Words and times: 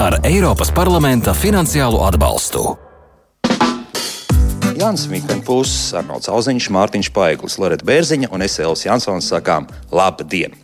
ar 0.00 0.18
Eiropas 0.26 0.72
parlamenta 0.74 1.34
finansiālo 1.34 2.02
atbalstu. 2.06 2.64
Jānis 4.74 5.06
Mikls, 5.06 5.74
Arnolds 5.94 6.28
Auziņš, 6.32 6.66
Mārtiņš 6.74 7.12
Paiglis, 7.14 7.60
Loreta 7.62 7.86
Bērziņa 7.86 8.32
un 8.34 8.42
es 8.42 8.58
Elvis 8.58 8.88
Jansons 8.88 9.30
sakām 9.30 9.70
labdien! 9.94 10.63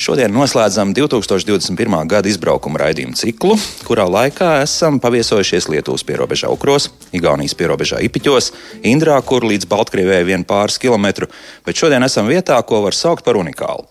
Šodien 0.00 0.32
noslēdzam 0.34 0.92
2021. 0.96 1.96
gada 2.10 2.30
izbraukuma 2.30 2.80
raidījumu 2.84 3.16
ciklu, 3.18 3.56
kurā 3.86 4.04
laikā 4.10 4.60
esam 4.62 5.00
paviesojušies 5.02 5.68
Lietuvas 5.72 6.04
pierobežā 6.06 6.50
Ukros, 6.52 6.90
Igaunijas 7.16 7.56
pierobežā 7.58 8.02
Ipiķos, 8.06 8.52
Indrā, 8.86 9.16
kur 9.24 9.46
līdz 9.46 9.68
Baltkrievijai 9.70 10.26
vien 10.28 10.44
pāris 10.46 10.78
kilometru, 10.82 11.30
bet 11.66 11.80
šodien 11.80 12.04
esam 12.06 12.28
vietā, 12.30 12.58
ko 12.66 12.82
var 12.84 12.96
saukt 12.96 13.24
par 13.26 13.38
unikālu. 13.40 13.86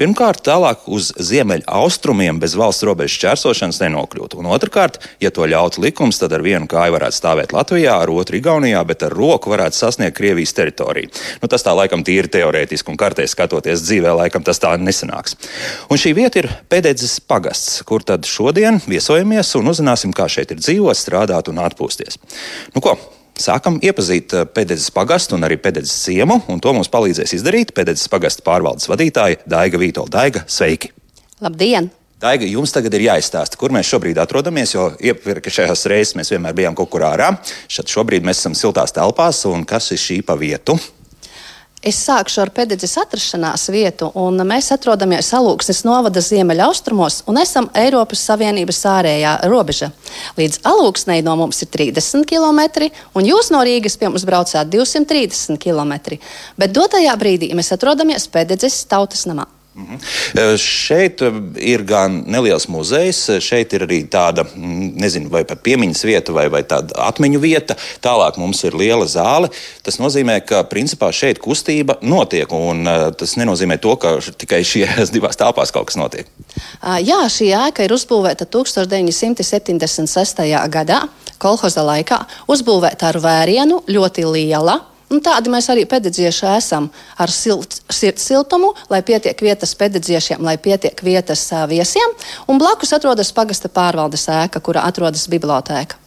Pirmkārt, 0.00 0.44
tālāk 0.46 0.86
uz 0.88 1.10
ziemeļa 1.18 1.66
austrumiem 1.80 2.38
bez 2.40 2.54
valsts 2.58 2.86
robežas 2.86 3.18
čērsošanas 3.24 3.80
nenokļūt, 3.82 4.38
un 4.40 4.48
otrkārt, 4.54 5.00
ja 5.20 5.32
to 5.34 5.48
ļautu 5.50 5.84
likums, 5.84 6.20
tad 6.22 6.34
ar 6.36 6.44
vienu 6.46 6.70
kāju 6.70 6.96
varētu 6.96 7.18
stāvēt 7.18 7.54
Latvijā, 7.56 7.98
ar 8.00 8.12
otru 8.14 8.38
Igaunijā, 8.38 8.80
bet 8.86 9.04
ar 9.06 9.16
roku 9.16 9.52
varētu 9.52 9.76
sasniegt 9.76 10.16
Krievijas 10.16 10.54
teritoriju. 10.56 11.10
Nu, 11.42 11.50
tas 11.50 11.64
tā 11.66 11.74
laikam 11.76 12.04
tīri 12.06 12.30
teorētiski 12.32 12.92
un 12.92 13.00
kartē 13.00 13.26
skatoties 13.28 13.84
dzīvē, 13.84 14.14
laikam 14.22 14.44
tas 14.46 14.62
tā 14.62 14.72
nesanāks. 15.00 15.36
Un 15.90 16.00
šī 16.00 16.14
vieta 16.16 16.42
ir 16.42 16.50
Pēdējais 16.70 17.20
pagasts, 17.28 17.80
kur 17.86 18.04
tad 18.06 18.28
šodien 18.28 18.80
viesojamies 18.86 19.54
un 19.58 19.72
uzzināsim, 19.72 20.12
kā 20.12 20.28
šeit 20.28 20.52
ir 20.52 20.60
dzīvot, 20.60 20.96
strādāt 20.96 21.50
un 21.50 21.62
atpūsties. 21.62 22.20
Nu 22.74 22.84
ko, 22.84 22.98
Sākam 23.40 23.78
iepazīt 23.80 24.34
eh, 24.36 24.42
pēdējais 24.44 24.90
pagastu 24.92 25.32
un 25.38 25.46
arī 25.46 25.56
pēdējais 25.56 25.94
ciemu, 26.02 26.42
un 26.52 26.58
to 26.60 26.74
mums 26.76 26.90
palīdzēs 26.92 27.38
izdarīt 27.38 27.72
pēdējais 27.72 28.10
pagastu 28.12 28.44
pārvaldes 28.44 28.90
vadītāja 28.90 29.40
Daiga 29.48 29.80
Vītola. 29.80 30.12
Daiga, 30.12 30.42
sveiki! 30.44 30.90
Labdien! 31.40 31.88
Daiga, 32.20 32.44
jums 32.44 32.74
tagad 32.74 32.92
ir 32.98 33.06
jāizstāsta, 33.06 33.56
kur 33.56 33.72
mēs 33.72 33.88
šobrīd 33.88 34.20
atrodamies, 34.20 34.74
jo 34.74 34.90
iepriekšējās 35.00 35.86
reizes 35.88 36.18
mēs 36.20 36.34
vienmēr 36.34 36.58
bijām 36.58 36.76
kaut 36.76 36.92
kur 36.92 37.06
ārā. 37.08 37.30
Šad 37.64 37.88
šobrīd 37.88 38.28
mēs 38.28 38.42
esam 38.42 38.58
siltās 38.58 38.92
telpās, 38.92 39.46
un 39.48 39.64
kas 39.64 39.88
ir 39.96 40.04
šī 40.04 40.20
pa 40.28 40.36
vietu? 40.36 40.76
Es 41.80 41.96
sākšu 42.04 42.42
ar 42.42 42.50
pēdējais 42.52 42.98
atrašanās 43.00 43.62
vietu, 43.72 44.10
un 44.20 44.36
mēs 44.44 44.66
atrodamies 44.74 45.30
Alūksnes 45.32 45.78
novada 45.88 46.20
ziemeļaustrumos 46.20 47.22
un 47.32 47.38
esam 47.40 47.70
Eiropas 47.80 48.20
Savienības 48.28 48.82
ārējā 48.90 49.30
robeža. 49.48 49.88
Līdz 50.36 50.60
Alūksnei 50.68 51.22
no 51.24 51.38
mums 51.40 51.62
ir 51.64 51.70
30 51.72 52.26
km, 52.28 52.90
un 53.16 53.30
jūs 53.30 53.48
no 53.54 53.62
Rīgas 53.64 53.96
pie 53.96 54.10
mums 54.10 54.26
braucāt 54.28 54.68
230 54.68 55.56
km. 55.56 56.20
Bet 56.60 56.76
dotajā 56.76 57.16
brīdī 57.16 57.48
mēs 57.56 57.72
atrodamies 57.72 58.28
pēdējais 58.28 58.82
tautas 58.92 59.24
namā. 59.30 59.48
Mhm. 59.70 59.98
Šeit 60.58 61.20
ir 61.62 61.84
gan 61.86 62.24
neliels 62.26 62.64
muzejs, 62.68 63.38
šeit 63.38 63.70
ir 63.76 63.84
arī 63.86 64.00
tāda, 64.10 64.42
nezinu, 64.56 65.30
vai 65.30 65.44
pat 65.46 65.62
piemiņas 65.62 66.02
vieta, 66.08 66.34
vai, 66.34 66.48
vai 66.50 66.64
tāda 66.66 66.96
atmiņu 67.06 67.38
vieta. 67.38 67.76
Tālāk 68.02 68.34
mums 68.42 68.64
ir 68.66 68.74
liela 68.74 69.06
zāle. 69.06 69.46
Tas 69.86 70.00
nozīmē, 70.02 70.40
ka 70.42 70.64
principā 70.66 71.12
šeit 71.14 71.38
kustība 71.42 72.00
notiek, 72.02 72.50
un 72.50 72.82
tas 73.14 73.36
nenozīmē 73.38 73.78
to, 73.78 73.94
ka 74.02 74.18
tikai 74.42 74.64
šajās 74.66 75.10
divās 75.14 75.38
telpās 75.38 75.70
kaut 75.74 75.86
kas 75.92 75.96
notiek. 76.00 76.26
Jā, 76.82 77.22
šī 77.30 77.54
ēka 77.68 77.86
ir 77.86 77.94
uzbūvēta 77.94 78.50
1976. 78.50 80.42
gadā, 80.74 81.06
kolhoza 81.38 81.86
laikā, 81.86 82.26
uzbūvēta 82.50 83.14
ar 83.14 83.22
vērienu, 83.22 83.84
ļoti 83.86 84.26
liela. 84.26 84.89
Un 85.10 85.18
nu, 85.18 85.22
tādi 85.26 85.50
mēs 85.50 85.66
arī 85.72 85.82
pedagogieši 85.90 86.44
esam 86.54 86.84
ar 87.18 87.32
silt, 87.34 87.80
sirds 87.90 88.28
siltumu, 88.30 88.68
lai 88.92 89.00
pietiek 89.02 89.42
vietas 89.42 89.72
pedagogiešiem, 89.74 90.44
lai 90.46 90.54
pietiek 90.62 91.02
vietas 91.02 91.42
uh, 91.50 91.64
viesiem. 91.66 92.14
Un 92.46 92.62
blakus 92.62 92.94
atrodas 92.94 93.32
pagasta 93.34 93.66
pārvaldes 93.66 94.28
ēka, 94.30 94.62
kurā 94.62 94.86
atrodas 94.86 95.26
bibliotēka. 95.32 95.98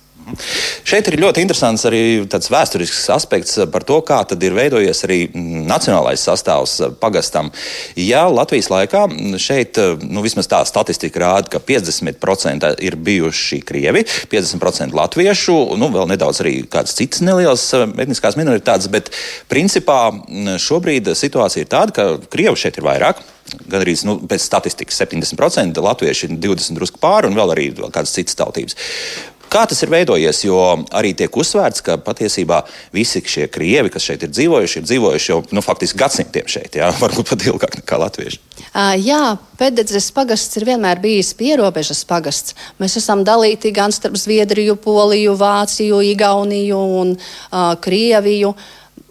Šeit 0.88 1.08
ir 1.10 1.20
ļoti 1.22 1.44
interesants 1.44 1.84
arī 1.88 2.02
tāds 2.32 2.50
vēsturisks 2.52 3.10
aspekts 3.14 3.58
par 3.72 3.86
to, 3.88 4.00
kā 4.06 4.22
ir 4.34 4.56
veidojies 4.56 5.04
arī 5.08 5.20
nacionālais 5.34 6.24
sastāvs 6.24 6.78
pagastam. 7.02 7.52
Ja 8.00 8.26
Latvijas 8.32 8.70
laikā 8.72 9.06
šeit, 9.42 9.80
nu, 10.04 10.24
vismaz 10.26 10.50
tā 10.52 10.62
statistika 10.68 11.24
rāda, 11.24 11.52
ka 11.54 11.62
50% 11.64 12.74
ir 12.84 12.98
bijuši 13.10 13.62
krievi, 13.68 14.06
50% 14.32 14.96
latviešu, 14.98 15.58
nu, 15.80 15.92
vēl 15.94 16.10
nedaudz 16.14 16.44
arī 16.44 16.56
kādas 16.72 16.96
citas 16.98 17.24
nelielas 17.26 17.68
etniskās 17.74 18.40
minoritātes, 18.40 18.90
bet 18.94 19.12
principā 19.52 20.00
šobrīd 20.62 21.14
situācija 21.18 21.66
ir 21.66 21.72
tāda, 21.72 21.96
ka 21.96 22.10
krievi 22.32 22.60
šeit 22.60 22.80
ir 22.80 22.88
vairāk. 22.88 23.24
Gan 23.68 23.84
arī 23.84 23.94
nu, 24.08 24.16
pēc 24.24 24.40
statistikas 24.46 25.02
70%, 25.04 25.82
latvieši 25.84 26.30
ir 26.30 26.38
20% 26.46 26.80
drusku 26.80 27.02
pāri 27.04 27.28
un 27.28 27.36
vēl 27.36 27.52
arī 27.52 27.66
vēl 27.76 27.92
kādas 27.94 28.16
citas 28.16 28.38
tautības. 28.40 28.78
Kā 29.54 29.68
tas 29.70 29.84
ir 29.86 29.92
veidojies? 29.94 30.40
Jo 30.48 30.58
arī 30.98 31.12
tiek 31.18 31.36
uzsvērts, 31.38 31.84
ka 31.86 31.94
patiesībā 32.02 32.64
visi 32.96 33.20
šie 33.22 33.46
krievi, 33.54 33.92
kas 33.94 34.02
šeit 34.08 34.24
ir 34.26 34.32
dzīvojuši, 34.34 34.80
ir 34.80 34.86
dzīvojuši 34.88 35.30
jau 35.30 35.38
nu, 35.54 35.62
faktiski 35.62 36.00
gadsimtiem 36.02 36.48
šeit, 36.50 36.74
jā, 36.80 36.88
varbūt 37.04 37.30
pat 37.30 37.46
ilgāk 37.52 37.74
nekā 37.78 37.96
latvieši. 38.02 38.40
Uh, 38.74 38.98
jā, 38.98 39.38
Pēdējais 39.60 40.10
pagasts 40.16 40.58
ir 40.58 40.66
vienmēr 40.72 40.98
bijis 41.04 41.36
pierobežas 41.38 42.02
pagasts. 42.10 42.56
Mēs 42.82 42.98
esam 42.98 43.22
dalīti 43.28 43.70
gan 43.76 43.92
starp 43.94 44.18
Zviedriju, 44.18 44.74
Poliju, 44.82 45.36
Vāciju, 45.38 46.02
Igauniju 46.10 46.80
un 47.04 47.14
uh, 47.14 47.20
Krieviju. 47.80 48.56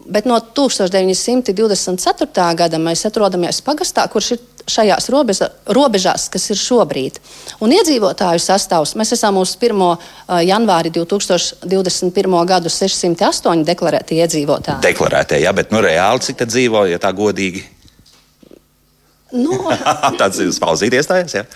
Bet 0.03 0.27
no 0.27 0.35
1924. 0.43 2.51
gada 2.59 2.77
mēs 2.83 3.07
atrodamies 3.07 3.63
pagastā, 3.63 4.03
kurš 4.11 4.35
ir 4.35 4.43
šajās 4.69 5.09
robeža, 5.13 5.49
robežās, 5.75 6.27
kas 6.33 6.49
ir 6.53 6.59
šobrīd. 6.59 7.19
Un 7.63 7.73
iedzīvotāju 7.75 8.41
sastāvs 8.41 8.95
mēs 8.99 9.13
esam 9.15 9.37
uz 9.41 9.55
1. 9.59 9.83
janvāri 10.47 10.93
2021. 10.95 12.39
gadu 12.49 12.71
608 12.71 13.65
deklarēti 13.67 14.19
iedzīvotāji. 14.23 14.83
Deklarētie, 14.85 15.41
jā, 15.43 15.53
bet 15.55 15.73
nu, 15.75 15.83
reāli 15.83 16.23
cik 16.23 16.41
tad 16.43 16.53
dzīvo, 16.53 16.85
ja 16.91 17.01
tā 17.01 17.13
godīgi? 17.15 17.65
Nu, 19.33 19.57
Tāds 20.21 20.39
ir 20.43 20.51
ir. 20.53 21.47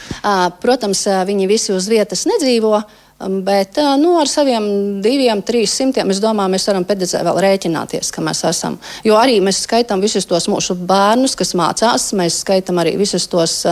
Protams, 0.64 1.04
viņi 1.30 1.50
visi 1.50 1.76
uz 1.76 1.90
vietas 1.92 2.26
nedzīvo. 2.30 2.82
Bet 3.18 3.80
nu, 3.98 4.12
ar 4.22 4.30
saviem 4.30 4.66
diviem, 5.02 5.40
trīs 5.42 5.72
simtiem, 5.74 6.12
es 6.14 6.20
domāju, 6.22 6.52
mēs 6.54 6.68
varam 6.70 6.84
pēdējā 6.86 7.24
vēl 7.26 7.40
rēķināties, 7.48 8.12
ka 8.14 8.22
mēs 8.22 8.44
esam. 8.46 8.76
Jo 9.08 9.16
arī 9.18 9.40
mēs 9.42 9.64
skaitām 9.66 10.04
visus 10.04 10.28
tos 10.30 10.46
mūsu 10.52 10.76
bērnus, 10.78 11.34
kas 11.40 11.56
mācās, 11.58 12.12
mēs 12.18 12.44
skaitām 12.44 12.78
arī 12.84 12.94
visus 13.00 13.26
tos, 13.32 13.64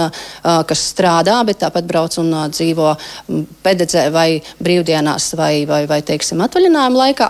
kas 0.41 0.85
strādā, 0.89 1.37
bet 1.45 1.61
tāpat 1.61 1.85
brauc 1.85 2.17
un 2.23 2.33
dzīvo 2.55 2.95
pēdējā 3.61 4.07
vai 4.15 4.29
brīvdienās 4.57 5.35
vai, 5.37 5.53
vai, 5.69 5.83
vai 5.93 6.01
teiksim, 6.09 6.41
atvaļinājuma 6.41 7.03
laikā. 7.03 7.29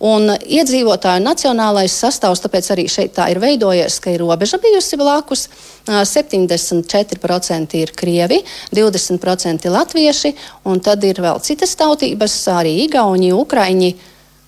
Un 0.00 0.30
iedzīvotāju 0.32 1.20
nacionālais 1.20 1.92
sastāvs, 1.92 2.40
tāpēc 2.40 2.70
arī 2.72 2.86
šeit 2.88 3.12
tā 3.18 3.26
ir 3.28 3.40
veidojies, 3.42 3.98
ka 4.00 4.14
ir 4.14 4.22
robeža 4.24 4.56
bijusi 4.62 4.96
blakus. 4.96 5.48
74% 5.84 7.76
ir 7.76 7.92
krievi, 7.96 8.38
20% 8.72 9.68
latvieši, 9.68 10.32
un 10.70 10.80
tad 10.80 11.04
ir 11.04 11.20
vēl 11.20 11.40
citas 11.44 11.76
tautības, 11.76 12.38
arī 12.54 12.78
igauni, 12.86 13.32
ukraini. 13.36 13.92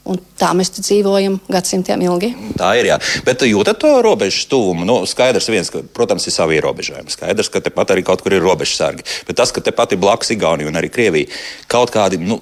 Un 0.02 0.18
tā 0.34 0.48
mēs 0.58 0.72
dzīvojam 0.74 1.36
gadsimtiem 1.52 2.00
ilgi. 2.02 2.32
Tā 2.58 2.72
ir. 2.80 2.88
Jā. 2.88 2.96
Bet 3.22 3.44
jūtat 3.46 3.78
to 3.78 3.92
robežu 4.02 4.48
tuvumu. 4.50 4.82
Nu, 4.88 4.96
skaidrs, 5.06 5.46
viens, 5.52 5.70
ka, 5.70 5.84
protams, 5.94 6.26
ir 6.26 6.34
savi 6.34 6.56
ierobežojumi. 6.58 7.12
Skaidrs, 7.14 7.52
ka 7.54 7.62
tepat 7.62 7.94
arī 7.94 8.02
kaut 8.08 8.24
kur 8.24 8.34
ir 8.34 8.42
robežsargi. 8.42 9.06
Bet 9.28 9.38
tas, 9.38 9.54
ka 9.54 9.62
tepat 9.62 9.94
ir 9.94 10.02
blakus 10.02 10.34
Igaunija 10.34 10.72
un 10.72 10.80
arī 10.80 10.90
Krievija, 10.90 11.30
kaut 11.70 11.94
kādi. 11.94 12.18
Nu, 12.18 12.40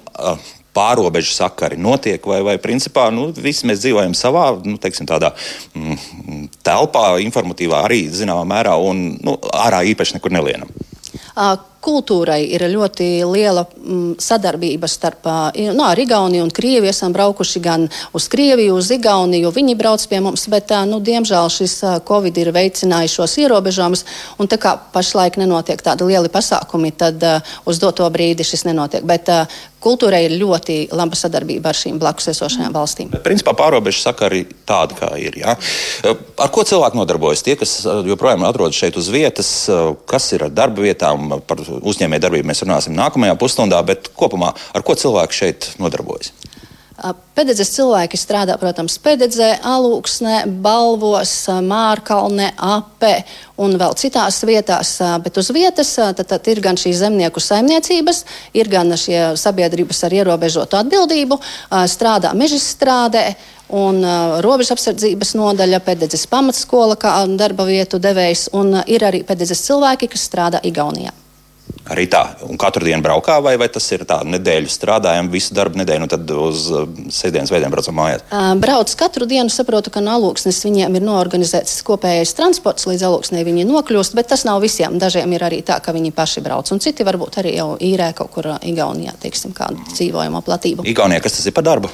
pārobežu 0.77 1.35
sakari 1.35 1.79
notiek, 1.81 2.25
vai, 2.27 2.41
vai 2.47 2.57
principā 2.63 3.09
nu, 3.15 3.31
visi 3.35 3.69
mēs 3.69 3.83
dzīvojam 3.83 4.15
savā 4.17 4.47
nu, 4.65 4.77
teiksim, 4.81 5.09
tādā, 5.11 5.33
mm, 5.75 6.47
telpā, 6.67 7.09
informatīvā 7.25 7.85
arī 7.89 8.05
zināmā 8.15 8.47
mērā, 8.55 8.77
un 8.79 9.11
nu, 9.25 9.37
ārā 9.55 9.83
īpaši 9.95 10.19
nekur 10.19 10.35
nelienam. 10.35 10.71
Kultūrai 11.81 12.43
ir 12.53 12.61
ļoti 12.69 13.07
liela 13.25 13.63
mm, 13.65 14.19
sadarbība 14.21 14.89
starp 14.91 15.25
nu, 15.57 15.87
Igauniju 16.03 16.45
un 16.45 16.51
Krieviju. 16.53 16.91
Esam 16.93 17.15
braukuši 17.17 17.63
gan 17.65 17.87
uz 18.13 18.27
Krieviju, 18.29 18.75
uz 18.77 18.91
Igauniju. 18.93 19.49
Viņi 19.55 19.77
brauc 19.81 20.05
pie 20.11 20.21
mums, 20.21 20.45
bet, 20.53 20.75
nu, 20.91 21.01
diemžēl, 21.01 21.49
šis 21.49 21.79
Covid 22.09 22.37
ir 22.43 22.53
veicinājis 22.53 23.17
šos 23.17 23.39
ierobežojumus. 23.41 24.05
Un 24.37 24.51
tā 24.53 24.61
kā 24.61 24.75
pašlaik 24.93 25.41
nenotiek 25.41 25.81
tādi 25.81 26.11
lieli 26.11 26.29
pasākumi, 26.29 26.93
tad 26.93 27.25
uz 27.65 27.81
doto 27.81 28.05
brīdi 28.13 28.45
šis 28.45 28.67
nenotiek. 28.69 29.07
Bet 29.09 29.33
kultūrai 29.85 30.25
ir 30.27 30.37
ļoti 30.41 30.79
laba 30.97 31.19
sadarbība 31.19 31.73
ar 31.73 31.79
šīm 31.79 31.99
blakus 32.01 32.31
esošajām 32.35 32.75
valstīm. 32.75 33.11
Bet, 33.15 33.25
principā 33.27 33.55
pārobežu 33.59 34.03
sakari 34.03 34.45
tādi, 34.69 34.99
kā 35.01 35.11
ir. 35.21 35.39
Ja? 35.41 35.57
Ar 36.41 36.53
ko 36.55 36.65
cilvēki 36.69 37.01
nodarbojas? 37.01 37.45
Tie, 37.47 37.57
kas 37.61 37.79
joprojām 38.09 38.45
atrodas 38.49 38.79
šeit 38.79 38.99
uz 39.01 39.11
vietas, 39.13 39.53
kas 40.11 40.31
ir 40.37 40.47
ar 40.49 40.55
darba 40.55 40.85
vietām, 40.85 41.41
par 41.47 41.63
uzņēmējdarbību 41.65 42.51
mēs 42.51 42.65
runāsim 42.67 42.97
nākamajā 42.99 43.39
pusstundā, 43.41 43.81
bet 43.87 44.13
kopumā 44.19 44.53
ar 44.75 44.87
ko 44.87 44.99
cilvēki 44.99 45.43
šeit 45.43 45.73
nodarbojas? 45.83 46.35
Pededzes 47.35 47.71
cilvēki 47.73 48.19
strādā, 48.21 48.57
protams, 48.61 48.99
Pededzē, 49.01 49.55
Alūksnē, 49.65 50.43
Balvos, 50.61 51.33
Mārkalnē, 51.65 52.51
Apē 52.61 53.15
un 53.61 53.77
vēl 53.81 53.97
citās 53.97 54.43
vietās. 54.45 54.97
Bet 55.25 55.39
uz 55.41 55.49
vietas 55.57 55.95
tad, 55.97 56.21
tad 56.21 56.51
ir 56.53 56.61
gan 56.65 56.77
šīs 56.81 57.01
zemnieku 57.01 57.41
saimniecības, 57.41 58.25
ir 58.53 58.69
gan 58.73 58.93
šie 59.01 59.31
sabiedrības 59.41 60.05
ar 60.05 60.19
ierobežotu 60.19 60.81
atbildību, 60.81 61.41
strādā 61.89 62.35
mežstrādē. 62.37 63.25
Un 63.71 64.01
uh, 64.03 64.41
robežu 64.43 64.75
apsardzības 64.75 65.37
nodaļa, 65.39 65.79
pededzes 65.87 66.27
pamatskola, 66.27 66.97
kā 66.99 67.13
darba 67.39 67.69
vietu 67.69 68.03
devējs, 68.03 68.49
un 68.59 68.81
uh, 68.81 68.85
ir 68.91 69.07
arī 69.07 69.23
pededzes 69.23 69.63
cilvēki, 69.69 70.11
kas 70.11 70.27
strādā 70.27 70.59
Igaunijā. 70.67 71.15
Arī 71.91 72.05
tā, 72.11 72.21
un 72.47 72.59
katru 72.61 72.87
dienu 72.87 73.03
braukā, 73.03 73.41
vai, 73.43 73.57
vai 73.59 73.67
tas 73.73 73.87
ir 73.91 74.05
tā 74.07 74.21
nedēļa 74.23 74.71
strādājam, 74.71 75.31
visu 75.33 75.57
darbu 75.57 75.81
nedēļu, 75.81 76.07
un 76.07 76.11
tad 76.13 76.33
uz 76.35 76.67
uh, 76.71 76.85
sestdienas 77.11 77.51
veidiem 77.51 77.73
braucam 77.73 77.97
mājās? 77.99 78.23
Brauc 78.63 78.93
katru 79.01 79.27
dienu, 79.31 79.51
saprotu, 79.51 79.91
ka 79.91 80.03
no 80.05 80.15
alūksnes 80.19 80.61
viņiem 80.67 80.99
ir 81.01 81.07
noorganizēts 81.09 81.81
kopējais 81.87 82.37
transports, 82.39 82.87
līdz 82.91 83.07
alūksnē 83.09 83.43
viņi 83.49 83.67
nokļūst, 83.71 84.15
bet 84.19 84.31
tas 84.31 84.47
nav 84.47 84.63
visiem. 84.63 85.01
Dažiem 85.03 85.35
ir 85.35 85.47
arī 85.49 85.63
tā, 85.67 85.81
ka 85.83 85.95
viņi 85.97 86.15
paši 86.15 86.45
brauc, 86.47 86.71
un 86.71 86.85
citi 86.85 87.07
varbūt 87.07 87.41
arī 87.43 87.57
jau 87.57 87.73
īrē 87.75 88.13
kaut 88.19 88.31
kur 88.37 88.53
Igaunijā, 88.61 89.17
teiksim, 89.23 89.57
kādu 89.57 89.83
dzīvojamo 89.91 90.45
platību. 90.47 90.87
Igaunijā, 90.95 91.25
kas 91.27 91.41
tas 91.41 91.51
ir 91.51 91.57
par 91.57 91.67
darbu? 91.67 91.91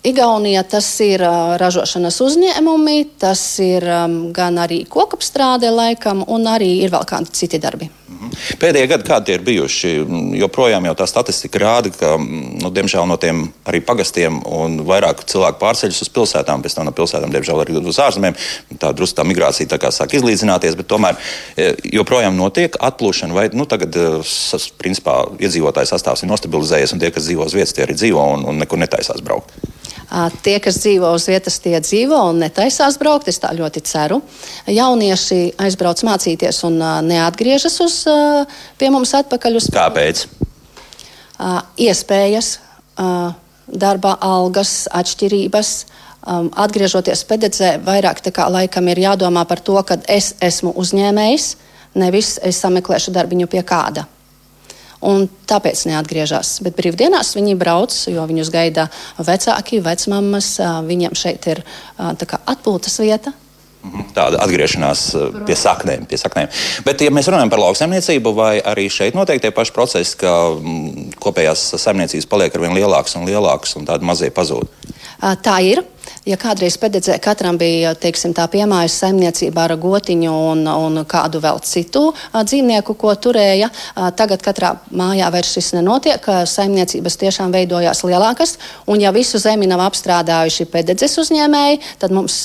Igaunija 0.00 0.62
tas 0.64 0.86
ir 1.04 1.20
ražošanas 1.60 2.16
uzņēmumi, 2.24 3.02
tas 3.20 3.42
ir 3.60 3.84
gan 4.32 4.56
arī 4.62 4.86
kokapstrāde, 4.88 5.68
laikam, 5.76 6.22
un 6.24 6.48
arī 6.48 6.78
ir 6.86 6.92
vēl 6.94 7.04
kādi 7.08 7.34
citi 7.36 7.60
darbi. 7.60 7.90
Mhm. 8.08 8.30
Pēdējie 8.60 8.88
gadi, 8.88 9.04
kādi 9.04 9.34
ir 9.34 9.42
bijuši, 9.44 9.90
joprojām 10.40 10.88
jau 10.88 10.94
tā 10.96 11.06
statistika 11.08 11.60
rāda, 11.60 11.92
ka, 11.92 12.14
nu, 12.16 12.70
diemžēl, 12.72 13.04
no 13.08 13.18
tiem 13.20 13.42
arī 13.68 13.82
pagastiem 13.84 14.40
un 14.44 14.78
vairāk 14.88 15.20
cilvēku 15.28 15.60
pārceļas 15.60 16.00
uz 16.04 16.12
pilsētām, 16.16 16.64
pēc 16.64 16.78
tam 16.78 16.88
no 16.88 16.94
pilsētām, 16.96 17.32
diemžēl, 17.36 17.60
arī 17.60 17.76
uz 17.80 18.00
ārzemēm. 18.00 18.38
Tā 18.80 18.92
drusku 18.96 19.20
tā 19.20 19.26
migrācija 19.28 19.68
tā 19.68 19.80
kā 19.80 19.92
sāk 19.92 20.16
izlīdzināties, 20.16 20.76
bet 20.80 20.88
tomēr 20.88 21.20
e, 21.56 21.74
joprojām 21.92 22.36
notiek 22.40 22.76
atplūšana, 22.80 23.36
vai 23.36 23.48
nu, 23.52 23.68
tagad, 23.68 23.96
e, 23.96 24.24
principā, 24.80 25.20
iedzīvotāju 25.40 25.92
sastāvs 25.92 26.24
ir 26.24 26.32
nostabilizējies, 26.32 26.96
un 26.96 27.04
tie, 27.04 27.12
kas 27.12 27.28
dzīvo 27.28 27.48
uz 27.48 27.56
vietas, 27.56 27.76
tie 27.76 27.84
arī 27.84 28.00
dzīvo 28.00 28.26
un, 28.36 28.48
un 28.48 28.64
nekur 28.64 28.80
netaisās 28.80 29.24
braukt. 29.24 29.56
Tie, 30.42 30.56
kas 30.58 30.80
dzīvo 30.82 31.12
uz 31.14 31.28
vietas, 31.30 31.60
tie 31.62 31.76
dzīvo 31.78 32.18
un 32.32 32.40
netaisās 32.42 32.98
braukt. 32.98 33.28
Es 33.30 33.38
tā 33.42 33.52
ļoti 33.54 33.82
ceru. 33.86 34.20
Jaunieši 34.66 35.40
aizbrauc 35.62 36.02
mācīties 36.06 36.64
un 36.66 36.80
neatgriežas 37.06 37.78
uz, 37.84 38.00
pie 38.80 38.90
mums 38.90 39.14
atpakaļ. 39.20 39.60
Uz... 39.60 39.70
Kāpēc? 39.74 40.24
Iespējas, 41.86 42.52
darba 43.70 44.18
algas, 44.20 44.84
atšķirības. 44.90 45.74
Um, 46.20 46.50
atgriežoties 46.52 47.22
pedagogē, 47.24 47.78
vairāk 47.80 48.18
kā 48.36 48.44
laikam 48.52 48.90
ir 48.92 48.98
jādomā 49.06 49.46
par 49.48 49.62
to, 49.64 49.78
ka 49.88 49.96
es 50.04 50.34
esmu 50.44 50.74
uzņēmējs, 50.76 51.46
nevis 51.96 52.34
es 52.44 52.60
sameklēšu 52.60 53.14
darbiņu 53.16 53.48
pie 53.48 53.62
kāda 53.64 54.04
un 55.06 55.28
tāpēc 55.48 55.84
neatgriežas. 55.90 56.58
Bet 56.64 56.76
brīvdienās 56.78 57.34
viņi 57.36 57.58
brauc, 57.60 57.94
jo 58.10 58.24
viņus 58.30 58.52
gaida 58.54 58.88
vecāki, 59.18 59.82
vecmāmas. 59.84 60.56
Viņiem 60.88 61.16
šeit 61.18 61.48
ir 61.50 61.62
atpūtas 61.98 63.00
vieta. 63.02 63.32
Mhm. 63.80 64.10
Tāda 64.12 64.42
atgriešanās 64.44 65.02
pie 65.48 65.54
saknēm, 65.56 66.04
pie 66.08 66.18
saknēm. 66.20 66.50
Bet, 66.84 67.00
ja 67.00 67.12
mēs 67.14 67.30
runājam 67.32 67.52
par 67.52 67.62
lauksaimniecību, 67.62 68.32
vai 68.36 68.52
arī 68.60 68.90
šeit 68.92 69.16
notiek 69.16 69.40
tie 69.40 69.52
paši 69.56 69.72
procesi, 69.72 70.18
ka 70.20 70.34
kopējās 71.24 71.62
saimniecības 71.80 72.28
paliek 72.28 72.56
ar 72.56 72.66
vien 72.66 72.76
lielākas 72.76 73.16
un 73.16 73.24
lielākas, 73.28 73.72
un 73.80 73.88
tādi 73.88 74.04
mazie 74.04 74.28
pazūd? 74.36 74.68
Tā 75.40 75.56
ir. 75.64 75.80
Ja 76.28 76.36
kādreiz 76.36 76.74
pedagogē 76.76 77.14
katram 77.24 77.56
bija 77.56 77.94
teiksim, 77.96 78.34
tā 78.36 78.44
piemājas 78.52 78.98
saimniecība 79.00 79.62
ar 79.64 79.72
gotiņu 79.80 80.32
un, 80.50 80.66
un 80.68 81.00
kādu 81.08 81.40
vēl 81.40 81.62
citu 81.64 82.10
a, 82.12 82.42
dzīvnieku, 82.44 82.92
ko 83.00 83.14
turēja, 83.16 83.70
a, 83.94 84.10
tagad 84.12 84.44
katrā 84.44 84.74
mājā 84.92 85.30
vairs 85.32 85.54
šis 85.56 85.72
nenotiek. 85.78 86.28
Saimniecības 86.44 87.16
tiešām 87.22 87.54
veidojās 87.56 88.04
lielākas, 88.04 88.58
un 88.84 89.00
ja 89.00 89.14
visu 89.16 89.40
zemi 89.40 89.68
nav 89.70 89.80
apstrādājuši 89.86 90.68
pedagogēs 90.68 91.16
uzņēmēji, 91.24 91.80
tad 92.02 92.12
mums 92.12 92.36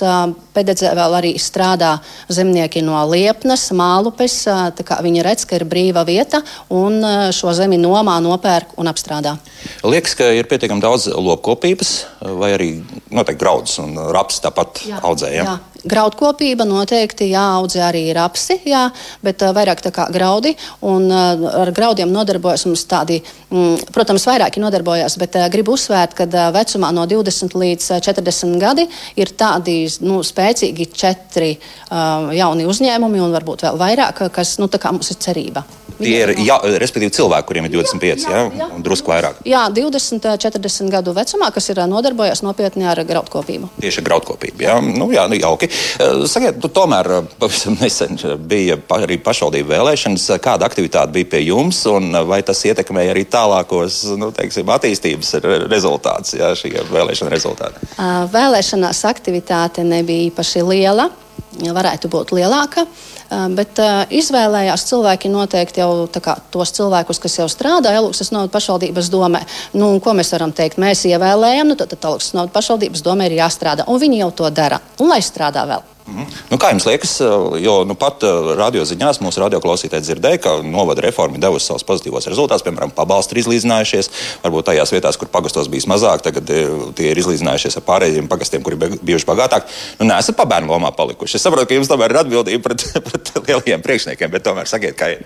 pedagogē 0.56 0.94
vēl 0.96 1.20
arī 1.20 1.34
strādā 1.36 1.98
zemnieki 2.32 2.80
no 2.86 3.04
Liepnas, 3.12 3.68
Mālupes. 3.76 4.38
Viņi 4.80 5.28
redz, 5.28 5.44
ka 5.50 5.60
ir 5.60 5.68
brīva 5.68 6.06
vieta 6.08 6.40
un 6.72 7.04
šo 7.36 7.52
zemi 7.58 7.82
nomā, 7.82 8.22
nopērk 8.24 8.80
un 8.80 8.88
apstrādā. 8.88 9.36
Liekas, 9.84 10.16
ka 10.16 10.32
ir 10.32 10.48
pietiekami 10.48 10.84
daudz 10.84 11.10
lopkopības 11.12 11.96
vai 12.40 12.56
arī 12.56 12.72
noteikti 13.12 13.44
graudu 13.44 13.65
graudus 13.66 13.80
un 13.82 13.98
rapsi 14.14 14.42
tāpat 14.44 14.84
jā, 14.86 15.00
audzēja. 15.02 15.44
Ja? 15.44 15.58
Graudkopība 15.86 16.66
noteikti 16.66 17.28
jāaudzē 17.30 17.84
arī 17.86 18.04
rapsi, 18.18 18.58
jā, 18.66 18.88
bet 19.26 19.44
uh, 19.46 19.54
vairāk 19.56 19.84
tā 19.86 19.92
kā 19.94 20.08
graudi. 20.14 20.56
Un, 20.86 21.06
uh, 21.12 21.46
ar 21.62 21.72
graudiem 21.76 22.10
nodarbojas 22.14 22.66
mums 22.66 22.86
tādi, 22.90 23.20
mm, 23.52 23.92
protams, 23.94 24.26
vairāki 24.26 24.64
nodarbojas, 24.64 25.20
bet 25.22 25.38
uh, 25.38 25.46
gribu 25.54 25.76
uzsvērt, 25.78 26.18
ka 26.18 26.26
uh, 26.26 26.50
vecumā 26.56 26.90
no 26.96 27.06
20 27.10 27.54
līdz 27.62 27.92
40 28.02 28.58
gadi 28.62 28.88
ir 29.22 29.34
tādi 29.38 29.78
nu, 30.06 30.24
spēcīgi 30.26 30.90
četri 30.90 31.54
uh, 31.56 32.32
jauni 32.34 32.66
uzņēmumi 32.70 33.22
un 33.22 33.36
varbūt 33.38 33.68
vēl 33.68 33.82
vairāk, 33.82 34.26
kas 34.34 34.58
nu, 34.62 34.70
mums 34.70 35.14
ir 35.14 35.22
cerība. 35.22 35.66
Tie 35.96 36.16
ir 36.20 36.34
jā, 36.44 36.58
respektīvi 36.82 37.14
cilvēki, 37.16 37.48
kuriem 37.48 37.68
ir 37.70 37.74
25, 37.78 38.26
jā, 38.26 38.32
jā, 38.34 38.42
jā, 38.60 38.68
un 38.76 38.84
drusku 38.84 39.14
vairāk. 39.14 39.38
Jā, 39.48 39.64
20, 39.72 40.26
40 40.44 40.92
gadu 40.92 41.14
vecumā, 41.16 41.52
kas 41.56 41.70
ir 41.72 41.80
nodarbojas 41.88 42.44
nopietni 42.44 42.88
ar 42.90 43.00
graudkopību. 43.08 43.70
Tieši 43.80 44.02
ar 44.02 44.08
graudkopību. 44.10 44.66
Jā, 44.66 44.76
nu, 44.84 45.08
jā 45.16 45.24
nu, 45.32 45.40
jauki. 45.40 45.70
Sakiet, 46.30 46.60
tu 46.62 46.70
tomēr 46.74 47.10
pavisam 47.40 47.78
nesen 47.82 48.20
bija 48.50 48.78
arī 48.98 49.18
pašvaldību 49.24 49.72
vēlēšanas. 49.74 50.28
Kāda 50.44 50.68
aktivitāte 50.70 51.16
bija 51.16 51.32
pie 51.36 51.44
jums, 51.48 51.82
un 51.92 52.12
vai 52.30 52.42
tas 52.46 52.64
ietekmēja 52.68 53.16
arī 53.16 53.26
tālākos 53.32 54.02
nu, 54.20 54.32
teiksim, 54.36 54.70
attīstības 54.76 55.36
rezultātus, 55.72 56.38
jā, 56.40 56.54
šī 56.58 56.74
vēlēšana 56.92 57.34
rezultāti? 57.34 57.92
Vēlēšanās 58.36 59.04
aktivitāte 59.10 59.86
nebija 59.88 60.30
īpaši 60.32 60.66
liela 60.66 61.10
varētu 61.56 62.10
būt 62.12 62.34
lielāka. 62.36 62.86
Bet 63.56 63.82
uh, 63.84 64.04
izvēlējās 64.14 64.86
cilvēki 64.90 65.32
noteikti 65.34 65.82
jau 65.84 66.06
kā, 66.14 66.38
tos 66.54 66.72
cilvēkus, 66.78 67.22
kas 67.24 67.40
jau 67.40 67.48
strādā 67.52 67.96
Elūksas 67.98 68.32
novada 68.36 68.54
pašvaldības 68.54 69.10
domē. 69.14 69.42
Nu, 69.78 69.96
ko 70.04 70.16
mēs 70.18 70.34
varam 70.36 70.54
teikt? 70.56 70.80
Mēs 70.82 71.06
ievēlējam, 71.10 71.74
nu, 71.74 71.80
tad, 71.80 71.98
Elūksas 71.98 72.38
novada 72.38 72.56
pašvaldības 72.56 73.04
domē 73.06 73.30
ir 73.30 73.40
jāstrādā, 73.42 73.88
un 73.90 74.02
viņi 74.02 74.24
jau 74.24 74.32
to 74.44 74.54
dara. 74.54 74.82
Un 75.00 75.14
lai 75.14 75.22
strādā 75.26 75.68
vēl. 75.70 75.95
Mhm. 76.06 76.26
Nu, 76.52 76.58
kā 76.62 76.70
jums 76.70 76.86
liekas, 76.86 77.16
jo 77.64 77.74
nu, 77.90 77.96
pat 77.98 78.22
radioziņās 78.60 79.18
mūsu 79.26 79.42
radioklausītāji 79.42 80.06
dzirdēja, 80.06 80.42
ka 80.44 80.52
novada 80.62 81.02
reforma 81.02 81.40
devusi 81.42 81.66
savus 81.66 81.86
pozitīvos 81.88 82.28
rezultātus, 82.30 82.62
piemēram, 82.68 82.94
pabalsti 82.94 83.34
ir 83.34 83.42
izlīdzinājušies. 83.42 84.12
Varbūt 84.44 84.70
tajās 84.70 84.94
vietās, 84.94 85.18
kur 85.18 85.32
pagastos 85.34 85.70
bijis 85.72 85.90
mazāk, 85.90 86.22
tagad 86.28 86.46
tie 86.46 87.10
ir 87.10 87.22
izlīdzinājušies 87.24 87.80
ar 87.82 87.86
pārējiem 87.90 88.30
pagastiem, 88.30 88.62
kuri 88.66 88.78
bijuši 89.02 89.30
bagātāki. 89.32 89.74
Nu, 89.98 90.12
Nesat 90.12 90.38
pabērnu 90.38 90.70
lomā 90.76 90.94
palikuši. 90.94 91.40
Es 91.40 91.48
saprotu, 91.48 91.72
ka 91.72 91.80
jums 91.80 91.90
tomēr 91.90 92.14
ir 92.14 92.22
atbildība 92.22 92.70
pret, 92.70 92.86
pret 93.10 93.34
lielajiem 93.42 93.86
priekšniekiem, 93.90 94.34
bet 94.38 94.46
tomēr 94.46 94.70
sakiet, 94.70 94.94
kā 95.00 95.16
ir. 95.16 95.26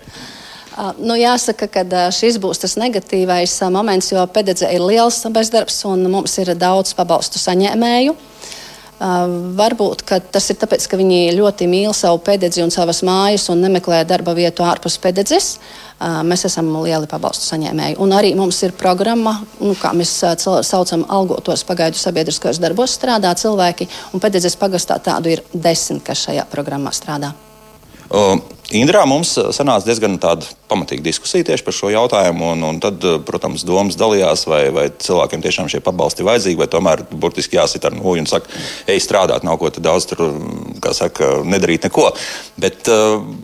Nu, 0.96 1.12
jāsaka, 1.18 1.68
ka 1.68 2.06
šis 2.14 2.40
būs 2.40 2.62
tas 2.62 2.78
negatīvais 2.80 3.58
moments, 3.74 4.14
jo 4.14 4.24
pedagogē 4.32 4.72
ir 4.72 4.88
liels 4.88 5.20
bezdarbs 5.28 5.82
un 5.92 6.08
mums 6.08 6.40
ir 6.40 6.54
daudz 6.56 6.96
pabalstu 6.96 7.42
saņēmēju. 7.42 8.16
Varbūt 9.00 10.02
tas 10.28 10.50
ir 10.52 10.58
tāpēc, 10.60 10.84
ka 10.90 10.98
viņi 11.00 11.32
ļoti 11.32 11.64
mīl 11.72 11.94
savu 11.96 12.18
pedagogiju 12.24 12.66
un 12.66 12.74
savas 12.74 13.00
mājas 13.06 13.46
un 13.48 13.62
nemeklē 13.64 14.02
darba 14.04 14.34
vietu 14.36 14.66
ārpus. 14.66 14.98
Uh, 15.00 16.20
mēs 16.24 16.44
esam 16.48 16.68
lieli 16.80 17.08
pabalstu 17.08 17.48
saņēmēji. 17.48 17.96
Un 18.00 18.12
arī 18.16 18.34
mums 18.36 18.60
ir 18.64 18.72
programma, 18.76 19.38
nu, 19.60 19.72
kā 19.76 19.94
mēs 19.96 20.12
saucam, 20.68 21.06
algotos 21.08 21.64
pagaidu 21.68 22.00
sabiedriskajos 22.00 22.60
darbos 22.60 22.96
strādā 22.96 23.32
cilvēki. 23.36 23.88
Un 24.12 24.20
pedagoģijas 24.20 24.60
pagastā 24.60 25.00
tādu 25.00 25.32
ir 25.32 25.44
desmit, 25.52 26.04
kas 26.04 26.26
šajā 26.28 26.44
programmā 26.52 26.92
strādā. 26.96 27.32
Uh, 28.10 28.36
Indrā 28.70 29.00
mums 29.08 29.32
sanāca 29.34 29.88
diezgan 29.88 30.14
pamatīga 30.70 31.02
diskusija 31.02 31.48
tieši 31.48 31.64
par 31.66 31.74
šo 31.74 31.88
jautājumu. 31.90 32.52
Un, 32.54 32.62
un 32.68 32.78
tad, 32.82 33.02
protams, 33.26 33.64
domas 33.66 33.98
dalījās, 33.98 34.44
vai, 34.46 34.60
vai 34.74 34.84
cilvēkiem 34.94 35.42
tiešām 35.42 35.70
šie 35.72 35.80
pabalsti 35.82 36.22
ir 36.22 36.28
vajadzīgi, 36.28 36.60
vai 36.60 36.68
tomēr 36.70 37.02
burtiski 37.10 37.58
jāsit 37.58 37.88
ar 37.88 37.96
nūju 37.98 38.22
un 38.22 38.30
saka, 38.30 38.54
ej, 38.86 39.02
strādāt, 39.02 39.42
nav 39.46 39.58
ko 39.58 39.72
daudz 39.74 40.06
tur, 40.12 40.22
kā 40.82 40.94
saka, 40.94 41.32
nedarīt 41.42 41.88
neko. 41.88 42.12
Bet 42.62 42.86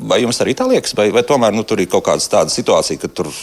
vai 0.06 0.22
jums 0.22 0.38
arī 0.44 0.54
tā 0.54 0.68
liekas, 0.70 0.94
vai, 0.94 1.10
vai 1.14 1.26
tomēr 1.26 1.58
nu, 1.58 1.66
tur 1.66 1.82
ir 1.82 1.90
kaut 1.90 2.06
kāda 2.06 2.22
tāda 2.22 2.54
situācija, 2.54 3.02
ka 3.02 3.10
tur 3.10 3.34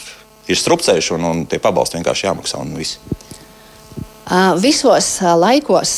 ir 0.47 0.59
strupceļš 0.59 1.13
un, 1.17 1.29
un 1.29 1.45
tie 1.51 1.59
pabalsti 1.63 1.99
vienkārši 1.99 2.29
jāmaksā 2.31 2.63
un 2.63 2.75
viss? 2.79 2.99
Visos 4.63 5.17
laikos 5.19 5.97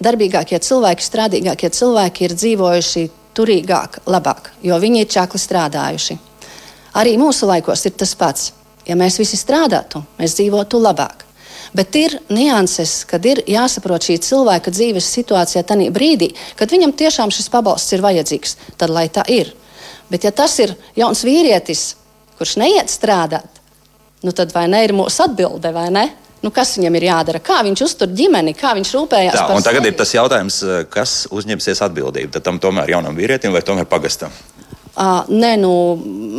darbīgākie 0.00 0.62
cilvēki, 0.62 1.02
strādīgākie 1.02 1.74
cilvēki 1.74 2.28
ir 2.28 2.36
dzīvojuši 2.38 3.10
turīgāk, 3.40 4.02
labāk, 4.10 4.52
jo 4.62 4.76
viņi 4.80 5.04
ir 5.04 5.10
čakli 5.10 5.40
strādājuši. 5.40 6.18
Arī 7.00 7.16
mūsu 7.20 7.48
laikos 7.48 7.86
ir 7.88 7.96
tas 7.96 8.14
pats. 8.18 8.52
Ja 8.88 8.96
mēs 8.98 9.18
visi 9.20 9.38
strādātu, 9.38 10.02
mēs 10.18 10.36
dzīvotu 10.38 10.80
labāk. 10.82 11.26
Bet 11.76 11.94
ir 11.94 12.16
nianses, 12.34 13.04
kad 13.06 13.24
ir 13.28 13.44
jāsaprot 13.46 14.02
šī 14.02 14.16
cilvēka 14.26 14.72
dzīves 14.74 15.06
situācijā 15.14 15.62
tajā 15.66 15.92
brīdī, 15.94 16.32
kad 16.58 16.72
viņam 16.72 16.96
tiešām 16.98 17.30
šis 17.30 17.46
pabalsts 17.52 17.94
ir 17.94 18.02
vajadzīgs. 18.02 18.56
Tad 18.80 18.90
lai 18.90 19.06
tā 19.12 19.22
ir. 19.30 19.52
Bet 20.10 20.26
ja 20.26 20.32
tas 20.34 20.56
ir 20.58 20.74
jauns 20.98 21.22
vīrietis, 21.22 21.94
kurš 22.40 22.56
neiet 22.58 22.90
strādāt, 22.90 23.60
nu 24.26 24.34
tad 24.34 24.50
vai 24.56 24.66
ne 24.72 24.82
ir 24.82 24.96
mūsu 24.96 25.28
atbilde 25.28 25.70
vai 25.76 25.86
ne? 25.94 26.08
Nu, 26.40 26.48
kas 26.50 26.72
viņam 26.78 26.94
ir 26.96 27.04
jādara? 27.10 27.40
Kā 27.44 27.58
viņš 27.66 27.82
uztur 27.84 28.08
ģimeni, 28.16 28.54
kā 28.56 28.72
viņš 28.78 28.94
rūpējas 28.96 29.36
Tā, 29.36 29.42
par 29.48 29.58
un 29.58 29.64
tagad 29.66 29.84
sevi? 29.84 29.92
ir 29.92 29.98
tas 29.98 30.14
jautājums, 30.14 30.62
eh, 30.64 30.84
kas 30.88 31.26
uzņemsies 31.30 31.82
atbildību. 31.84 32.32
Tad 32.32 32.46
tam 32.48 32.58
tomēr 32.58 32.88
jaunam 32.88 33.16
vīrietim 33.16 33.52
vai 33.52 33.60
tomēr 33.60 33.84
pagastam? 33.84 34.32
Uh, 34.90 35.22
nē, 35.30 35.52
nu, 35.60 35.70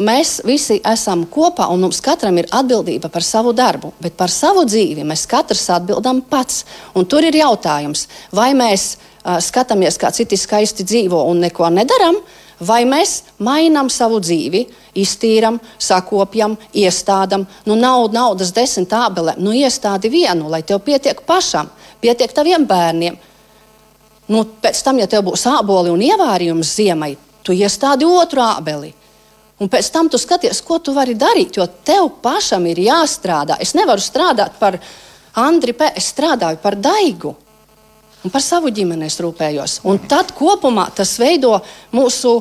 mēs 0.05 0.41
visi 0.46 0.81
esam 0.86 1.24
kopā 1.25 1.70
un 1.72 1.79
mums 1.86 2.01
katram 2.03 2.36
ir 2.38 2.50
atbildība 2.51 3.10
par 3.10 3.24
savu 3.24 3.53
darbu, 3.55 3.93
bet 4.03 4.17
par 4.20 4.29
savu 4.29 4.65
dzīvi 4.67 5.05
mēs 5.08 5.24
katrs 5.25 5.70
atbildam 5.77 6.20
pats. 6.22 6.65
Un 6.93 7.05
tur 7.05 7.24
ir 7.24 7.38
jautājums, 7.39 8.08
vai 8.36 8.51
mēs 8.53 8.98
uh, 8.98 9.39
skatāmies, 9.39 9.98
kā 9.98 10.12
citi 10.12 10.38
skaisti 10.38 10.84
dzīvo 10.84 11.24
un 11.31 11.39
neko 11.46 11.70
nedaram, 11.72 12.20
vai 12.62 12.84
mēs 12.86 13.18
mainām 13.41 13.89
savu 13.89 14.20
dzīvi, 14.22 14.62
iztīram, 15.01 15.60
sakopjam, 15.82 16.56
iestādām. 16.77 17.48
Nu, 17.65 17.75
nav 17.80 18.12
naudas 18.13 18.53
desmit 18.56 18.94
ābelēm, 18.94 19.41
nu 19.41 19.56
iestādi 19.58 20.12
vienu, 20.13 20.50
lai 20.51 20.62
tev 20.63 20.84
pietiek 20.86 21.24
pašam, 21.27 21.72
pietiek 22.01 22.34
taviem 22.34 22.68
bērniem. 22.70 23.18
Nu, 24.32 24.46
pēc 24.63 24.80
tam, 24.86 25.01
ja 25.01 25.10
tev 25.12 25.25
būs 25.27 25.44
āboli 25.50 25.91
un 25.91 26.01
ievārījums 26.06 26.75
ziemai, 26.77 27.15
tu 27.44 27.56
iestādi 27.58 28.08
otru 28.08 28.44
ābeli. 28.46 28.94
Un 29.62 29.70
pēc 29.70 29.91
tam 29.94 30.08
tu 30.10 30.18
skaties, 30.18 30.63
ko 30.65 30.80
tu 30.82 30.94
vari 30.96 31.13
darīt, 31.13 31.58
jo 31.58 31.68
tev 31.86 32.08
pašam 32.24 32.65
ir 32.70 32.80
jāstrādā. 32.82 33.60
Es 33.62 33.75
nevaru 33.77 34.01
strādāt 34.01 34.58
par 34.58 34.80
Andriu, 35.38 35.75
es 35.96 36.10
strādāju 36.13 36.58
par 36.63 36.75
Daigu. 36.82 37.36
Un 38.22 38.34
par 38.34 38.44
savu 38.46 38.70
ģimeni 38.74 39.08
es 39.08 39.18
rūpējos. 39.24 39.80
Un 39.90 40.01
tad 40.10 40.36
kopumā 40.38 40.90
tas 40.96 41.16
veido 41.22 41.56
mūsu 41.96 42.36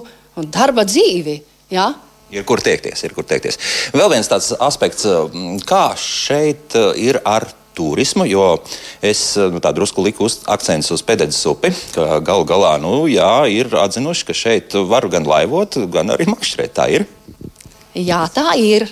darba 0.52 0.84
dzīvi. 0.84 1.38
Ja? 1.72 1.88
Ir 2.30 2.44
kur 2.46 2.60
tiekties, 2.62 3.00
ir 3.06 3.14
kur 3.16 3.26
tiekties. 3.26 3.58
Vēl 3.96 4.10
viens 4.12 4.28
tāds 4.30 4.52
aspekts, 4.60 5.06
mm, 5.08 5.62
kā 5.66 5.90
šeit 5.98 6.76
eh, 6.78 6.92
ir 7.08 7.18
ar 7.26 7.48
turismu, 7.74 8.26
jo 8.28 8.44
es 9.02 9.22
eh, 9.40 9.48
nu, 9.50 9.62
tā 9.62 9.72
drusku 9.74 10.04
liku 10.04 10.28
uz 10.28 10.40
akcentus 10.50 10.92
uz 10.94 11.02
Pēdēļas 11.06 11.40
upi, 11.50 11.72
galu 12.26 12.46
galā 12.46 12.76
nu, 12.82 13.06
jā, 13.10 13.32
ir 13.50 13.72
atzinuši, 13.74 14.28
ka 14.28 14.36
šeit 14.36 14.76
var 14.90 15.08
gan 15.10 15.26
laivot, 15.26 15.80
gan 15.90 16.14
arī 16.14 16.28
makšķerēt. 16.30 16.76
Tā 16.76 16.86
ir. 16.92 17.08
Jā, 17.98 18.22
tā 18.30 18.52
ir. 18.60 18.86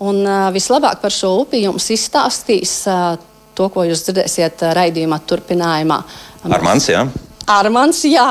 Un 0.00 0.22
uh, 0.24 0.48
vislabāk 0.54 1.02
par 1.02 1.12
šo 1.12 1.34
upi 1.42 1.60
jums 1.66 1.90
izstāstīs 1.92 2.72
uh, 2.88 3.18
to, 3.54 3.68
ko 3.72 3.84
jūs 3.88 4.04
dzirdēsiet 4.06 4.64
raidījumā, 4.76 5.20
turpinājumā. 5.28 5.98
Armāns, 6.48 6.88
jā. 6.92 7.04
Armāns, 7.50 8.04
jā. 8.08 8.28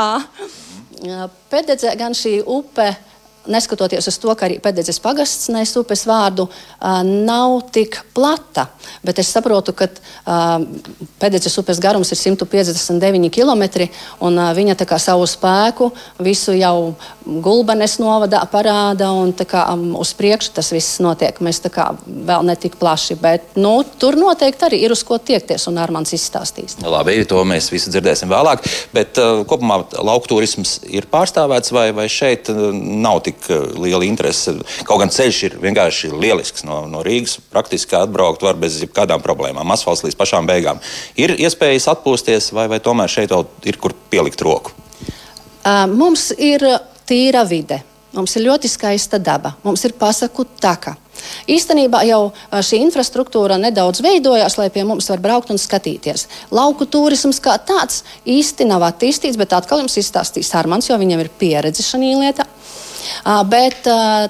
Pēdējā 1.52 1.94
gan 2.00 2.16
šī 2.18 2.40
upe, 2.44 2.90
neskatoties 3.48 4.08
uz 4.08 4.18
to, 4.20 4.34
ka 4.36 4.48
arī 4.48 4.60
pēdējais 4.64 5.00
pagasts 5.04 5.50
nes 5.54 5.72
upes 5.80 6.06
vārdu, 6.10 6.48
uh, 6.50 7.02
nav 7.04 7.60
tik 7.74 8.02
plata. 8.16 8.68
Bet 9.06 9.20
es 9.22 9.30
saprotu, 9.32 9.74
ka 9.78 9.88
uh, 9.90 10.60
pēdējais 11.22 11.60
upes 11.62 11.82
garums 11.84 12.12
ir 12.14 12.20
159 12.20 13.32
km, 13.34 13.66
un 14.26 14.40
uh, 14.40 14.52
viņa 14.56 14.78
savu 15.00 15.28
spēku 15.30 15.92
visu 16.20 16.56
jau 16.58 16.96
gulbenes 17.26 17.98
novadā 18.02 18.42
parāda, 18.52 19.12
un 19.14 19.34
kā, 19.34 19.66
um, 19.74 19.94
uz 20.00 20.14
priekšu 20.18 20.54
tas 20.58 20.72
viss 20.74 21.00
notiek. 21.04 21.38
Mēs 21.46 21.62
kā, 21.70 21.92
vēl 22.06 22.46
ne 22.48 22.56
tik 22.60 22.80
plaši, 22.80 23.18
bet 23.22 23.56
nu, 23.60 23.84
tur 24.00 24.18
noteikti 24.20 24.66
arī 24.70 24.82
ir 24.86 24.96
uz 24.96 25.04
ko 25.06 25.20
tiekties, 25.22 25.68
un 25.70 25.78
Armāns 25.82 26.14
izstāstīs. 26.16 26.80
Labi, 26.84 27.20
to 27.30 27.44
mēs 27.48 27.70
visi 27.72 27.92
dzirdēsim 27.94 28.32
vēlāk. 28.32 28.66
Bet 28.96 29.20
uh, 29.22 29.44
kopumā 29.50 29.82
lauku 29.98 30.32
turisms 30.34 30.80
ir 30.90 31.08
pārstāvēts, 31.12 31.74
vai, 31.76 31.90
vai 31.96 32.08
šeit 32.12 32.50
uh, 32.52 32.70
nav 32.74 33.22
tik 33.28 33.29
uh, 33.50 33.66
liela 33.80 34.06
interese? 34.08 34.56
Kaut 34.88 35.02
gan 35.04 35.14
ceļš 35.14 35.42
ir 35.48 35.58
vienkārši 35.62 36.12
lielisks. 36.14 36.66
No, 36.68 36.82
no 36.90 37.04
Rīgas 37.06 37.38
praktiski 37.52 37.98
atbraukt 38.00 38.46
var 38.46 38.60
bez 38.60 38.80
jebkādām 38.84 39.24
problēmām. 39.26 39.76
Asfalts 39.76 40.06
līdz 40.06 40.18
pašām 40.20 40.50
beigām. 40.50 40.82
Ir 41.20 41.36
iespējas 41.38 41.90
atpūsties, 41.94 42.52
vai, 42.56 42.70
vai 42.72 42.82
tomēr 42.84 43.12
šeit 43.12 43.36
vēl 43.36 43.46
ir 43.70 43.80
kur 43.82 43.96
pielikt 44.12 44.42
roku? 44.46 44.76
Mums 45.94 46.30
ir 46.38 46.64
tīra 47.10 47.44
vide. 47.48 47.84
Mums 48.10 48.34
ir 48.40 48.48
ļoti 48.48 48.70
skaista 48.72 49.20
daba, 49.22 49.52
mums 49.62 49.84
ir 49.86 49.94
pasaku 49.94 50.48
taka. 50.58 50.96
Īstenībā 51.52 52.00
jau 52.08 52.32
šī 52.66 52.80
infrastruktūra 52.88 53.60
nedaudz 53.62 54.02
veidojās, 54.02 54.56
lai 54.58 54.70
pie 54.74 54.86
mums 54.88 55.12
var 55.12 55.22
braukt 55.22 55.52
un 55.54 55.60
skatīties. 55.62 56.26
Lauku 56.56 56.88
turisms 56.90 57.42
kā 57.44 57.60
tāds 57.62 58.02
īsti 58.26 58.66
nav 58.70 58.88
attīstīts, 58.88 59.38
bet 59.38 59.54
atkal 59.54 59.84
jums 59.84 60.00
izstāstīs 60.02 60.50
Armāns, 60.58 60.90
jo 60.90 60.98
viņam 60.98 61.22
ir 61.22 61.30
pieredze 61.38 61.86
šajā 61.86 62.16
lietā. 62.24 62.48
Bet 63.50 63.88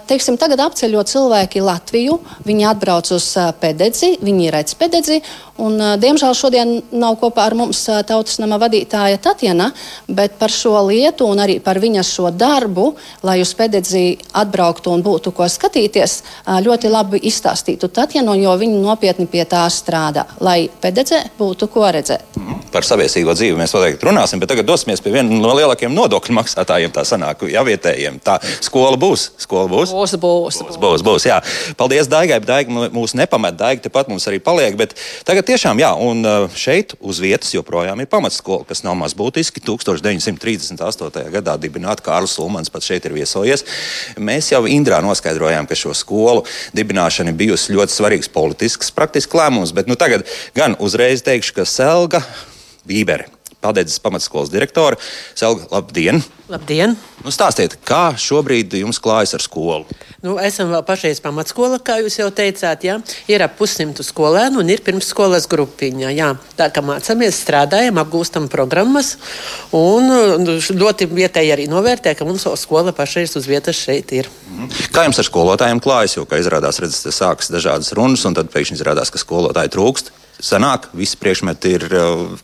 teiksim, 0.10 0.38
tagad 0.42 0.64
apceļot 0.68 1.12
cilvēki 1.12 1.64
Latviju, 1.66 2.20
viņi 2.48 2.68
atbrauc 2.70 3.12
uz 3.16 3.32
pededzi, 3.62 4.16
viņi 4.24 4.52
redz 4.56 4.76
pededzi. 4.80 5.22
Un, 5.60 5.76
diemžēl 6.00 6.36
šodien 6.40 6.70
nav 6.96 7.18
kopā 7.20 7.50
ar 7.50 7.56
mums 7.60 7.82
tautas 8.08 8.38
nama 8.40 8.56
vadītāja 8.62 9.20
Tatjana, 9.20 9.74
bet 10.08 10.38
par 10.40 10.54
šo 10.54 10.78
lietu 10.88 11.28
un 11.28 11.42
arī 11.44 11.58
par 11.64 11.82
viņas 11.84 12.12
šo 12.16 12.30
darbu, 12.32 12.94
lai 13.28 13.42
uz 13.44 13.52
pededzi 13.60 14.14
atbrauktu 14.40 14.94
un 14.96 15.04
būtu 15.04 15.34
ko 15.36 15.48
skatīties, 15.52 16.22
ļoti 16.64 16.92
labi 16.94 17.20
izstāstītu 17.28 17.92
Tatjanu, 17.92 18.38
jo 18.40 18.56
viņi 18.62 18.80
nopietni 18.80 19.28
pie 19.28 19.44
tā 19.50 19.66
strādā, 19.74 20.24
lai 20.40 20.70
pededzē 20.82 21.26
būtu 21.40 21.68
ko 21.74 21.92
redzēt. 21.92 22.40
Par 22.72 22.86
saviesīgo 22.86 23.34
dzīvi 23.36 23.58
mēs 23.60 23.74
noteikti 23.76 24.06
runāsim, 24.08 24.40
bet 24.40 24.54
tagad 24.54 24.68
dosimies 24.70 25.02
pie 25.04 25.12
viena 25.18 25.42
no 25.42 25.56
lielākajiem 25.58 25.92
nodokļu 25.92 26.36
maksātājiem. 26.38 26.94
Tā 26.94 27.04
sanāk, 27.08 27.44
ja 27.50 27.66
vietējiem. 27.66 28.20
Tā 28.24 28.38
skola 28.62 28.98
būs. 29.00 29.30
Skola 29.42 29.70
būs. 29.72 29.94
Būs, 29.96 30.13
būs. 30.20 30.60
Būs, 30.63 30.78
būs, 30.82 31.04
būs, 31.06 31.25
jā. 31.30 31.39
Paldies, 31.80 32.08
Daigai. 32.12 32.39
Daiga 32.44 32.72
mū- 32.72 32.89
mūs 32.94 33.16
nepamet. 33.18 33.58
Daiga 33.58 33.82
tepat 33.88 34.10
mums 34.12 34.28
arī 34.28 34.39
paliek. 34.44 34.75
Bet 34.78 34.94
tagad 35.25 35.46
tiešām, 35.48 35.80
jā, 35.80 35.92
un 35.96 36.24
šeit 36.56 36.96
uz 37.00 37.20
vietas 37.20 37.54
joprojām 37.54 38.00
ir 38.01 38.10
pamatskola, 38.12 38.66
kas 38.68 38.84
nav 38.84 38.96
maz 39.00 39.13
būtiski. 39.13 39.62
1938. 39.63 41.30
gadā 41.32 41.58
dibināta 41.58 42.04
Kārlis 42.06 42.38
Ulmans 42.39 42.70
pat 42.70 42.86
šeit 42.86 43.06
ir 43.06 43.16
viesojies. 43.18 43.66
Mēs 44.18 44.51
jau 44.54 44.63
Indrā 44.70 45.01
noskaidrojām, 45.06 45.68
ka 45.70 45.75
šo 45.75 45.94
skolu 45.98 46.46
dibināšana 46.75 47.34
ir 47.34 47.39
bijusi 47.39 47.74
ļoti 47.75 47.96
svarīgs 47.96 48.32
politisks, 48.32 48.92
praktisks 48.92 49.36
lēmums. 49.36 49.74
Bet 49.74 49.88
nu, 49.88 49.96
tagad 50.00 50.25
gan 50.56 50.75
uzreiz 50.80 51.24
teikšu, 51.25 51.54
ka 51.60 51.66
Selga 51.66 52.24
Bībere. 52.88 53.38
Paldies, 53.60 53.98
pamatskolas 54.00 54.48
direktore. 54.54 54.96
Selga, 55.36 55.66
labdien! 55.74 56.22
Labdien! 56.48 56.94
Nu, 57.25 57.32
stāstiet, 57.36 57.74
kā 57.84 58.13
šobrīd 58.16 58.72
jums 58.80 59.01
klājas 59.04 59.36
ar 59.36 59.44
skolu? 59.44 59.84
Nu, 60.24 60.38
esam 60.39 60.72
vēl 60.72 60.86
pašreiz 60.88 61.20
pamatskola, 61.20 61.82
kā 61.84 61.98
jūs 62.00 62.16
jau 62.22 62.30
teicāt. 62.32 62.86
Jā. 62.88 62.96
Ir 63.28 63.44
ap 63.44 63.58
pussimtu 63.60 64.06
skolēnu 64.08 64.62
un 64.63 64.72
ir 64.72 64.80
pirmsskolas 64.86 65.50
grupiņa. 65.51 66.13
Jā. 66.16 66.30
Tā 66.56 66.70
kā 66.72 66.84
mācāmies, 66.88 67.42
strādājam, 67.44 68.00
apgūstam 68.00 68.48
programmas. 68.51 69.18
Un 69.75 70.08
nu, 70.46 70.56
ļoti 70.56 71.10
vietēji 71.12 71.51
arī 71.58 71.68
novērtē, 71.72 72.16
ka 72.16 72.28
mums 72.28 72.48
skola 72.63 72.96
pašreiz 72.96 73.36
uz 73.36 73.51
vietas 73.51 73.75
šeit 73.75 74.16
ir. 74.16 74.32
Kā 74.96 75.04
jums 75.04 75.20
ar 75.20 75.28
skolotājiem 75.28 75.84
klājas? 75.84 76.16
Jo, 76.16 76.24
kā 76.24 76.39
izrādās, 76.39 76.80
redzat, 76.80 77.12
sākas 77.12 77.51
dažādas 77.51 77.92
runas, 78.00 78.24
un 78.24 78.39
tad 78.39 78.56
pēkšņi 78.56 78.80
izrādās, 78.80 79.12
ka 79.12 79.20
skolotāji 79.20 79.75
trūkst. 79.75 80.16
Sanāk, 80.39 80.88
visi 80.96 81.17
priekšmeti 81.19 81.72
ir 81.75 81.84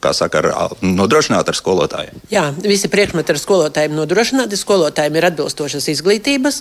kā 0.04 0.12
saka, 0.12 0.42
nodrošināti 0.84 1.54
ar 1.54 1.56
skolotājiem. 1.56 2.18
Jā, 2.28 2.50
visi 2.60 2.90
priekšmeti 2.92 3.32
ar 3.32 3.40
skolotājiem 3.40 3.96
nodrošināti. 3.96 4.60
Skolotājiem 4.60 5.16
ir 5.16 5.28
atbilstošas 5.30 5.88
izglītības. 5.94 6.58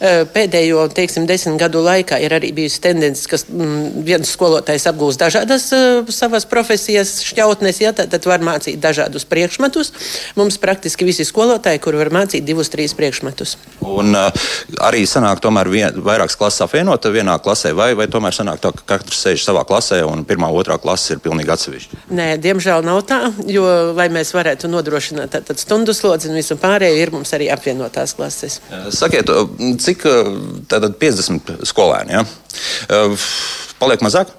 Eh, 0.00 0.22
Pēdējo, 0.32 0.86
teiksim, 0.96 1.26
desmit 1.28 1.58
gadu 1.60 1.82
laikā 1.84 2.16
ir 2.24 2.32
arī 2.32 2.54
bijusi 2.56 2.80
tendence, 2.86 3.28
ka 3.28 3.36
mm, 3.36 4.00
viens 4.06 4.32
skolotājs 4.32 4.88
apgūst 4.88 5.20
dažādas 5.20 5.68
uh, 5.76 6.08
savas 6.08 6.48
profesijas 6.48 7.18
šķautnes, 7.26 7.82
ja 7.84 7.92
tad, 7.92 8.08
tad 8.14 8.24
var 8.30 8.40
mācīt 8.40 8.80
dažādus 8.80 9.28
priekšmetus. 9.28 9.92
Mums 10.40 10.56
praktiski 10.62 11.04
visi 11.04 11.28
skolotāji, 11.28 11.82
kur 11.84 12.00
var 12.00 12.08
mācīt 12.14 12.48
divus, 12.48 12.72
trīs 12.72 12.96
priekšmetus. 12.96 13.58
Un 13.84 14.16
arī 14.16 15.04
sanāk, 15.04 15.44
tomēr 15.44 15.68
vien, 15.68 16.00
vairākas 16.00 16.38
klases 16.40 16.64
apvienot 16.64 17.10
vienā 17.12 17.36
klasē, 17.44 17.74
vai, 17.76 17.92
vai 17.98 18.08
tomēr 18.08 18.36
sanāk 18.40 18.64
tā, 18.64 18.72
ka 18.72 18.96
katrs 18.96 19.20
sēž 19.26 19.44
savā 19.44 19.68
klasē 19.68 20.00
un 20.08 20.24
pirmā, 20.28 20.48
otrā 20.48 20.77
klase 20.82 21.14
ir 21.14 21.22
pilnīgi 21.24 21.52
atsevišķa. 21.54 22.00
Nē, 22.18 22.28
diemžēl 22.42 22.86
nav 22.86 23.02
tā, 23.08 23.20
jo, 23.50 23.64
lai 23.98 24.08
mēs 24.14 24.32
varētu 24.36 24.70
nodrošināt 24.72 25.36
tādu 25.36 25.58
stundu 25.60 25.94
slodzi 25.96 26.30
un 26.30 26.38
visu 26.38 26.58
pārējo, 26.60 26.98
ir 27.02 27.14
mums 27.14 27.32
arī 27.36 27.50
apvienotās 27.54 28.16
klases. 28.18 28.60
Sakiet, 28.94 29.30
cik 29.84 30.06
tātad 30.70 30.98
50 31.00 31.64
skolēni? 31.68 32.18
Ja? 32.18 32.24
Paliek 33.78 34.02
mazāk? 34.04 34.34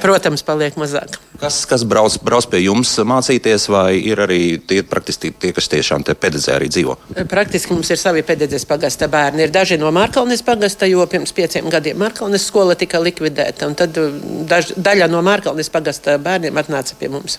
Protams, 0.00 0.44
paliek 0.44 0.76
mazāk. 0.76 1.16
Kas, 1.40 1.58
kas 1.68 1.82
brauc, 1.84 2.14
brauc 2.24 2.46
pie 2.48 2.62
jums 2.64 2.94
mācīties, 3.04 3.66
vai 3.72 3.98
ir 3.98 4.20
arī 4.24 4.40
tie 4.64 4.80
praktiski 4.86 5.32
tie, 5.36 5.52
kas 5.56 5.68
tiešām 5.72 6.04
te 6.06 6.14
pēdējā 6.16 6.54
arī 6.56 6.68
dzīvo? 6.72 6.96
Praktiski 7.28 7.74
mums 7.74 7.90
ir 7.92 8.00
savi 8.00 8.22
pēdējais 8.24 8.64
pagasta 8.68 9.08
bērni. 9.12 9.44
Ir 9.44 9.52
daži 9.52 9.76
no 9.80 9.90
Mārkalnes 9.92 10.44
pagasta, 10.46 10.88
jo 10.88 11.04
pirms 11.10 11.34
pieciem 11.36 11.68
gadiem 11.72 12.00
Mārkalnes 12.00 12.46
skola 12.48 12.76
tika 12.78 13.00
likvidēta. 13.02 13.68
Tad 13.76 14.00
uh, 14.00 14.16
daž, 14.48 14.72
daļa 14.80 15.10
no 15.12 15.20
Mārkalnes 15.26 15.72
pagasta 15.72 16.16
bērniem 16.22 16.56
atnāca 16.60 16.96
pie 16.96 17.10
mums. 17.12 17.38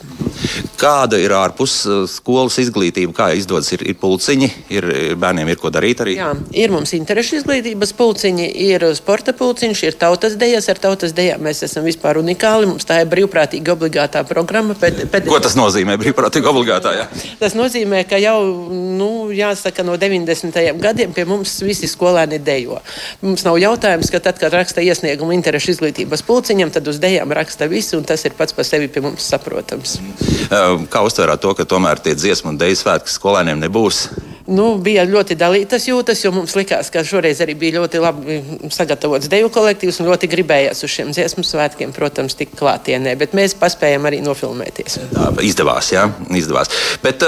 Kāda 0.78 1.18
ir 1.22 1.34
ārpus 1.34 1.80
uh, 1.90 2.04
skolas 2.10 2.60
izglītība? 2.62 3.16
Kā 3.18 3.32
izdodas? 3.38 3.72
Ir, 3.74 3.86
ir 3.94 3.98
pulciņi, 3.98 4.52
ir, 4.78 4.90
ir 5.14 5.18
bērniem 5.18 5.54
ir 5.54 5.62
ko 5.62 5.74
darīt 5.74 6.06
arī? 6.06 6.18
Jā, 6.20 6.32
ir 6.54 6.74
mums 6.74 6.94
interešu 6.98 7.42
izglītības 7.42 7.96
pulciņi, 7.98 8.52
ir 8.70 8.86
sporta 8.98 9.34
pulciņš, 9.38 9.84
ir 9.90 9.98
tautas 9.98 10.38
dejas. 10.38 10.70
Ar 10.70 10.82
tautas 10.82 11.18
dejām 11.18 11.42
mēs 11.48 11.66
esam 11.66 11.86
vispār 11.88 12.22
unikāli. 12.22 12.47
Mums 12.68 12.88
tā 12.88 13.02
ir 13.04 13.10
brīvprātīga 13.12 13.74
obligātā 13.76 14.24
programma. 14.28 14.76
Pēc, 14.78 15.04
pēc... 15.12 15.28
Ko 15.30 15.40
tas 15.44 15.58
nozīmē? 15.60 15.98
Brīvprātīgi 16.02 16.50
obligātā. 16.50 16.94
Jā? 16.98 17.08
Tas 17.42 17.56
nozīmē, 17.58 18.04
ka 18.10 18.20
jau 18.22 18.38
nu, 18.72 19.10
jāsaka, 19.36 19.86
no 19.88 19.98
90. 20.00 20.58
gadiem 20.82 21.14
pie 21.16 21.28
mums 21.30 21.58
visi 21.66 21.90
skolēni 21.90 22.40
dejo. 22.44 22.80
Mums 23.26 23.46
nav 23.48 23.60
jautājums, 23.62 24.12
ka 24.14 24.22
tad, 24.24 24.40
kad 24.42 24.56
raksta 24.56 24.84
iesniegumu 24.86 25.36
interešu 25.38 25.76
izglītības 25.76 26.26
pulciņam, 26.28 26.74
tad 26.76 26.88
uz 26.90 27.02
dejām 27.04 27.34
raksta 27.36 27.70
visi, 27.72 27.96
un 28.00 28.08
tas 28.08 28.24
ir 28.28 28.38
pats 28.38 28.56
par 28.58 28.68
sevi 28.68 28.90
pie 28.92 29.04
mums 29.06 29.28
saprotams. 29.28 30.00
Kā 30.48 31.04
uztvērāt 31.06 31.44
to, 31.44 31.54
ka 31.58 31.68
tomēr 31.68 32.02
tie 32.04 32.16
dziesmu 32.18 32.54
un 32.54 32.62
deju 32.62 32.80
svētki 32.82 33.14
skolēniem 33.14 33.62
nebūs? 33.68 34.08
Nu, 34.48 34.78
bija 34.80 35.04
ļoti 35.04 35.36
dalītas 35.36 35.90
jūtas, 35.90 36.22
jo 36.24 36.32
mums 36.32 36.54
likās, 36.56 36.88
ka 36.92 37.02
šoreiz 37.04 37.42
arī 37.44 37.52
bija 37.60 37.82
ļoti 37.82 38.00
labi 38.00 38.38
sagatavots 38.72 39.28
deju 39.28 39.50
kolektīvs 39.52 40.00
un 40.00 40.08
ļoti 40.08 40.30
gribējās 40.32 40.86
uz 40.88 40.94
šiem 40.94 41.12
dziesmu 41.12 41.44
svētkiem, 41.44 41.92
protams, 41.96 42.38
tik 42.40 42.54
klātienē. 42.56 43.18
Bet 43.20 43.36
mēs 43.36 43.58
paspējām 43.60 44.08
arī 44.08 44.22
nofilmēties. 44.24 44.96
Tā 45.12 45.26
izdevās, 45.44 45.90
jā, 45.92 46.06
izdevās. 46.40 46.72
Bet, 47.04 47.26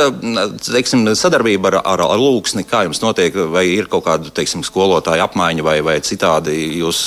teiksim, 0.63 1.09
sadarbība 1.19 1.73
ar, 1.73 1.77
ar, 1.83 2.05
ar 2.07 2.23
Lūksni, 2.23 2.63
kā 2.67 2.85
jums 2.87 3.03
notiek, 3.03 3.35
vai 3.51 3.65
ir 3.73 3.91
kaut 3.91 4.07
kāda, 4.07 4.31
teiksim, 4.39 4.63
skolotāja 4.63 5.27
apmaiņa 5.27 5.67
vai, 5.67 5.75
vai 5.83 5.97
citādi 6.05 6.55
jūs, 6.79 7.03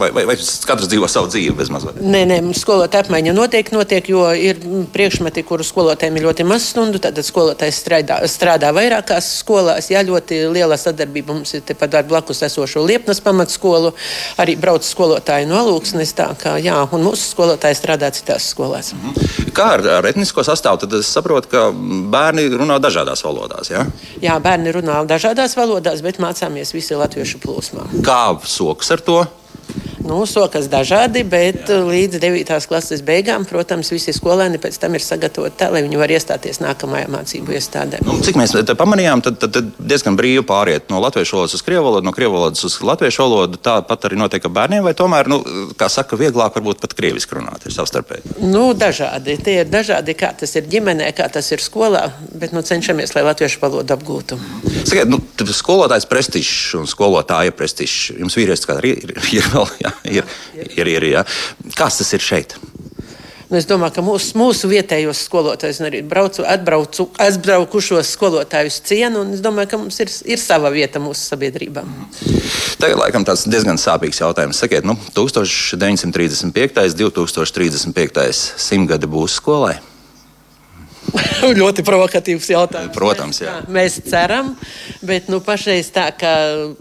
vai, 0.00 0.08
vai, 0.16 0.24
vai 0.32 0.38
katrs 0.40 0.88
dzīvo 0.88 1.08
savu 1.12 1.28
dzīvi 1.34 1.58
bez 1.60 1.72
mazliet? 1.74 2.00
Nē, 2.00 2.24
nē, 2.32 2.40
skolotāja 2.56 3.04
apmaiņa 3.04 3.36
notiek, 3.36 3.74
notiek, 3.76 4.08
jo 4.08 4.24
ir 4.32 4.64
priekšmeti, 4.96 5.44
kuru 5.44 5.68
skolotājiem 5.68 6.16
ir 6.16 6.28
ļoti 6.30 6.48
maz 6.48 6.72
stundu, 6.72 7.02
tad 7.02 7.20
skolotājs 7.28 7.84
strādā, 7.84 8.22
strādā 8.30 8.72
vairākās 8.72 9.28
skolās 9.42 9.49
skolās. 9.50 9.90
Jā, 9.90 10.02
ļoti 10.06 10.44
liela 10.52 10.78
sadarbība 10.78 11.34
mums 11.34 11.54
ir 11.56 11.64
tepat 11.66 11.98
ar 11.98 12.06
blakus 12.08 12.42
esošo 12.46 12.84
Liepnas 12.86 13.20
pamatskolu. 13.24 13.92
Arī 14.40 14.56
brauc 14.60 14.86
skolotāji 14.86 15.48
no 15.50 15.62
Lūksnes. 15.66 16.14
Tā 16.16 16.30
kā 16.38 16.56
jā, 16.62 16.76
un 16.94 17.04
mūsu 17.04 17.32
skolotāji 17.34 17.78
strādā 17.78 18.12
citās 18.14 18.50
skolās. 18.54 18.92
Mhm. 18.94 19.50
Kā 19.56 19.72
ar, 19.76 19.84
ar 19.98 20.10
etnisko 20.10 20.44
sastāvu? 20.46 20.84
Tad 20.84 20.94
es 21.00 21.10
saprotu, 21.10 21.50
ka 21.50 21.66
bērni 22.12 22.46
runā 22.54 22.78
dažādās 22.82 23.24
valodās. 23.26 23.72
Jā, 23.72 23.86
jā 24.22 24.38
bērni 24.42 24.74
runā 24.78 25.02
dažādās 25.08 25.56
valodās, 25.58 26.02
bet 26.02 26.22
mācāmies 26.22 26.74
visi 26.76 26.98
latviešu 26.98 27.42
plūsmā. 27.42 27.90
Kā 28.06 28.22
sokas 28.46 28.94
ar 28.94 29.04
to? 29.04 29.20
Nu, 30.10 30.24
sokas 30.26 30.66
dažādi, 30.66 31.22
bet 31.22 31.68
Jā. 31.70 31.76
līdz 31.86 32.18
9. 32.18 32.48
klases 32.66 32.98
beigām, 33.06 33.44
protams, 33.46 33.92
visi 33.94 34.10
skolēni 34.10 34.58
pēc 34.58 34.74
tam 34.82 34.96
ir 34.98 35.04
sagatavoti 35.04 35.54
tā, 35.60 35.68
lai 35.70 35.84
viņi 35.84 36.00
var 36.00 36.10
iestāties 36.10 36.58
nākamajā 36.58 37.06
mācību 37.14 37.54
iestādē. 37.54 38.00
Nu, 38.02 38.16
cik 38.18 38.34
mēs 38.40 38.56
pamanījām, 38.74 39.22
tad, 39.22 39.38
tad, 39.38 39.54
tad 39.54 39.68
diezgan 39.78 40.18
brīvi 40.18 40.42
pāriet 40.48 40.90
no 40.90 40.98
latviešu 41.04 41.36
valodas 41.36 41.54
uz 41.54 41.62
krievu 41.62 41.86
valodu, 41.86 42.08
no 42.08 42.14
krievu 42.16 42.34
valodas 42.40 42.66
uz 42.66 42.80
latviešu 42.82 43.22
valodu. 43.22 43.60
Tāpat 43.62 44.08
arī 44.08 44.18
notiek 44.18 44.48
ar 44.50 44.54
bērniem, 44.56 44.82
vai 44.88 44.96
tomēr, 44.98 45.30
nu, 45.30 45.38
kā 45.78 45.86
saka, 45.86 46.18
vieglāk 46.18 46.58
varbūt 46.58 46.82
pat 46.82 46.98
krieviski 46.98 47.38
runāt 47.38 47.70
ir 47.70 47.76
savstarpēji? 47.76 48.34
Nu, 48.50 48.72
dažādi. 48.74 49.38
Tie 49.38 49.60
ir 49.60 49.70
dažādi, 49.70 50.18
kā 50.18 50.32
tas 50.42 50.56
ir 50.58 50.66
ģimenē, 50.74 51.12
kā 51.14 51.30
tas 51.30 51.52
ir 51.54 51.62
skolā, 51.62 52.08
bet 52.34 52.50
nu, 52.56 52.64
cenšamies, 52.66 53.14
lai 53.14 53.22
latviešu 53.28 53.62
valodu 53.62 53.94
apgūtu. 53.94 54.42
Sakiet, 54.82 55.06
nu, 55.06 55.22
skolotājs 55.54 56.10
prestižs 56.10 56.74
un 56.82 56.90
skolotāja 56.90 57.54
prestižs. 57.54 58.16
Jums 58.18 58.34
vīrietis 58.40 58.66
kā 58.66 58.80
ir, 58.82 59.06
ir, 59.06 59.16
ir 59.38 59.50
vēl, 59.54 59.70
jā 59.86 59.94
ir, 60.04 60.28
ir, 60.76 60.92
ir, 60.96 61.08
jā. 61.16 61.24
Kas 61.76 62.00
tas 62.00 62.12
ir 62.16 62.24
šeit? 62.24 62.56
Nu, 63.50 63.58
es 63.58 63.66
domāju, 63.66 63.96
ka 63.96 64.02
mūsu, 64.06 64.36
mūsu 64.38 64.68
vietējos 64.70 65.24
skolotājus, 65.26 65.80
arī 65.82 66.04
braucu, 66.06 66.44
atbraucu, 66.46 67.08
atbraukušos 67.18 68.12
skolotājus 68.14 68.78
cienu, 68.86 69.24
un 69.24 69.34
es 69.34 69.42
domāju, 69.42 69.72
ka 69.72 69.80
mums 69.80 69.98
ir, 70.04 70.12
ir 70.30 70.38
sava 70.38 70.70
vieta 70.70 71.02
mūsu 71.02 71.32
sabiedrībā. 71.32 71.82
Tagad, 72.78 73.00
laikam, 73.02 73.26
tāds 73.26 73.48
diezgan 73.50 73.80
sāpīgs 73.82 74.22
jautājums. 74.22 74.62
Sakiet, 74.62 74.86
nu, 74.86 74.94
1935. 75.18 76.94
2035. 77.02 78.30
simtgadi 78.70 79.10
būs 79.10 79.40
skolai. 79.42 79.80
ļoti 81.60 81.84
provokatīvs 81.86 82.48
jautājums. 82.52 82.94
Protams, 82.94 83.40
jā. 83.42 83.52
jā. 83.52 83.72
Mēs 83.72 83.98
ceram, 84.06 84.52
bet 85.06 85.30
nu, 85.32 85.40
pašreiz 85.44 85.90
tā 85.94 86.08
kā 86.16 86.32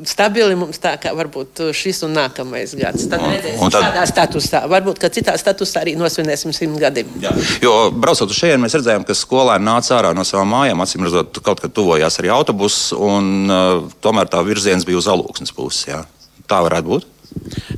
stabili 0.08 0.58
mums 0.60 0.82
tā 0.82 0.96
kā 1.02 1.14
varbūt 1.18 1.64
šis 1.76 2.04
un 2.08 2.16
nākamais 2.18 2.76
gads. 2.80 3.08
Tad 3.12 3.24
un, 3.24 3.34
redzēsim, 3.36 3.66
un 3.66 3.76
tad... 3.76 3.88
kādā 3.88 4.06
statusā. 4.10 4.64
Varbūt, 4.72 5.02
ka 5.02 5.12
citā 5.14 5.36
statusā 5.40 5.84
arī 5.84 5.96
nosvinēsim 6.00 6.56
simt 6.56 6.80
gadiem. 6.82 7.12
Jā. 7.24 7.34
Jo 7.64 7.76
braucot 7.94 8.32
uz 8.32 8.40
šejienu, 8.40 8.64
mēs 8.66 8.78
redzējām, 8.80 9.08
ka 9.08 9.18
skolēni 9.18 9.68
nāca 9.68 9.98
ārā 10.00 10.14
no 10.18 10.26
savām 10.28 10.54
mājām, 10.56 10.84
acīm 10.86 11.08
redzot, 11.08 11.42
kaut 11.46 11.64
kad 11.64 11.76
tuvojās 11.76 12.20
arī 12.22 12.34
autobuss, 12.34 12.92
un 12.96 13.50
uh, 13.50 13.86
tomēr 14.04 14.32
tā 14.32 14.44
virziens 14.48 14.88
bija 14.88 15.02
uz 15.02 15.10
alūksnes 15.12 15.56
puses. 15.56 15.88
Jā. 15.90 16.04
Tā 16.50 16.64
varētu 16.66 16.90
būt. 16.90 17.10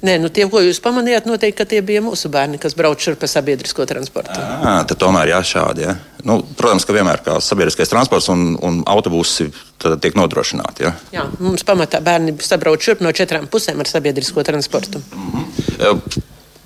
Nē, 0.01 0.17
nu 0.21 0.29
tie, 0.33 0.47
ko 0.49 0.61
jūs 0.63 0.79
pamanījāt, 0.83 1.27
noteikti, 1.29 1.57
ka 1.59 1.67
tie 1.69 1.81
bija 1.85 2.01
mūsu 2.03 2.31
bērni, 2.33 2.59
kas 2.61 2.75
brauc 2.77 3.01
šurp 3.03 3.25
sabiedrisko 3.29 3.85
transportu. 3.89 4.39
À, 4.39 4.81
tomēr 4.87 5.33
jā, 5.33 5.41
šādi. 5.45 5.85
Jā. 5.85 5.95
Nu, 6.27 6.39
protams, 6.57 6.85
ka 6.85 6.95
vienmēr 6.95 7.21
kā 7.25 7.37
sabiedriskais 7.43 7.91
transports 7.91 8.29
un, 8.33 8.55
un 8.61 8.81
autobusi 8.89 9.49
tiek 9.81 10.17
nodrošināti. 10.17 10.87
Jā. 10.87 10.93
jā, 11.15 11.27
mums 11.41 11.65
pamatā 11.67 12.01
bērni 12.05 12.35
sabrauc 12.45 12.83
šurp 12.85 13.03
no 13.05 13.13
četrām 13.15 13.47
pusēm 13.51 13.81
ar 13.81 13.89
sabiedrisko 13.89 14.43
transportu. 14.47 15.01
Mm 15.15 15.31
-hmm. 15.31 16.21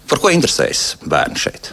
Par 0.10 0.22
ko 0.22 0.30
interesējas 0.30 0.96
bērni 1.06 1.40
šeit? 1.40 1.72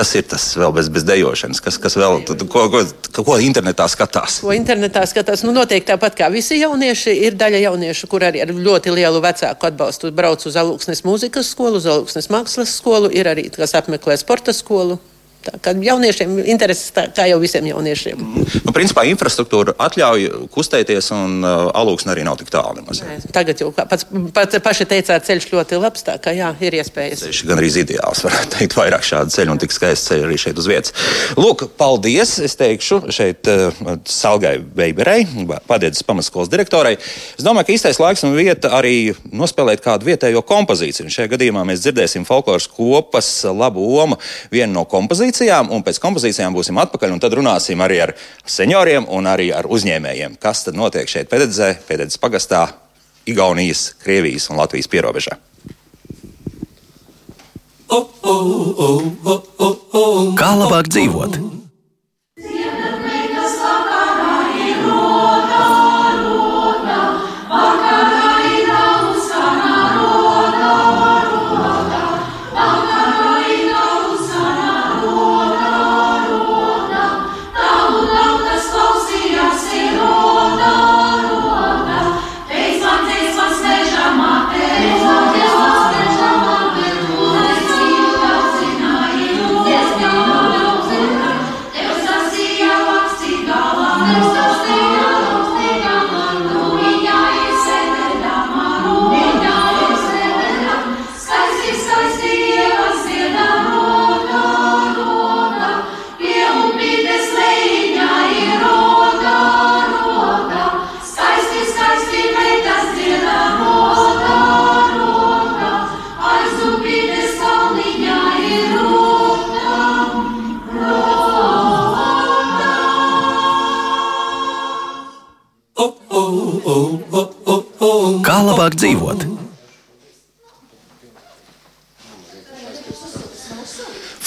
Kas 0.00 0.14
ir 0.16 0.24
tas 0.24 0.44
vēl 0.56 0.70
bez, 0.72 0.86
bez 0.88 1.04
dejošanas? 1.04 1.58
Kas, 1.60 1.76
kas 1.76 1.92
vēl, 2.00 2.22
ko, 2.48 2.62
ko, 2.72 2.80
ko 3.26 3.34
internetā 3.44 3.84
skatās? 3.92 4.38
Ko 4.40 4.54
internetā 4.56 5.02
skatās? 5.04 5.42
Nu, 5.44 5.52
noteikti 5.52 5.90
tāpat 5.90 6.16
kā 6.16 6.30
visi 6.32 6.56
jaunieši, 6.56 7.12
ir 7.26 7.36
daļa 7.36 7.60
jauniešu, 7.66 8.08
kur 8.08 8.24
arī 8.24 8.40
ar 8.40 8.54
ļoti 8.56 8.94
lielu 8.96 9.20
vecāku 9.20 9.68
atbalstu 9.68 10.08
brauc 10.16 10.46
uz 10.48 10.56
Alūksnes 10.56 11.04
mūzikas 11.04 11.52
skolu, 11.52 11.82
uz 11.82 11.90
Alūksnes 11.92 12.30
mākslas 12.32 12.72
skolu, 12.80 13.12
ir 13.12 13.28
arī 13.28 13.50
kas 13.52 13.76
apmeklē 13.76 14.16
sporta 14.16 14.56
skolu. 14.56 14.96
Kā 15.40 15.72
jauniešiem 15.72 16.34
intereses, 16.52 16.90
tā, 16.92 17.06
kā 17.16 17.24
jau 17.30 17.38
visiem 17.40 17.64
jauniešiem. 17.70 18.18
Nu, 18.66 18.72
principā 18.76 19.06
infrastruktūra 19.08 19.72
atļauj 19.80 20.26
kustēties, 20.52 21.08
un 21.16 21.38
uh, 21.40 21.70
alūksne 21.80 22.12
arī 22.12 22.26
nav 22.26 22.36
tik 22.36 22.50
tālu. 22.52 22.76
Nemaz. 22.76 23.00
Nē, 23.06 23.16
tagad 23.32 23.62
jau 23.62 23.70
pats, 23.72 24.04
pats 24.36 24.60
paši 24.60 24.86
teicāt, 24.90 25.24
ceļš 25.24 25.46
ļoti 25.54 25.78
labs, 25.80 26.04
tā 26.04 26.18
kā 26.20 26.34
jā, 26.36 26.50
ir 26.60 26.76
iespējas. 26.76 27.22
Ceļš 27.24 27.40
gan 27.48 27.62
arī 27.62 27.70
ideāls, 27.80 28.20
varētu 28.26 28.58
teikt, 28.58 28.76
vairāk 28.76 29.06
šādu 29.06 29.32
ceļu 29.32 29.54
un 29.54 29.62
tik 29.62 29.72
skaisti 29.72 30.12
ceļi 30.12 30.26
arī 30.28 30.36
šeit 30.44 30.60
uz 30.60 30.68
vietas. 30.68 30.94
Lūk, 31.40 31.64
paldies, 31.80 32.34
es 32.44 32.58
teikšu 32.60 33.00
šeit 33.08 33.48
uh, 33.48 33.80
Salgai 34.04 34.58
Veiberei, 34.76 35.24
padiedas 35.70 36.04
pamatskolas 36.04 36.52
direktorai. 36.52 36.98
Es 37.00 37.46
domāju, 37.46 37.70
ka 37.70 37.76
īstais 37.78 38.02
laiks 38.02 38.26
un 38.28 38.36
vieta 38.36 38.74
arī 38.76 39.14
nospēlēt 39.32 39.80
kādu 39.86 40.10
vietējo 40.10 40.44
kompozīciju. 40.44 41.08
Un 41.08 41.16
šajā 41.16 41.32
gadījumā 41.32 41.64
mēs 41.72 41.80
dzirdēsim 41.86 42.28
folkloras 42.28 42.68
kopas 42.68 43.32
labu 43.56 43.88
omu, 44.04 44.20
vienu 44.52 44.76
no 44.76 44.84
kompozīcijām 44.90 45.29
kompozīcijām, 45.30 45.70
un 45.70 45.82
pēc 45.82 45.98
kompozīcijām 46.02 46.54
būsim 46.54 46.78
atpakaļ. 46.82 47.18
Tad 47.20 47.34
runāsim 47.38 47.80
arī 47.80 48.00
ar 48.02 48.14
senioriem 48.44 49.06
un 49.08 49.26
arī 49.26 49.52
ar 49.54 49.66
uzņēmējiem, 49.66 50.38
kas 50.40 50.64
tad 50.64 50.74
notiek 50.74 51.08
šeit 51.08 51.30
Pēdedzē, 51.30 51.78
Pēdedzes 51.86 52.18
pagastā, 52.18 52.74
Igaunijas, 53.26 53.94
Krievijas 54.02 54.50
un 54.50 54.58
Latvijas 54.58 54.88
pierobežā. 54.90 55.38
Kā 60.36 60.50
labāk 60.56 60.90
dzīvot. 60.90 61.59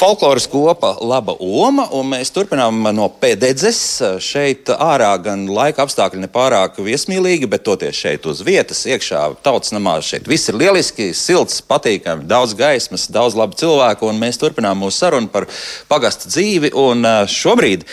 Folkloras 0.04 0.48
kopa 0.48 0.98
Laba 1.02 1.32
Oma, 1.40 1.86
un 1.96 2.10
mēs 2.12 2.28
turpinām 2.36 2.90
no 2.92 3.06
pēdējais. 3.22 3.78
Šeit 4.20 4.68
ārā 4.76 5.14
gan 5.24 5.46
laika 5.48 5.86
apstākļi 5.86 6.26
nepārāk 6.26 6.82
viesmīlīgi, 6.84 7.48
bet 7.48 7.64
toties 7.64 8.02
šeit 8.04 8.28
uz 8.28 8.42
vietas, 8.44 8.82
iekšā 8.84 9.22
tautas 9.48 9.72
namā. 9.72 9.94
Šeit 10.04 10.28
viss 10.28 10.52
ir 10.52 10.60
lieliski, 10.60 11.14
silts, 11.16 11.62
patīkami, 11.64 12.28
daudz 12.28 12.52
gaismas, 12.60 13.08
daudz 13.08 13.40
labu 13.40 13.56
cilvēku, 13.64 14.12
un 14.12 14.20
mēs 14.20 14.42
turpinām 14.44 14.84
mūsu 14.84 15.06
sarunu 15.06 15.32
par 15.32 15.48
pagastu 15.88 16.34
dzīvi. 16.36 16.74
Un 16.84 17.08
šobrīd, 17.32 17.88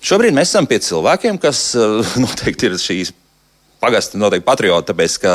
šobrīd 0.00 0.40
mēs 0.40 0.54
esam 0.54 0.72
pie 0.72 0.80
cilvēkiem, 0.88 1.36
kas 1.44 1.66
noteikti 2.24 2.70
ir 2.70 2.80
šīs 2.80 3.12
pagasta 3.86 4.18
noteikti 4.18 4.46
patrioti, 4.46 4.90
tāpēc 4.90 5.18
ka 5.22 5.34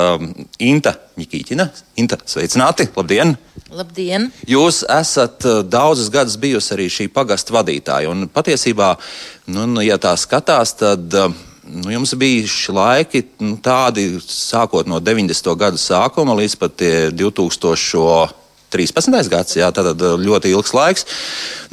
Inta 0.67 0.95
Nikīķina, 1.19 1.67
Inta, 2.01 2.17
sveicināti, 2.27 2.89
labdien! 2.97 3.35
Labdien! 3.71 4.27
Jūs 4.49 4.81
esat 4.91 5.47
uh, 5.47 5.61
daudzus 5.63 6.11
gadus 6.11 6.35
bijusi 6.41 6.75
arī 6.75 6.89
šī 6.91 7.07
pagasta 7.13 7.55
vadītāja, 7.55 8.11
un 8.11 8.27
patiesībā, 8.31 8.91
nu, 9.55 9.69
nu, 9.71 9.85
ja 9.85 9.99
tā 10.01 10.11
skatās, 10.19 10.75
tad 10.81 11.15
uh, 11.15 11.31
nu, 11.71 11.93
jums 11.95 12.15
bija 12.19 12.75
laiki 12.75 13.23
nu, 13.39 13.55
tādi, 13.63 14.09
sākot 14.25 14.89
no 14.89 14.99
90. 14.99 15.55
gadu 15.55 15.79
sākuma 15.79 16.35
līdz 16.41 16.59
pat 16.59 16.85
2000. 17.15 18.40
13. 18.71 19.29
gads, 19.31 19.57
jā, 19.59 19.67
tad 19.75 19.99
ļoti 19.99 20.51
ilgs 20.53 20.73
laiks. 20.75 21.05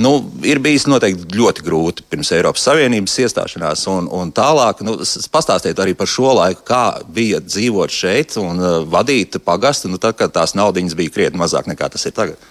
Nu, 0.02 0.12
ir 0.46 0.60
bijis 0.62 0.86
noteikti 0.90 1.38
ļoti 1.38 1.64
grūti 1.66 2.06
pirms 2.10 2.32
Eiropas 2.36 2.66
Savienības 2.68 3.16
iestāšanās 3.24 3.84
un, 3.90 4.10
un 4.14 4.32
tālāk. 4.34 4.82
Nu, 4.86 4.98
pastāstiet 5.32 5.78
arī 5.82 5.96
par 5.98 6.10
šo 6.10 6.34
laiku, 6.38 6.64
kā 6.68 6.84
bija 7.14 7.42
dzīvot 7.44 7.94
šeit 7.94 8.38
un 8.42 8.62
uh, 8.62 8.80
vadīt 8.90 9.40
pagastu, 9.44 9.90
nu, 9.90 10.00
tad, 10.02 10.18
kad 10.18 10.34
tās 10.34 10.54
naudiņas 10.58 10.98
bija 10.98 11.14
krietni 11.14 11.42
mazāk 11.42 11.70
nekā 11.70 11.90
tas 11.94 12.06
ir 12.06 12.16
tagad. 12.16 12.50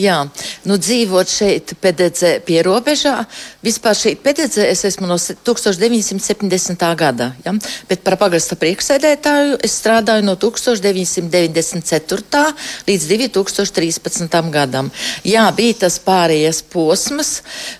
Jā, 0.00 0.22
nu 0.64 0.78
dzīvot 0.80 1.28
šeit, 1.28 1.74
PDC 1.82 2.38
pierobežā. 2.46 3.26
Vispār 3.64 3.96
šeit 3.98 4.22
PDC 4.24 4.64
es 4.70 4.84
esmu 4.88 5.06
no 5.10 5.16
1970. 5.18 6.84
gada, 6.96 7.32
ja? 7.44 7.52
bet 7.90 8.00
par 8.06 8.16
pagasta 8.20 8.56
priekšsēdētāju 8.60 9.58
es 9.66 9.72
strādāju 9.82 10.22
no 10.24 10.34
1994. 10.40 12.42
līdz 12.88 13.04
2013. 13.12 14.50
gadam. 14.54 14.86
Jā, 15.26 15.44
bija 15.56 15.74
tas 15.84 15.96
pārējais 16.04 16.62
posms, 16.72 17.30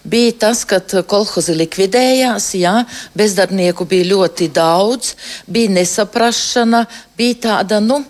bija 0.04 0.32
tas, 0.46 0.58
kad 0.68 0.86
kolhozi 1.08 1.54
likvidējās, 1.56 2.54
jā, 2.60 2.76
bezdarbnieku 3.16 3.82
bija 3.88 4.10
ļoti 4.12 4.46
daudz, 4.52 5.14
bija 5.46 5.70
nesaprašana, 5.78 6.80
bija 7.16 7.34
tāda, 7.46 7.80
nu, 7.80 8.04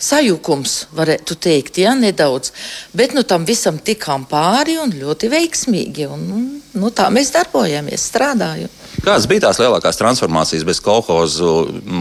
sajukums, 0.00 0.86
varētu 0.96 1.36
teikt, 1.40 1.78
ja, 1.82 1.94
nedaudz. 1.98 2.52
Bet 2.96 3.14
nu, 3.16 3.24
tam 3.28 3.44
visam 3.48 3.78
tikām 3.78 4.26
pāri 4.30 4.78
un 4.80 4.94
ļoti 4.96 5.30
veiksmīgi. 5.32 6.08
Un, 6.10 6.59
nu, 6.78 6.90
tā 6.94 7.08
mēs 7.12 7.32
darbojamies, 7.34 8.04
strādājam. 8.10 8.70
Kādas 9.00 9.26
bija 9.30 9.46
tās 9.46 9.60
lielākās 9.62 9.96
transformācijas 9.96 10.66
bez 10.68 10.80
kolhozu 10.84 11.50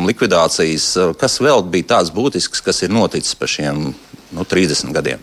likvidācijas? 0.09 0.91
Kas 1.19 1.39
vēl 1.41 1.63
bija 1.71 1.95
tāds 1.95 2.11
būtisks, 2.13 2.63
kas 2.65 2.83
ir 2.83 2.91
noticis 2.91 3.37
pa 3.39 3.47
šiem 3.47 3.93
nu, 4.35 4.43
30 4.43 4.91
gadiem? 4.93 5.21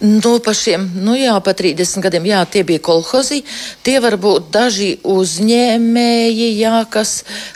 Nu, 0.00 0.36
pa 0.44 0.52
šiem, 0.56 0.88
nu 1.04 1.14
jā, 1.16 1.36
pa 1.44 1.54
30 1.56 2.02
gadiem, 2.04 2.26
jā, 2.28 2.40
tie 2.50 2.64
bija 2.66 2.82
kolhozi. 2.84 3.40
Tie 3.86 3.94
var 4.04 4.18
būt 4.20 4.50
daži 4.52 4.90
uzņēmēji, 5.00 6.50
jā, 6.58 6.82
kas, 6.92 7.14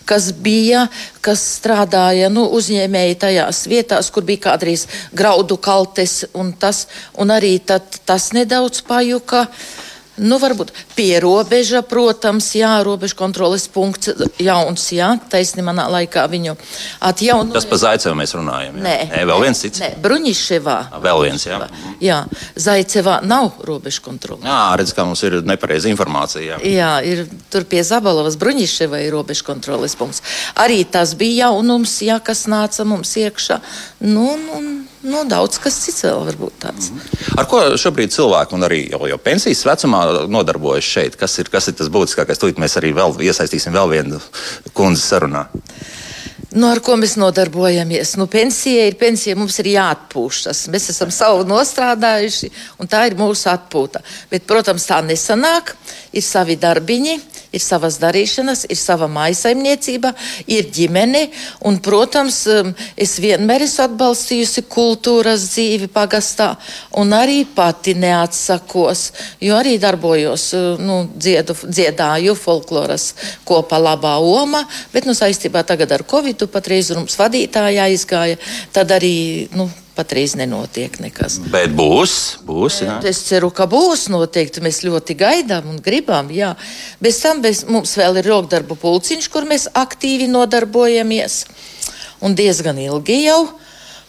kas 0.09 0.31
bija, 0.33 0.87
kas 1.25 1.43
strādāja, 1.59 2.31
nu, 2.33 2.47
uzņēmēji 2.57 3.19
tajās 3.27 3.67
vietās, 3.69 4.13
kur 4.15 4.25
bija 4.29 4.47
kādreiz 4.49 4.87
graudu 5.13 5.59
kaltes 5.61 6.23
un 6.33 6.55
tas, 6.55 6.87
un 7.19 7.35
arī 7.35 7.59
tad, 7.59 8.01
tas 8.09 8.31
nedaudz 8.37 8.87
pajuka. 8.87 9.49
Uh, 9.49 9.88
Nu, 10.19 10.39
varbūt 10.43 10.73
pierobeža, 10.97 11.83
protams, 11.87 12.51
jā, 12.59 12.73
robežu 12.87 13.17
kontroles 13.19 13.69
punkts 13.71 14.11
jauns, 14.43 14.87
jā, 14.95 15.13
taisni 15.31 15.63
manā 15.67 15.87
laikā 15.93 16.25
viņu 16.31 16.57
atjaunoja. 17.09 17.55
Tas 17.57 17.69
pa 17.69 17.79
Zaicevu 17.81 18.19
mēs 18.19 18.35
runājam. 18.37 18.79
Jā. 18.81 18.85
Nē, 18.85 18.97
nē, 19.13 19.23
vēl 19.31 19.45
viens 19.47 19.63
cits. 19.63 19.83
Nē, 19.83 19.93
Bruņiševā. 20.05 20.79
Vēl 21.05 21.23
viens, 21.27 21.47
jā. 21.47 21.61
Jā, 22.03 22.19
Zaicevā 22.59 23.21
nav 23.27 23.61
robežu 23.69 24.03
kontrole. 24.07 24.43
Jā, 24.47 24.61
redz, 24.81 24.95
kā 24.97 25.07
mums 25.07 25.23
ir 25.27 25.39
nepareiza 25.47 25.91
informācija. 25.93 26.59
Jā, 26.59 26.75
jā 26.75 26.93
ir 27.07 27.25
tur 27.53 27.67
pie 27.69 27.85
Zabalovas 27.87 28.39
Bruņiševā 28.41 29.05
ir 29.07 29.15
robežu 29.15 29.47
kontroles 29.47 29.97
punkts. 29.99 30.25
Arī 30.59 30.83
tas 30.89 31.15
bija 31.19 31.49
jaunums, 31.49 32.01
jā, 32.05 32.19
kas 32.25 32.47
nāca 32.51 32.87
mums 32.89 33.15
iekšā. 33.19 33.61
Nu, 34.07 34.35
nu, 34.39 34.63
nu, 35.03 35.23
daudz 35.29 35.61
kas 35.63 35.79
cits 35.85 36.05
vēl 36.07 36.25
var 36.29 36.39
būt 36.41 36.59
tāds. 36.65 36.91
Ar 37.39 37.47
ko 37.51 37.63
šobrīd 37.81 38.15
cilvēki 38.15 38.57
un 38.59 38.67
arī 38.69 38.81
jau, 38.93 39.03
jau 39.11 39.21
pensijas 39.23 39.65
vecumā 39.69 40.03
nodarbojas 40.31 40.89
šeit? 40.89 41.19
Kas 41.21 41.39
ir, 41.43 41.51
kas 41.53 41.71
ir 41.71 41.79
tas 41.79 41.93
būtiskākais? 41.93 42.41
Tūlīt 42.41 42.61
mēs 42.63 42.79
arī 42.81 42.95
vēl 42.97 43.17
iesaistīsim 43.29 43.77
vēl 43.77 43.95
vienu 43.95 44.21
kundzi 44.77 45.05
sarunā. 45.05 45.47
Nu, 46.49 46.71
ar 46.73 46.79
ko 46.81 46.95
mēs 46.97 47.19
nodarbojamies? 47.21 48.15
Nu, 48.17 48.25
pensija 48.31 48.87
ir 48.89 48.95
pensija, 48.97 49.37
mums 49.37 49.59
ir 49.61 49.69
jāatpūšas. 49.75 50.63
Mēs 50.73 50.89
esam 50.95 51.11
savu 51.13 51.43
nostrādājuši, 51.45 52.49
un 52.81 52.89
tā 52.89 53.03
ir 53.11 53.19
mūsu 53.19 53.51
atpūta. 53.53 54.01
Bet, 54.31 54.47
protams, 54.49 54.87
tā 54.89 55.03
nesanāk. 55.05 55.75
Ir 56.17 56.25
savi 56.25 56.57
darbiņi, 56.57 57.19
ir 57.53 57.63
savas 57.63 57.99
darīšanas, 58.03 58.67
ir 58.69 58.79
sava 58.79 59.09
maisaimniecība, 59.13 60.13
ir 60.51 60.69
ģimene. 60.75 61.25
Un, 61.69 61.79
protams, 61.85 62.41
um, 62.53 62.73
es 62.97 63.17
vienmēr 63.23 63.65
esmu 63.67 63.87
atbalstījusi 63.87 64.65
kultūras 64.71 65.49
dzīvi 65.53 65.89
pagastā, 65.93 66.51
un 67.01 67.15
arī 67.17 67.43
pati 67.55 67.97
neatsakos, 67.99 69.09
jo 69.45 69.59
arī 69.59 69.79
darbojos, 69.83 70.49
uh, 70.59 70.69
nu, 70.83 71.01
dziedu, 71.17 71.57
dziedāju 71.65 72.37
folkloras 72.39 73.11
kopā 73.49 73.81
labā 73.83 74.19
oma, 74.23 74.65
bet 74.93 75.09
nu, 75.09 75.17
saistībā 75.17 75.65
tagad 75.67 75.93
ar 75.97 76.07
Covid 76.09 76.49
patreiz 76.53 76.93
mums 76.95 77.19
vadītāja 77.19 77.89
aizgāja, 77.89 78.41
tad 78.73 78.97
arī. 78.97 79.49
Nu, 79.57 79.71
patreiz 79.99 80.37
nenotiek 80.39 80.95
nekas. 81.03 81.41
Bet 81.51 81.75
būs, 81.77 82.15
būs. 82.47 82.81
Jā. 82.85 82.99
Es 83.11 83.25
ceru, 83.27 83.51
ka 83.55 83.67
būs 83.71 84.07
noteikti. 84.15 84.63
Mēs 84.65 84.85
ļoti 84.87 85.17
gaidām 85.19 85.67
un 85.73 85.81
gribam. 85.83 86.31
Jā. 86.35 86.53
Bez 87.03 87.19
tam 87.25 87.43
bez, 87.43 87.65
mums 87.67 87.97
vēl 87.99 88.21
ir 88.23 88.31
rokdarbu 88.31 88.79
pulciņš, 88.79 89.31
kur 89.35 89.49
mēs 89.49 89.67
aktīvi 89.75 90.31
nodarbojamies. 90.31 91.41
Un 92.23 92.39
diezgan 92.39 92.79
ilgi 92.83 93.25
jau. 93.25 93.43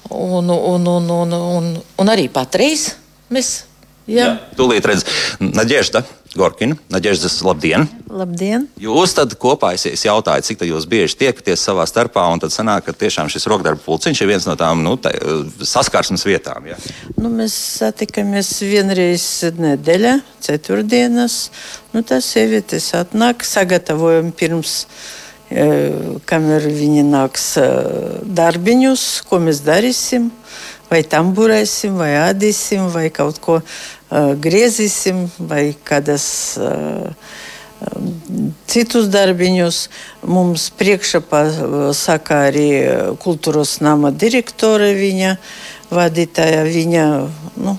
Un, 0.09 0.49
un, 0.49 0.85
un, 0.93 1.09
un, 1.13 1.33
un, 1.57 1.73
un 2.01 2.13
arī 2.13 2.29
patreiz 2.33 2.91
mēs. 3.33 3.68
Jā, 4.09 4.25
jā 4.25 4.57
tūlīt 4.57 4.89
redzam, 4.89 5.51
Naģēžda. 5.53 6.05
Gorkina, 6.37 6.75
Naģeždas, 6.93 7.39
labdien! 7.41 7.87
Labdien! 8.05 8.67
Jūs 8.77 9.15
tad 9.17 9.31
kopā 9.41 9.71
esiet 9.73 9.97
jautājot, 10.05 10.45
cik 10.45 10.61
jūs 10.67 10.85
bieži 10.89 11.17
tiekaties 11.23 11.63
savā 11.65 11.87
starpā, 11.89 12.21
un 12.29 12.41
tad 12.43 12.53
sanāk, 12.53 12.85
ka 12.85 12.93
tiešām 12.93 13.31
šis 13.33 13.47
rokdarbu 13.49 13.81
pulciņš 13.81 14.21
ir 14.21 14.29
viens 14.29 14.45
no 14.45 14.53
tām 14.59 14.83
nu, 14.85 14.93
tā, 15.01 15.15
saskarsmes 15.65 16.27
vietām. 16.29 16.69
Ja? 16.69 16.77
Nu, 17.17 17.33
mēs 17.33 17.57
satikamies 17.79 18.53
vienreiz 18.61 19.25
nedēļā, 19.57 20.19
ceturtdienas. 20.45 21.41
Nu, 21.97 22.05
tas 22.05 22.29
sievietes 22.29 22.91
atnāk, 22.99 23.41
sagatavojam 23.41 24.29
pirms 24.29 24.83
e, 25.49 25.65
kamēr 26.29 26.69
viņi 26.69 27.09
nāks 27.09 27.55
e, 27.57 27.69
darbiņus, 28.37 29.11
ko 29.25 29.41
mēs 29.49 29.65
darīsim, 29.65 30.29
vai 30.93 31.01
tamburēsim, 31.05 31.97
vai 31.97 32.13
ādīsim, 32.21 32.85
vai 32.93 33.09
kaut 33.13 33.41
ko 33.41 33.63
uh, 33.63 33.79
griezīsim, 34.09 35.27
vai 35.49 35.69
kādas 35.85 36.25
uh, 36.57 37.09
citus 38.69 39.09
darbiņus. 39.13 39.81
Mums 40.27 40.69
priekšā 40.79 41.21
saka 41.95 42.45
arī 42.49 42.69
kultūras 43.23 43.79
nama 43.85 44.11
direktore, 44.11 44.93
viņa 44.97 45.35
vadītāja. 45.93 46.65
Viņa, 46.67 47.05
nu, 47.63 47.77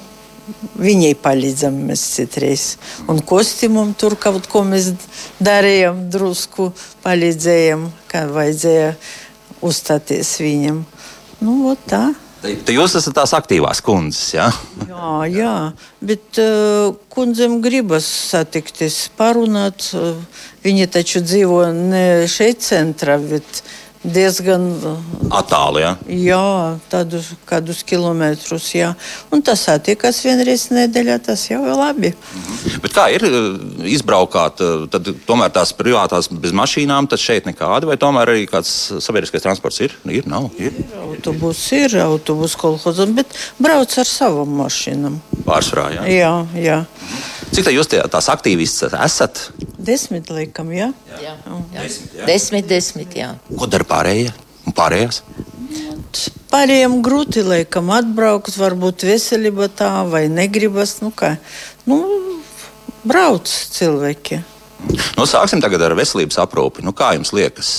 Viņai 0.81 1.13
palīdzam 1.23 1.77
mēs 1.87 2.03
citreiz. 2.17 2.63
Un 3.07 3.21
kostīmam 3.23 3.93
tur 3.95 4.17
kaut 4.19 4.49
ko 4.51 4.65
mēs 4.67 4.89
darījām, 5.39 6.09
drusku 6.11 6.71
palīdzējām, 7.05 7.85
kā 8.11 8.25
vajadzēja 8.35 8.95
uzstāties 9.63 10.33
viņam. 10.43 10.83
Nu, 11.45 11.77
tā. 11.87 12.09
Te 12.41 12.73
jūs 12.73 12.95
esat 12.97 13.15
tās 13.19 13.35
aktīvās 13.37 13.83
kundzes, 13.85 14.31
jā? 14.33 14.47
Jā, 14.89 15.11
jā 15.29 15.55
bet 16.01 16.41
uh, 16.41 16.95
kundzēm 17.13 17.59
gribas 17.65 18.07
satikties, 18.31 19.11
parunāt. 19.19 19.91
Viņi 20.65 20.89
taču 20.93 21.23
dzīvo 21.25 21.61
ne 21.77 22.05
šeit 22.29 22.65
centrā, 22.65 23.19
bet 23.21 23.63
diezgan 24.05 24.65
attāli. 25.29 25.83
Ja? 25.85 25.93
Jā, 26.09 26.45
tādus 26.93 27.33
kādus 27.49 27.83
kilometrus. 27.87 28.71
Jā. 28.75 28.95
Un 29.33 29.45
tas 29.45 29.67
attiekas 29.73 30.23
vienreiz 30.25 30.69
nedēļā, 30.73 31.19
tas 31.27 31.45
jau 31.51 31.61
ir 31.67 31.77
labi. 31.77 32.13
Mhm. 32.15 32.81
Bet 32.85 32.97
kā 32.97 33.07
ir 33.13 33.27
izbraukāt, 33.91 34.63
tad 34.93 35.11
tomēr 35.29 35.53
tās 35.53 35.75
privātās 35.77 36.31
bez 36.33 36.55
mašīnām, 36.57 37.09
tad 37.11 37.21
šeit 37.21 37.49
nekāda, 37.49 37.89
vai 37.91 37.99
tomēr 38.01 38.33
arī 38.33 38.47
kāds 38.51 38.73
sabiedriskais 39.05 39.45
transports 39.45 39.81
ir? 39.85 39.97
Ir, 40.09 40.27
nav, 40.31 40.51
ir. 40.59 40.73
ir 40.73 41.01
autobus 41.05 41.61
ir, 41.77 41.99
autobus 42.01 42.57
kolhozam, 42.59 43.15
bet 43.19 43.37
brauc 43.61 43.99
ar 44.01 44.09
savam 44.09 44.57
mašīnām. 44.63 45.21
Pārsvarā, 45.45 45.91
jā. 45.99 46.09
Jā, 46.09 46.33
jā. 46.57 46.81
Cik 47.51 47.67
tā 47.67 47.75
jūs 47.75 47.91
tie, 47.91 48.01
tās 48.11 48.31
aktīvists 48.33 48.89
esat? 48.95 49.49
Desmit, 49.81 50.29
laikam, 50.33 50.71
jā. 50.75 50.91
Jā, 51.09 51.21
jā. 51.25 51.59
Desmit, 51.73 52.17
jā. 52.19 52.27
desmit, 52.29 52.67
desmit, 52.69 53.15
jā. 53.17 53.31
Ko 53.57 53.69
dara 53.71 53.87
pārējie 53.89 54.33
un 54.69 54.77
pārējās? 54.77 55.23
Pārējiem 56.51 56.99
grūti, 57.07 57.45
laikam, 57.47 57.93
atbraukt, 57.95 58.57
varbūt 58.59 59.07
veselība 59.07 59.71
tā 59.73 59.93
vai 60.11 60.25
negribas. 60.33 60.99
Nu, 61.05 61.13
kā, 61.15 61.37
nu, 61.89 62.01
brauc 63.07 63.49
cilvēki. 63.49 64.43
Nu, 65.17 65.27
sāksim 65.29 65.63
tagad 65.63 65.85
ar 65.87 65.95
veselības 65.99 66.41
aprūpi. 66.43 66.85
Nu, 66.85 66.93
kā 66.97 67.13
jums 67.17 67.33
liekas? 67.37 67.71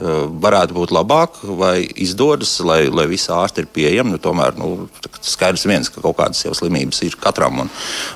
Varētu 0.00 0.72
būt 0.76 0.92
labāk, 0.96 1.42
vai 1.58 1.82
izdodas, 2.00 2.54
lai, 2.64 2.86
lai 2.88 3.04
visi 3.10 3.28
ārsti 3.34 3.64
ir 3.64 3.68
pieejami. 3.74 4.14
Nu, 4.14 4.20
tomēr 4.22 4.56
nu, 4.56 4.88
skaidrs 5.20 5.66
viens, 5.68 5.90
ka 5.92 6.00
kaut 6.00 6.16
kādas 6.16 6.40
jau 6.46 6.54
slimības 6.56 7.02
ir 7.04 7.18
katram, 7.20 7.66
un 7.66 7.72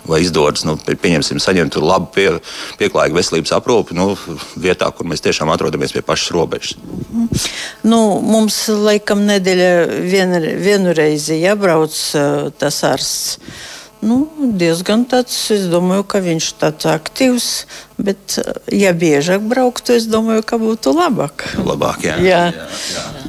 vai 0.09 0.23
izdodas, 0.25 0.65
nu, 0.65 0.79
pieņemsim, 0.79 1.43
saņemt 1.45 1.77
labu, 1.83 2.09
pie, 2.15 2.27
pieklājīgu 2.81 3.19
veselības 3.19 3.53
aprūpi 3.59 3.99
nu, 3.99 4.15
vietā, 4.57 4.89
kur 4.97 5.11
mēs 5.11 5.25
tiešām 5.27 5.53
atrodamies 5.53 5.93
pie 5.93 6.05
pašas 6.07 6.33
robežas. 6.37 6.79
Mm. 6.81 7.29
Nu, 7.93 8.01
mums 8.25 8.63
laikam 8.73 9.27
nedēļa 9.29 9.71
vien, 10.09 10.35
vienu 10.65 10.97
reizi 10.97 11.43
jābrauc 11.43 12.01
tas 12.61 12.83
ārsts. 12.89 13.39
Nu, 14.05 14.19
diezgan 14.61 15.07
tāds, 15.09 15.37
es 15.55 15.67
domāju, 15.73 16.05
ka 16.13 16.21
viņš 16.25 16.49
ir 16.51 16.59
tāds 16.61 16.89
aktīvs. 16.93 17.51
Bet, 17.97 18.39
ja 18.73 18.93
biežāk 18.93 19.45
brauktu, 19.49 19.97
es 19.97 20.09
domāju, 20.11 20.45
ka 20.45 20.61
būtu 20.61 20.93
labāk. 20.97 21.47
Labāk, 21.65 22.05
jā. 22.11 22.19
jā. 22.21 22.43
jā, 22.53 22.67
jā. 22.95 23.25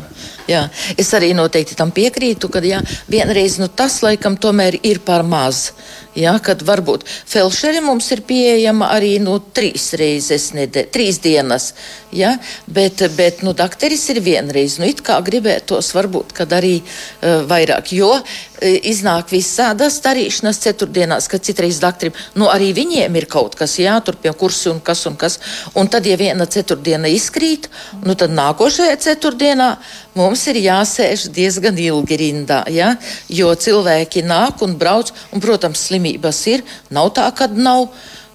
Jā, 0.46 0.68
es 0.94 1.10
arī 1.18 1.32
noteikti 1.34 1.74
tam 1.78 1.90
piekrītu, 1.94 2.52
ka 2.54 2.62
jā, 2.62 2.84
vienreiz 3.10 3.58
nu, 3.58 3.66
tas 3.66 3.98
laikam 4.06 4.38
tomēr 4.38 4.78
ir 4.86 5.00
par 5.06 5.26
maz. 5.26 5.72
Jā, 6.16 6.38
kad 6.40 6.62
varbūt 6.64 7.04
felšeri 7.28 7.82
mums 7.84 8.08
ir 8.16 8.22
pieejama 8.24 8.88
arī 8.96 9.18
nu, 9.20 9.36
trīs 9.56 9.90
reizes, 10.00 10.54
nedē, 10.56 10.86
trīs 10.88 11.20
dienas. 11.20 11.74
Jā, 12.16 12.38
bet, 12.72 13.04
bet 13.18 13.42
nu, 13.44 13.52
dakteris 13.52 14.06
ir 14.14 14.22
vienreiz. 14.24 14.78
Nu, 14.80 14.88
it 14.88 15.02
kā 15.04 15.18
gribētos 15.26 15.92
varbūt, 15.98 16.32
kad 16.38 16.54
arī 16.56 16.78
uh, 16.80 17.44
vairāk, 17.50 17.92
jo 17.98 18.14
uh, 18.16 18.38
iznāk 18.64 19.34
visādas 19.36 19.98
darīšanas 20.06 20.62
ceturtdienās, 20.64 21.28
kad 21.28 21.44
citreiz 21.44 21.82
dakterim, 21.84 22.16
nu 22.40 22.48
arī 22.48 22.72
viņiem 22.78 23.20
ir 23.20 23.28
kaut 23.28 23.60
kas 23.60 23.76
jāturpina 23.82 24.38
kursi 24.40 24.72
un 24.72 24.80
kas 24.80 25.04
un 25.10 25.20
kas. 25.20 25.36
Un 25.76 25.92
tad, 25.92 26.08
ja 26.08 26.16
viena 26.16 26.48
ceturtdiena 26.48 27.12
izkrīt, 27.12 27.68
nu 28.08 28.16
tad 28.16 28.32
nākošajā 28.32 28.96
ceturtdienā 29.10 29.74
mums 30.16 30.46
ir 30.48 30.62
jāsēž 30.64 31.28
diezgan 31.36 31.76
ilgi 31.82 32.18
rindā, 32.20 32.64
ja? 32.72 32.94
jo 33.28 33.52
cilvēki 33.52 34.24
nāk 34.24 34.64
un 34.64 34.78
brauc, 34.80 35.12
un, 35.36 35.44
protams, 35.44 35.84
slimības 36.06 36.46
ir, 36.52 36.64
nav 36.90 37.14
tā, 37.16 37.32
kad 37.36 37.56
nav. 37.58 37.90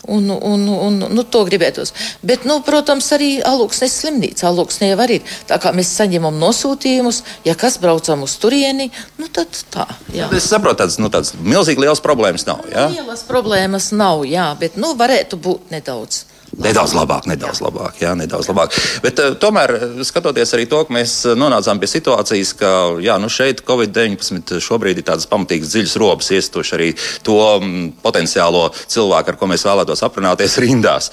Un, 0.08 0.30
un, 0.32 0.62
un, 0.64 0.94
nu, 1.12 1.22
to 1.28 1.42
gribētos. 1.44 1.92
Bet, 2.24 2.46
nu, 2.48 2.62
protams, 2.64 3.04
arī 3.12 3.42
alūksnes 3.44 3.98
slimnīca. 4.00 4.46
Alūksnē 4.48 4.88
jau 4.88 5.04
ir. 5.12 5.20
Tā 5.46 5.58
kā 5.60 5.74
mēs 5.76 5.90
saņemam 5.92 6.38
nosūtījumus, 6.40 7.20
ja 7.44 7.52
kas 7.54 7.76
braucam 7.78 8.24
uz 8.24 8.38
turieni, 8.40 8.88
nu, 9.20 9.28
tad 9.28 9.52
tā. 9.70 9.84
Jā. 10.16 10.30
Es 10.32 10.48
saprotu, 10.48 10.80
tādas 10.80 10.96
nu, 10.98 11.12
milzīgi 11.44 11.84
liels 11.84 12.00
problēmas 12.00 12.48
nav. 12.48 12.64
Jā? 12.72 12.88
Lielas 12.96 13.26
problēmas 13.28 13.92
nav, 13.92 14.24
jā, 14.24 14.48
bet, 14.58 14.80
nu, 14.80 14.94
varētu 14.96 15.36
būt 15.36 15.68
nedaudz. 15.76 16.24
Nedaudz 16.60 16.92
labāk, 16.96 17.26
nedaudz 17.30 17.62
labāk. 17.64 18.00
Jā, 18.02 18.12
nedaudz 18.18 18.50
labāk. 18.50 18.74
Bet, 19.04 19.20
uh, 19.22 19.36
tomēr, 19.40 19.72
skatoties 20.06 20.52
arī 20.56 20.66
to, 20.68 20.82
ka 20.84 20.94
mēs 20.94 21.14
eh, 21.24 21.36
nonācām 21.38 21.80
pie 21.80 21.88
situācijas, 21.88 22.52
ka 22.60 22.72
jā, 23.00 23.16
nu 23.22 23.30
šeit 23.32 23.62
Covid-19 23.68 24.60
šobrīd 24.64 25.00
ir 25.00 25.06
tādas 25.08 25.28
pamatīgas 25.30 25.72
dziļas 25.72 25.96
robas, 26.02 26.30
iestuši 26.36 26.76
arī 26.76 26.90
to 27.26 27.38
m, 27.56 27.90
potenciālo 28.04 28.68
cilvēku, 28.76 29.32
ar 29.32 29.40
ko 29.40 29.48
mēs 29.50 29.64
vēlētos 29.68 30.04
aprunāties 30.04 30.58
rindās. 30.60 31.10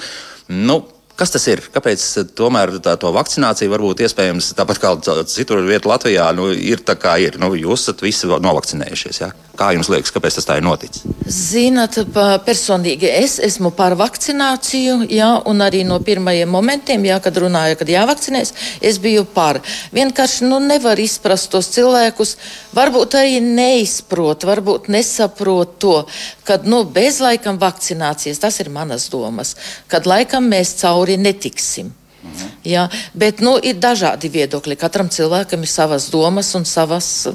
Nu, 0.51 0.81
Kas 1.17 1.31
tas 1.33 1.47
ir? 1.49 1.63
Kāpēc 1.73 2.03
tomēr 2.37 2.75
tā 2.85 2.93
vakcinācija 2.93 3.71
varbūt 3.71 4.03
iespējams 4.05 4.51
tāpat 4.57 4.81
kā 4.83 4.91
citur 5.25 5.63
vietā 5.65 5.89
Latvijā 5.89 6.27
nu, 6.37 6.51
ir 6.53 6.83
tā 6.85 6.93
kā 6.93 7.15
ir? 7.17 7.39
Nu, 7.41 7.55
jūs 7.57 7.87
esat 7.87 8.03
visi 8.05 8.29
novakcinējušies. 8.29 9.21
Ja? 9.23 9.31
Kā 9.57 9.71
jums 9.73 9.89
liekas, 9.89 10.13
kāpēc 10.13 10.37
tas 10.37 10.45
tā 10.45 10.59
ir 10.59 10.65
noticis? 10.67 11.01
Zināt, 11.25 11.97
personīgi 12.45 13.09
es 13.09 13.39
esmu 13.41 13.71
par 13.73 13.95
vakcināciju, 13.97 15.07
jā, 15.09 15.31
un 15.49 15.63
arī 15.65 15.81
no 15.87 15.97
pirmajiem 16.05 16.53
momentiem, 16.53 17.07
jā, 17.09 17.17
kad 17.25 17.39
runāja, 17.41 17.79
kad 17.79 17.89
jāvakcinēs, 17.89 18.53
es 18.85 19.01
biju 19.01 19.25
par. 19.33 19.57
Vienkārši 19.97 20.45
nu, 20.45 20.61
nevar 20.61 21.01
izprast 21.01 21.49
tos 21.55 21.71
cilvēkus, 21.73 22.35
varbūt 22.77 23.17
arī 23.17 23.41
neizprot, 23.41 24.45
varbūt 24.45 24.91
nesaprot 24.93 25.73
to, 25.81 25.97
ka 26.45 26.59
nu, 26.69 26.83
bez 26.85 27.17
laikam 27.25 27.57
vakcinācijas, 27.57 28.43
tas 28.45 28.61
ir 28.61 28.69
manas 28.69 29.09
domas, 29.09 29.55
kad 29.89 30.05
laikam 30.05 30.45
mēs 30.53 30.75
cauri 30.83 31.06
netiksim. 31.15 31.93
Mhm. 32.27 32.51
Jā, 32.67 32.89
bet 33.15 33.39
nu, 33.39 33.55
ir 33.63 33.79
dažādi 33.79 34.27
viedokļi. 34.33 34.75
Katram 34.75 35.07
cilvēkam 35.13 35.63
ir 35.63 35.71
savas 35.71 36.09
domas 36.11 36.49
un 36.59 36.65
savas, 36.67 37.27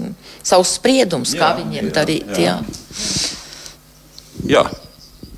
savs 0.43 0.77
spriedums, 0.77 1.33
jā, 1.33 1.41
kā 1.41 1.53
viņiem 1.63 1.89
jā, 1.89 1.95
darīt. 1.97 2.37
Jā. 2.37 2.59
Jā. 4.45 4.57
jā. 4.59 4.82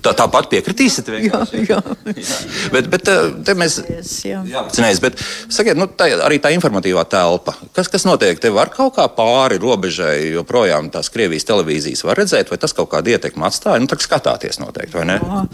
Tā, 0.05 0.13
tāpat 0.13 0.51
piekritīsiet. 0.53 1.09
Jā, 1.25 1.41
jā. 1.57 1.79
jā. 2.05 2.39
Bet, 2.75 2.89
bet 2.93 3.09
eh, 3.09 3.31
te 3.47 3.55
mēs 3.57 3.79
apzināmies, 3.81 5.01
bet 5.01 5.21
sakiet, 5.49 5.79
nu, 5.81 5.87
tā, 5.89 6.11
arī 6.27 6.37
tā 6.43 6.53
informatīvā 6.53 7.07
telpa. 7.09 7.55
Kas, 7.77 7.89
kas 7.93 8.05
notiek? 8.05 8.41
Te 8.41 8.53
var 8.53 8.69
kaut 8.75 8.99
kā 8.99 9.07
pāri 9.09 9.57
robežai, 9.63 10.35
joprojām 10.35 10.91
tās 10.93 11.09
Krievijas 11.15 11.49
televīzijas 11.49 12.05
var 12.05 12.21
redzēt, 12.21 12.53
vai 12.53 12.61
tas 12.61 12.77
kaut 12.77 12.91
kādu 12.93 13.15
ietekmi 13.15 13.47
atstāja. 13.49 13.81
Nu, 13.81 13.89
tā 13.89 13.97
skatāties 14.03 14.61
noteikti, 14.61 14.93
vai 14.99 15.07
ne? 15.09 15.17
Jā. 15.23 15.45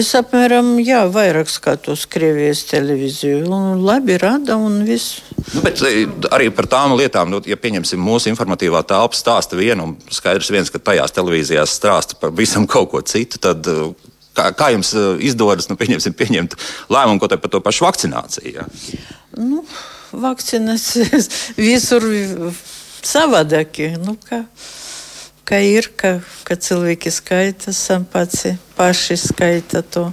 Es 0.00 0.12
apmēram, 0.18 0.76
jā, 0.84 1.02
vairāk 1.10 1.50
skatos 1.50 2.06
Krievijas 2.10 2.62
televīziju. 2.70 3.42
Un 3.48 3.82
labi 3.82 4.18
rada 4.20 4.60
un 4.62 4.84
viss. 4.86 5.24
Nu, 5.56 5.64
bet 5.64 5.82
eh, 5.88 6.04
arī 6.34 6.52
par 6.54 6.70
tām 6.70 6.94
lietām, 6.98 7.34
nu, 7.34 7.42
ja 7.48 7.58
pieņemsim 7.58 7.98
mūsu 7.98 8.30
informatīvā 8.30 8.84
telpa 8.86 9.18
stāsta 9.18 9.58
vienu, 9.58 9.90
un 9.90 10.14
skaidrs 10.14 10.54
viens, 10.54 10.70
ka 10.70 10.78
tajās 10.82 11.18
televīzijās 11.18 11.74
stāsta 11.80 12.18
par 12.20 12.34
visam 12.36 12.68
kaut 12.70 12.92
ko 12.92 13.02
citu, 13.02 13.40
tad 13.42 13.66
eh, 13.66 13.87
Kā, 14.38 14.50
kā 14.54 14.70
jums 14.74 14.94
eh, 14.94 15.08
izdodas 15.28 15.66
nu, 15.70 15.76
pieņemt 15.78 16.58
lēmumu 16.92 17.22
par 17.26 17.50
to 17.50 17.62
pašu 17.64 17.88
vakcināciju? 17.88 18.54
Ja? 18.54 18.68
Nu, 19.38 19.64
vakcinācijas 20.14 21.30
visur 21.58 22.06
savādāk. 23.02 23.82
Nu, 24.04 24.14
kā, 24.28 24.44
kā 25.48 25.60
ir, 25.64 25.90
ka, 25.98 26.18
ka 26.46 26.58
cilvēki 26.68 27.12
skaita, 27.14 27.74
pats 28.12 28.46
paši 28.78 29.18
skaita 29.26 29.82
to. 29.82 30.08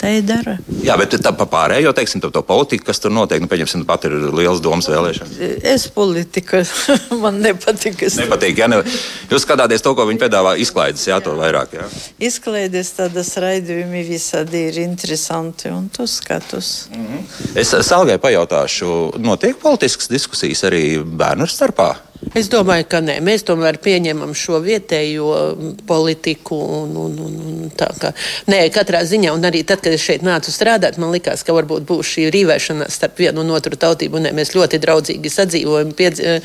Tā 0.00 0.10
ir 0.16 0.24
dara. 0.26 0.56
Jā, 0.82 0.96
bet 1.00 1.14
tā 1.22 1.32
pa 1.36 1.46
pārējo, 1.50 1.92
teiksim, 1.96 2.22
to, 2.22 2.30
to 2.34 2.42
politiku, 2.46 2.86
kas 2.88 3.00
tur 3.02 3.12
notiek, 3.14 3.42
nu, 3.42 3.48
pieņemsim, 3.50 3.84
pat 3.88 4.06
ir 4.08 4.16
liels 4.34 4.62
domas 4.64 4.88
vēlēšanas. 4.90 5.38
Es 5.72 5.86
politika, 5.92 6.62
man 7.22 7.40
nepatīk. 7.44 8.04
Es... 8.08 8.18
Nepatīk, 8.20 8.62
jā, 8.62 8.68
ne, 8.70 8.82
jūs 9.30 9.46
skatāties 9.46 9.84
to, 9.84 9.94
ko 9.98 10.06
viņi 10.08 10.22
piedāvā 10.22 10.54
izklaides, 10.62 11.06
jā, 11.08 11.16
jā. 11.16 11.24
to 11.24 11.34
vairāk, 11.38 11.76
jā. 11.78 11.88
Izklaides 12.30 12.92
tādas 12.98 13.34
raidījumi 13.42 14.04
visādi 14.08 14.66
ir 14.70 14.80
interesanti, 14.84 15.72
un 15.72 15.88
to 15.92 16.06
skatus. 16.10 16.88
Mm 16.92 17.06
-hmm. 17.06 17.58
Es 17.60 17.74
Salgai 17.86 18.18
pajautāšu, 18.18 19.18
notiek 19.18 19.58
politiskas 19.58 20.08
diskusijas 20.08 20.64
arī 20.64 21.02
bērnu 21.02 21.46
starpā? 21.46 22.11
Es 22.38 22.46
domāju, 22.48 22.86
ka 22.88 23.00
nē. 23.02 23.18
Mēs 23.24 23.42
tomēr 23.44 23.76
pieņemam 23.82 24.30
šo 24.38 24.60
vietējo 24.62 25.56
politiku. 25.88 26.56
Un, 26.82 26.96
un, 26.96 27.18
un, 27.18 27.32
un 27.42 27.70
tā, 27.76 27.88
ka, 27.98 28.12
nē, 28.50 28.60
katrā 28.74 29.02
ziņā, 29.08 29.32
un 29.34 29.42
arī 29.48 29.62
tad, 29.66 29.82
kad 29.84 29.92
es 29.96 30.04
šeit 30.04 30.22
nācu 30.24 30.50
strādāt, 30.54 30.98
man 31.02 31.10
likās, 31.14 31.42
ka 31.44 31.54
varbūt 31.56 31.82
būs 31.88 32.06
šī 32.14 32.22
rīvēšanās 32.32 32.98
starp 32.98 33.14
vienu 33.20 33.38
un 33.42 33.48
otru 33.56 33.74
tautību. 33.80 34.16
Nē, 34.22 34.30
mēs 34.38 34.54
ļoti 34.54 34.76
draudzīgi 34.82 35.28
sadzīvojam, 35.34 35.90
piedz, 35.98 36.16
eh, 36.22 36.40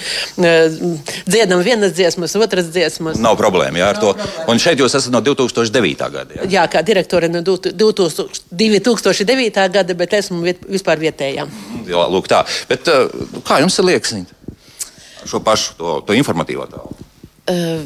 dziedam 1.29 1.59
vienas 1.65 1.91
dziesmas, 1.97 2.35
otras 2.35 2.67
dziesmas. 2.73 3.15
Nav 3.21 3.35
problēma 3.39 3.77
jā, 3.83 3.87
ar 3.93 3.97
Nav 4.01 4.03
to. 4.03 4.09
Problēma. 4.17 4.47
Un 4.51 4.63
šeit 4.63 4.77
jūs 4.81 4.93
esat 4.97 5.11
no 5.13 5.21
2009. 5.21 6.09
gada. 6.11 6.31
Jā, 6.41 6.49
jā 6.57 6.65
kā 6.73 6.79
direktore 6.83 7.27
no 7.29 7.41
2009. 7.45 9.69
gada, 9.77 9.93
bet 9.93 10.17
esmu 10.17 10.41
viet, 10.41 10.65
vispār 10.65 10.97
vietējā. 11.05 11.43
Jā, 11.87 12.07
lūk 12.11 12.25
tā. 12.31 12.43
Bet 12.67 12.89
eh, 12.91 13.07
kā 13.45 13.61
jums 13.61 13.77
ir 13.79 13.85
liekas? 13.93 14.11
Šo 15.29 15.43
pašu 15.45 15.77
to, 15.77 15.99
to 16.07 16.17
informatīvo? 16.17 16.67
Uh, 17.47 17.83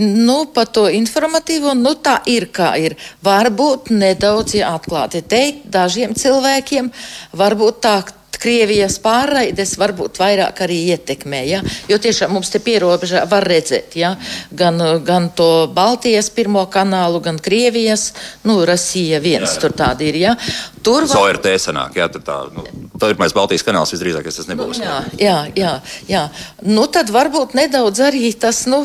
nu, 0.00 0.44
par 0.52 0.68
to 0.68 0.84
informatīvo, 0.92 1.72
nu, 1.78 1.94
tā 1.96 2.18
ir 2.28 2.50
kā 2.52 2.74
ir. 2.76 2.98
Varbūt 3.24 3.92
nedaudz 3.96 4.58
ja 4.58 4.74
atklāti 4.76 5.22
teikt, 5.24 5.68
dažiem 5.72 6.12
cilvēkiem 6.18 6.90
varbūt 7.32 7.80
tā, 7.80 7.94
Krievijas 8.40 8.96
pārraides 9.02 9.74
varbūt 9.80 10.20
vairāk 10.20 10.62
arī 10.64 10.78
ietekmē. 10.94 11.40
Ja? 11.48 11.60
Jo 11.90 11.98
tiešām 12.02 12.32
mums 12.34 12.52
te 12.52 12.60
pierobežā 12.64 13.26
var 13.30 13.44
redzēt 13.48 13.96
ja? 14.00 14.14
gan, 14.50 14.80
gan 15.04 15.28
to 15.36 15.68
Baltijas 15.74 16.30
pirmo 16.34 16.64
kanālu, 16.72 17.20
gan 17.24 17.40
Krievijas, 17.42 18.10
nu, 18.48 18.60
Rasija 18.66 19.20
viens 19.20 19.56
jā. 19.56 19.60
tur 19.62 19.76
tādi 19.76 20.08
ir. 20.12 20.20
Ja? 20.24 20.36
Tur 20.84 21.08
var... 21.10 21.26
ORT 21.26 21.50
sanāk, 21.60 21.98
jā, 22.00 22.08
tur 22.12 22.24
tā, 22.24 22.38
nu, 22.54 22.64
pirmais 23.00 23.36
Baltijas 23.36 23.66
kanāls 23.66 23.92
visdrīzāk 23.94 24.30
tas 24.30 24.48
nebūs. 24.48 24.80
Nu, 24.80 24.88
jā, 24.88 24.96
jā, 25.20 25.36
jā, 25.58 25.74
jā. 26.08 26.24
Nu, 26.64 26.86
tad 26.92 27.12
varbūt 27.12 27.56
nedaudz 27.58 28.00
arī 28.08 28.32
tas, 28.40 28.64
nu, 28.70 28.84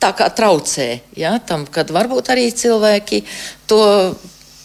tā 0.00 0.12
kā 0.16 0.28
traucē, 0.32 0.88
ja, 1.16 1.36
tam, 1.46 1.66
kad 1.68 1.92
varbūt 1.92 2.32
arī 2.32 2.48
cilvēki 2.56 3.24
to 3.70 3.80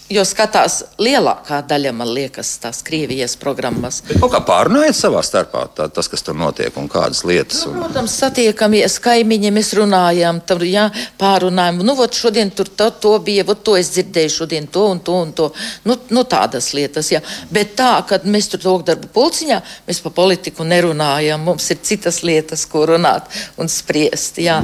Jo 0.05 0.21
skatās 0.21 0.83
lielākā 1.01 1.63
daļa, 1.65 1.89
man 1.97 2.11
liekas, 2.13 2.51
tās 2.61 2.83
Krievijas 2.85 3.33
programmas. 3.41 4.03
Kaut 4.05 4.29
kā 4.35 4.41
pārunājot 4.45 4.93
savā 4.93 5.23
starpā 5.25 5.63
tā, 5.73 5.87
tas, 5.89 6.05
kas 6.11 6.21
tur 6.21 6.35
notiek 6.37 6.75
un 6.77 6.85
kādas 6.93 7.23
lietas. 7.25 7.63
Nu, 7.65 7.79
protams, 7.79 8.13
satiekamies 8.21 8.99
kaimiņi, 9.01 9.49
mēs 9.55 9.71
runājam, 9.73 10.43
tur 10.45 10.61
jā, 10.69 10.83
pārunājam. 11.17 11.81
Nu, 11.87 11.95
vot 11.97 12.13
šodien 12.13 12.53
tur 12.53 12.69
to, 12.69 12.91
to 13.01 13.15
bija, 13.25 13.47
vot 13.47 13.63
to 13.65 13.73
es 13.79 13.89
dzirdēju 13.95 14.33
šodien 14.35 14.67
to 14.69 14.83
un 14.91 15.01
to 15.01 15.15
un 15.23 15.31
to. 15.39 15.47
Nu, 15.89 15.97
nu 16.13 16.25
tādas 16.29 16.69
lietas, 16.77 17.09
jā. 17.15 17.23
Bet 17.49 17.73
tā, 17.81 17.95
kad 18.05 18.29
mēs 18.29 18.51
tur 18.53 18.61
to 18.61 18.75
darbu 18.91 19.09
pulciņā, 19.17 19.57
mēs 19.89 20.03
pa 20.05 20.13
politiku 20.13 20.69
nerunājam. 20.69 21.41
Mums 21.49 21.71
ir 21.73 21.81
citas 21.81 22.21
lietas, 22.21 22.67
ko 22.69 22.85
runāt 22.91 23.33
un 23.57 23.73
spriest, 23.73 24.37
jā. 24.37 24.61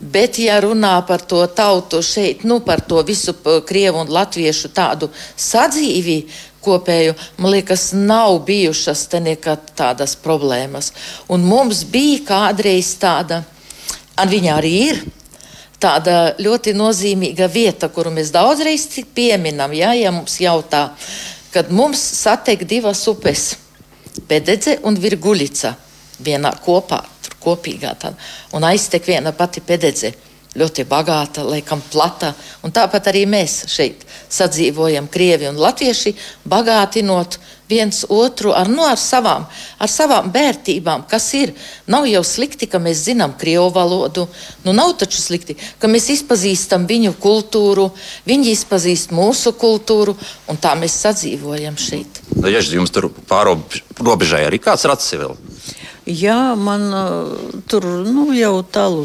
Bet, 0.00 0.40
ja 0.40 0.62
runā 0.64 0.96
par 1.04 1.28
to 1.28 1.44
tautu 1.52 2.00
šeit, 2.00 2.48
nu, 2.48 2.62
par 2.64 2.80
to 2.88 3.04
visu 3.04 3.36
Krievu 3.68 4.00
un 4.00 4.16
Latviešu 4.16 4.72
tādu 4.78 5.10
sadzīvi 5.34 6.22
kopēju, 6.64 7.14
man 7.38 7.54
liekas, 7.54 7.90
nav 7.92 8.40
bijušas 8.46 9.06
te 9.12 9.20
nekad 9.22 9.72
tādas 9.78 10.16
problēmas. 10.18 10.92
Un 11.30 11.46
mums 11.46 11.84
bija 11.88 12.24
kādreiz 12.28 12.94
tāda, 13.00 13.42
un 14.18 14.34
viņa 14.34 14.58
arī 14.58 14.74
ir. 14.88 15.06
Tāda 15.78 16.34
ļoti 16.42 16.72
nozīmīga 16.74 17.46
vieta, 17.54 17.86
kuru 17.94 18.10
mēs 18.10 18.32
daudzreiz 18.34 18.88
pieminam, 19.14 19.70
ja, 19.78 19.92
ja 19.94 20.10
mums 20.10 20.40
jautā, 20.42 20.88
kad 21.54 21.70
mums 21.70 22.02
satiek 22.18 22.66
divas 22.66 23.04
upes, 23.06 23.52
Pededze 24.26 24.80
un 24.82 24.96
Virguļica, 24.98 25.70
vienā 26.26 26.50
kopā, 26.64 26.98
tur 27.22 27.36
kopīgā 27.44 27.92
tāda, 27.94 28.18
un 28.58 28.66
aiztek 28.66 29.06
viena 29.06 29.30
pati 29.30 29.62
Pededze 29.62 30.10
ļoti 30.58 30.84
bagāta, 30.88 31.44
laikam 31.46 31.82
plata. 31.92 32.32
Un 32.66 32.74
tāpat 32.74 33.10
arī 33.12 33.24
mēs 33.30 33.60
šeit 33.70 34.04
sadzīvojam, 34.32 35.08
krievi 35.10 35.48
un 35.48 35.60
latvieši, 35.60 36.14
bagātinot 36.48 37.38
viens 37.68 38.04
otru 38.08 38.52
ar, 38.56 38.68
nu, 38.68 38.82
ar, 38.88 38.96
savām, 39.00 39.44
ar 39.78 39.90
savām 39.92 40.30
vērtībām, 40.32 41.04
kas 41.10 41.26
ir. 41.36 41.52
Nav 41.90 42.06
jau 42.08 42.22
slikti, 42.24 42.68
ka 42.70 42.80
mēs 42.82 43.04
zinām 43.10 43.34
krievu 43.38 43.68
valodu, 43.74 44.26
nu 44.64 44.72
nav 44.76 44.94
taču 45.00 45.20
slikti, 45.20 45.58
ka 45.78 45.90
mēs 45.90 46.08
izpazīstam 46.16 46.88
viņu 46.88 47.14
kultūru, 47.20 47.90
viņi 48.28 48.54
izpazīst 48.56 49.12
mūsu 49.16 49.52
kultūru, 49.58 50.16
un 50.48 50.60
tā 50.60 50.74
mēs 50.80 50.96
sadzīvojam 51.04 51.76
šeit. 51.80 52.22
Nu, 52.38 52.48
ja 52.48 52.64
jums 52.64 52.94
tur 52.94 53.10
pārobežai 53.28 54.46
arī 54.48 54.60
kāds 54.62 54.88
rats 54.88 55.12
vēl? 55.12 55.36
Jā, 56.08 56.54
man 56.56 56.88
tur 57.68 57.84
nu, 57.84 58.30
jau 58.32 58.62
tālu 58.64 59.04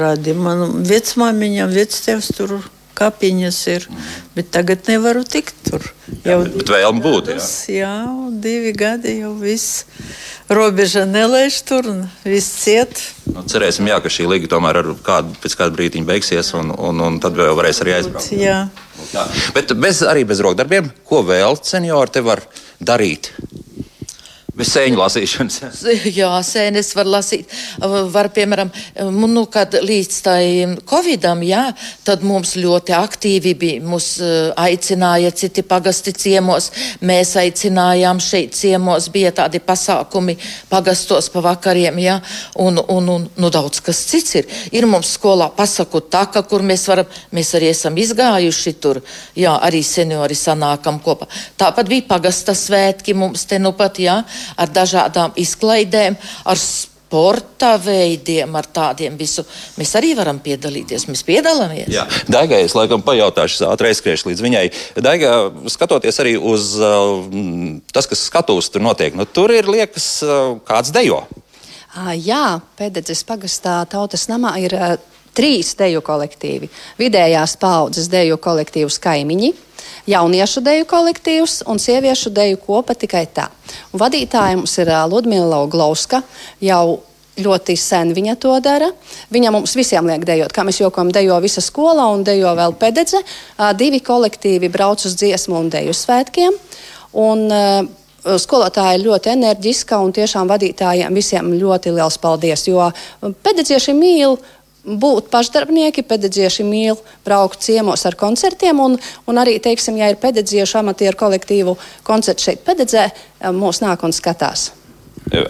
radi. 0.00 0.32
Man 0.32 0.80
vecmāmiņa, 0.88 1.66
vectēvs 1.74 2.30
tur 2.38 2.54
kapiņas 2.98 3.58
ir, 3.74 3.86
bet 4.34 4.50
tagad 4.54 4.88
nevaru 4.90 5.22
tikt 5.28 5.56
tur. 5.68 5.84
Jau 6.24 6.40
jā, 6.42 6.50
bet 6.56 6.72
vēlme 6.72 7.02
būt, 7.04 7.30
jā. 7.34 7.44
Jā, 7.72 7.92
divi 8.42 8.72
gadi 8.76 9.18
jau 9.20 9.34
viss. 9.38 9.84
Robeža 10.48 11.04
nelaiž 11.04 11.60
tur, 11.68 11.90
viss 12.24 12.62
ciet. 12.64 13.02
Nu, 13.28 13.44
cerēsim, 13.48 13.88
jā, 13.90 14.00
ka 14.00 14.12
šī 14.12 14.28
līga 14.30 14.50
tomēr 14.54 14.80
ar 14.80 14.90
kādu, 15.04 15.36
pēc 15.42 15.58
kāda 15.60 15.76
brīdiņa 15.76 16.08
beigsies, 16.08 16.52
un, 16.58 16.72
un, 16.72 17.04
un 17.04 17.20
tad 17.22 17.36
vēl 17.38 17.54
varēs 17.58 17.82
arī 17.84 17.98
aizbraukt. 17.98 18.32
Jā. 18.32 18.62
jā. 19.12 19.26
Bet 19.56 19.76
bez, 19.78 20.02
arī 20.08 20.24
bez 20.28 20.40
rokdarbiem, 20.44 20.90
ko 21.08 21.22
vēl 21.28 21.60
seniori 21.62 22.16
te 22.16 22.24
var 22.24 22.42
darīt? 22.80 23.32
Bez 24.58 24.72
sēņu 24.74 24.98
lasīšanas. 24.98 25.84
Jā, 26.18 26.32
sēnes 26.42 26.90
var 26.98 27.06
lasīt. 27.06 27.46
Var, 27.78 28.28
piemēram, 28.34 28.72
nu, 29.14 29.44
kad 29.46 29.76
līdz 29.78 30.16
tai 30.26 30.42
covidam, 30.88 31.44
jā, 31.46 31.68
tad 32.06 32.24
mums 32.26 32.56
ļoti 32.58 32.94
aktīvi 32.96 33.52
bija. 33.58 33.82
Mūs 33.86 34.08
aicināja 34.58 35.30
citi 35.38 35.62
pagasti 35.62 36.10
ciemos. 36.18 36.72
Mēs 37.06 37.36
aicinājām 37.38 38.18
šeit 38.22 38.56
ciemos. 38.58 39.06
Bija 39.14 39.30
tādi 39.36 39.60
pasākumi 39.62 40.34
pagastos 40.72 41.30
pa 41.30 41.44
vakariem, 41.46 42.02
jā. 42.02 42.18
Un, 42.58 42.82
un, 42.82 43.12
un 43.14 43.28
nu, 43.38 43.52
daudz 43.54 43.78
kas 43.86 44.02
cits 44.10 44.40
ir. 44.40 44.50
Ir 44.74 44.88
mums 44.90 45.14
skolā 45.20 45.52
pasaku 45.54 46.02
taka, 46.10 46.42
kur 46.50 46.66
mēs 46.66 46.88
varam, 46.90 47.06
mēs 47.30 47.54
arī 47.54 47.70
esam 47.76 47.94
izgājuši 47.94 48.74
tur. 48.82 49.04
Jā, 49.38 49.54
arī 49.70 49.84
seniori 49.86 50.34
sanākam 50.34 50.98
kopā. 51.04 51.30
Tāpat 51.62 51.94
bija 51.94 52.08
pagasta 52.10 52.58
svētki 52.58 53.14
mums 53.14 53.46
te 53.46 53.62
nu 53.62 53.76
pat, 53.78 54.02
jā 54.02 54.18
ar 54.56 54.70
dažādām 54.72 55.34
izklaidēm, 55.36 56.16
ar 56.48 56.60
sporta 57.08 57.78
veidiem, 57.80 58.52
ar 58.58 58.66
tādiem 58.68 59.16
visu. 59.16 59.44
Mēs 59.80 59.94
arī 59.96 60.12
varam 60.18 60.42
piedalīties. 60.44 61.06
Mēs 61.08 61.24
piedalāmies. 61.24 61.88
Jā, 61.92 62.04
Daigai 62.28 62.60
es 62.66 62.76
laikam 62.76 63.02
pajautāšu, 63.06 63.64
ātri 63.70 63.88
aizskriešu 63.92 64.28
līdz 64.28 64.44
viņai. 64.44 64.64
Daiga, 65.00 65.34
skatoties 65.72 66.20
arī 66.20 66.36
uz 66.36 66.74
uh, 66.76 67.24
tas, 67.92 68.08
kas 68.10 68.26
skatūs 68.28 68.68
tur 68.74 68.84
notiek, 68.84 69.16
nu, 69.16 69.24
tur 69.24 69.54
ir 69.56 69.70
liekas 69.72 70.10
uh, 70.26 70.58
kāds 70.68 70.92
dejo. 70.92 71.24
Jā, 72.20 72.60
Pēdējais 72.78 73.24
pagastā 73.26 73.80
tautas 73.90 74.28
namā 74.28 74.52
ir 74.60 74.76
uh, 74.76 74.98
trīs 75.34 75.72
deju 75.78 76.04
kolektīvi. 76.04 76.68
Vidējās 77.00 77.56
paudzes 77.62 78.10
deju 78.12 78.36
kolektīvs 78.42 79.00
kaimiņi 79.02 79.54
jauniešu 80.08 80.62
deju 80.64 80.86
kolektīvs 80.88 81.62
un 81.68 81.80
sieviešu 81.82 82.32
deju 82.34 82.60
kopa 82.62 82.96
tikai 82.98 83.26
tā. 83.34 83.48
Un 83.92 84.02
vadītāja 84.02 84.56
mums 84.56 84.78
ir 84.80 84.90
Ludmila 85.10 85.64
Glauska. 85.70 86.22
Jau 86.64 87.00
ļoti 87.38 87.76
sen 87.78 88.10
viņa 88.16 88.34
to 88.42 88.56
dara. 88.64 88.88
Viņa 89.34 89.52
mums 89.54 89.76
visiem 89.78 90.08
liek 90.10 90.24
dejot, 90.26 90.52
kā 90.54 90.64
mēs 90.66 90.80
jokojam, 90.80 91.12
dejo 91.14 91.38
visa 91.44 91.62
skola 91.62 92.08
un 92.14 92.24
dejo 92.26 92.54
vēl 92.58 92.74
pededze. 92.80 93.22
Divi 93.78 94.02
kolektīvi 94.04 94.72
brauc 94.72 95.04
uz 95.06 95.14
dziesmu 95.18 95.60
un 95.60 95.70
deju 95.72 95.94
svētkiem. 95.94 96.58
Un, 97.18 97.46
skolotāja 98.36 98.98
ir 98.98 99.06
ļoti 99.06 99.32
enerģiska 99.32 99.98
un 100.02 100.12
tiešām 100.12 100.48
vadītājiem 100.50 101.14
visiem 101.14 101.52
ļoti 101.60 101.94
liels 101.94 102.18
paldies, 102.20 102.66
jo 102.68 102.90
pedagogieši 103.22 103.94
mīl 103.96 104.36
būt 104.88 105.28
pašdarbnieki, 105.32 106.06
pedagogieši 106.08 106.64
mīl 106.66 106.98
braukt 107.26 107.62
ciemos 107.66 108.06
ar 108.08 108.16
koncertiem, 108.18 108.80
un, 108.80 108.96
un 109.28 109.42
arī, 109.42 109.58
teiksim, 109.62 110.00
ja 110.00 110.08
ir 110.10 110.20
pedagogiešu 110.22 110.80
amatieru 110.80 111.20
kolektīvu 111.20 111.76
koncerts 112.08 112.48
šeit 112.48 112.64
pedagogē, 112.66 113.10
mūs 113.52 113.82
nāk 113.84 114.04
un 114.06 114.16
skatās 114.16 114.70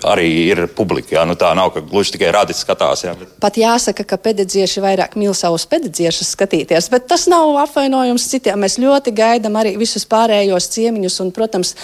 arī 0.07 0.29
ir 0.49 0.63
publika. 0.75 1.15
Jā, 1.17 1.25
nu 1.29 1.37
tā 1.39 1.51
nav, 1.57 1.71
ka 1.75 1.83
gluži 1.85 2.15
tikai 2.15 2.31
rādīt 2.35 2.59
skatās. 2.59 3.05
Jā. 3.05 3.15
Pat 3.43 3.59
jāsaka, 3.61 4.05
ka 4.09 4.19
pedagogieši 4.21 4.83
vairāk 4.85 5.17
mīl 5.21 5.35
savus 5.37 5.67
pedagogiešus 5.71 6.33
skatīties, 6.35 6.91
bet 6.93 7.09
tas 7.11 7.27
nav 7.31 7.57
apvainojums 7.65 8.29
citiem. 8.31 8.61
Mēs 8.65 8.79
ļoti 8.83 9.15
gaidām 9.17 9.59
arī 9.61 9.75
visus 9.81 10.07
pārējos 10.09 10.71
ciemiņus 10.75 11.21
un, 11.25 11.33
protams, 11.35 11.75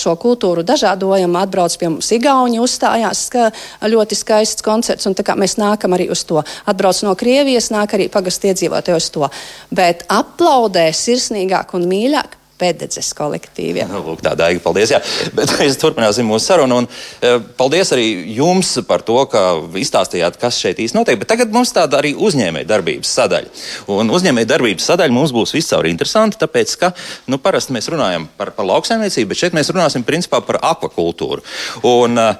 šo 0.00 0.16
kultūru 0.20 0.64
dažādojam. 0.66 1.36
Atbrauc 1.40 1.76
pie 1.80 1.90
mums 1.90 2.12
Igauni, 2.14 2.60
uzstājās 2.62 3.26
ska, 3.28 3.50
ļoti 3.82 4.18
skaists 4.18 4.64
koncerts, 4.64 5.08
un 5.10 5.16
mēs 5.40 5.58
nākam 5.60 5.96
arī 5.96 6.10
uz 6.14 6.24
to. 6.28 6.42
Atbrauc 6.70 7.02
no 7.06 7.16
Krievijas, 7.18 7.72
nāk 7.74 7.96
arī 7.96 8.08
pagastu 8.12 8.52
iedzīvotāji 8.52 9.00
uz 9.00 9.10
to. 9.14 9.28
Bet 9.74 10.06
aplaudē 10.12 10.88
sirsnīgāk 10.94 11.76
un 11.76 11.88
mīļāk 11.90 12.40
pededzes 12.64 13.12
kolektīviem. 13.16 13.90
Nu, 13.92 14.00
lūk, 14.06 14.22
tā 14.24 14.32
daiga, 14.38 14.62
paldies. 14.64 14.94
Jā. 14.94 15.00
Bet 15.36 15.52
mēs 15.58 15.78
turpināsim 15.80 16.28
mūsu 16.28 16.48
sarunu. 16.48 16.80
Un, 16.82 16.88
uh, 16.88 17.36
paldies 17.58 17.92
arī 17.96 18.06
jums 18.36 18.74
par 18.88 19.04
to, 19.06 19.18
ka 19.30 19.44
izstāstījāt, 19.80 20.38
kas 20.40 20.60
šeit 20.62 20.80
īsti 20.84 20.98
notiek. 20.98 21.20
Bet 21.20 21.30
tagad 21.34 21.52
mums 21.54 21.74
tāda 21.76 22.00
arī 22.00 22.14
uzņēmēja 22.16 22.70
darbības 22.70 23.12
sadaļa. 23.18 23.52
Un 23.94 24.12
uzņēmēja 24.14 24.52
darbības 24.54 24.88
sadaļa 24.92 25.16
mums 25.16 25.34
būs 25.36 25.54
viscaur 25.56 25.88
interesanti, 25.90 26.40
tāpēc, 26.40 26.76
ka 26.80 26.92
nu, 27.30 27.40
parasti 27.42 27.76
mēs 27.76 27.90
runājam 27.92 28.28
par, 28.38 28.54
par 28.56 28.68
lauksaimniecību, 28.72 29.32
bet 29.32 29.42
šeit 29.42 29.56
mēs 29.56 29.72
runāsim 29.74 30.06
principā 30.06 30.40
par 30.44 30.62
akvakultūru. 30.74 31.44
Un 31.90 32.20
uh, 32.20 32.32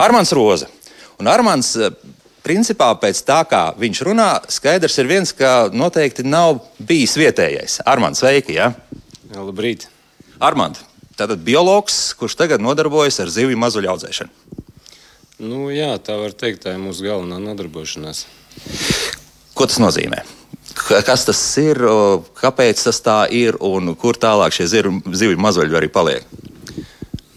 Armāns 0.00 0.34
Roze. 0.36 0.70
Un 1.20 1.28
Armāns, 1.28 1.74
uh, 1.78 1.92
Principā 2.40 2.88
pēc 2.96 3.18
tā, 3.28 3.42
kā 3.44 3.66
viņš 3.76 3.98
runā, 4.08 4.30
skaidrs 4.48 4.96
ir 5.02 5.08
viens, 5.10 5.32
ka 5.36 5.68
noteikti 5.76 6.24
nav 6.24 6.62
bijis 6.88 7.18
vietējais. 7.20 7.82
Armāns, 7.84 8.22
sveiki! 8.22 8.56
Ja? 8.56 8.70
Labrīt. 9.30 9.86
Armand, 10.42 10.80
tātad 11.18 11.42
biologs, 11.46 12.10
kurš 12.18 12.34
tagad 12.40 12.62
nodarbojas 12.64 13.20
ar 13.22 13.30
zivju 13.30 13.58
mazuļu 13.60 13.90
audzēšanu. 13.92 14.58
Nu, 15.40 15.68
jā, 15.72 15.94
tā 16.04 16.18
var 16.20 16.34
teikt, 16.36 16.64
tā 16.64 16.74
ir 16.74 16.82
mūsu 16.82 17.06
galvenā 17.06 17.38
nodarbošanās. 17.40 18.26
Ko 19.56 19.68
tas 19.70 19.78
nozīmē? 19.80 20.24
Kas 20.74 21.24
tas 21.28 21.40
ir, 21.60 21.80
kāpēc 22.40 22.82
tas 22.88 23.00
tā 23.04 23.22
ir 23.32 23.56
un 23.64 23.94
kur 24.00 24.18
tālāk 24.20 24.54
šie 24.56 24.66
zivju 24.70 25.38
mazuļi 25.40 25.78
arī 25.78 25.88
paliek? 25.92 26.26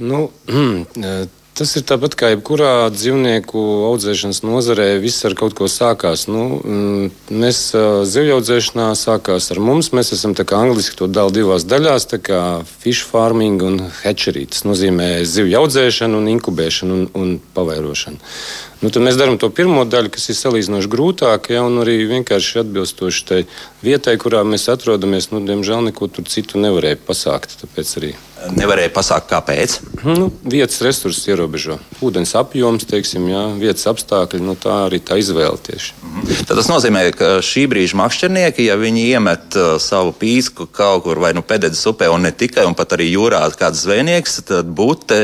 Nu, 0.01 0.25
Tas 1.54 1.76
ir 1.78 1.84
tāpat 1.86 2.16
kā 2.18 2.32
jebkurā 2.32 2.88
dzīvnieku 2.89 3.62
audzēšanas 3.91 4.39
nozarē. 4.41 4.88
Viss 5.04 5.22
ar 5.28 5.36
kaut 5.38 5.54
ko 5.54 5.68
sākās. 5.70 6.26
Nu, 6.26 6.58
mm, 6.58 7.12
mēs 7.30 7.60
zivju 8.10 8.39
audzēšanā 8.39 8.88
sākās 8.97 9.51
ar 9.54 9.62
mums. 9.62 9.91
Mēs 9.93 10.10
esam 10.18 10.34
angļuiski 10.34 10.97
to 10.97 11.06
dala 11.06 11.30
divās 11.30 11.62
daļās- 11.70 12.10
fish 12.82 13.06
farming 13.06 13.62
un 13.62 13.78
hatchery. 14.01 14.47
Tas 14.49 14.66
nozīmē 14.66 15.22
zivju 15.22 15.62
audzēšanu, 15.62 16.18
un 16.18 16.32
inkubēšanu 16.34 16.91
un, 16.91 17.08
un 17.14 17.39
pavairošanu. 17.54 18.18
Nu, 18.82 18.89
tad 18.89 19.06
mēs 19.06 19.16
darām 19.16 19.38
to 19.38 19.47
pirmo 19.54 19.86
daļu, 19.86 20.10
kas 20.10 20.30
ir 20.30 20.36
salīdzinoši 20.36 20.89
grūtāka, 20.89 21.54
ja, 21.54 21.62
un 21.64 21.78
arī 21.86 22.01
vienkārši 22.10 22.66
atbilstoši 22.66 23.26
tai 23.30 23.45
vietai, 23.86 24.18
kurā 24.18 24.41
mēs 24.43 24.68
atrodamies. 24.74 25.30
Nu, 25.30 25.45
diemžēl 25.45 25.86
neko 25.86 26.10
citu 26.26 26.58
nevarēja 26.58 26.97
pasākt. 26.97 27.62
Tāpēc 27.62 27.97
arī 28.01 28.16
Nevarēja 28.51 28.91
pasākt, 28.93 29.29
kāpēc. 29.31 29.77
Nu, 30.03 30.27
vietas 30.43 30.81
resursus 30.83 31.23
ierobežo. 31.31 31.77
Ūdens 32.03 32.33
apjoms, 32.35 32.83
teiksim, 32.89 33.29
jā, 33.31 33.43
vietas 33.59 33.87
apstākļi, 33.87 34.41
nu, 34.43 34.57
tā 34.59 34.83
arī 34.89 34.99
tā 34.99 35.17
izvēle 35.21 35.59
tieši. 35.63 35.93
Mhm. 36.03 36.43
Tad 36.49 36.59
tas 36.59 36.69
nozīmē, 36.71 37.05
ka 37.15 37.29
šī 37.45 37.65
brīža 37.71 37.97
makšķernieki, 38.01 38.67
ja 38.67 38.75
viņi 38.79 39.05
iemet 39.15 39.57
uh, 39.59 39.75
savu 39.81 40.11
pīsku 40.19 40.67
kaut 40.71 41.05
kur 41.07 41.21
vai 41.23 41.31
nu 41.37 41.43
pēdējā 41.45 41.87
upē, 41.93 42.09
un 42.11 42.27
ne 42.27 42.33
tikai, 42.35 42.67
un 42.67 42.75
pat 42.77 42.97
arī 42.97 43.09
jūrā 43.13 43.41
kāds 43.59 43.85
zvejnieks, 43.85 44.41
tad 44.49 44.69
būte 44.75 45.17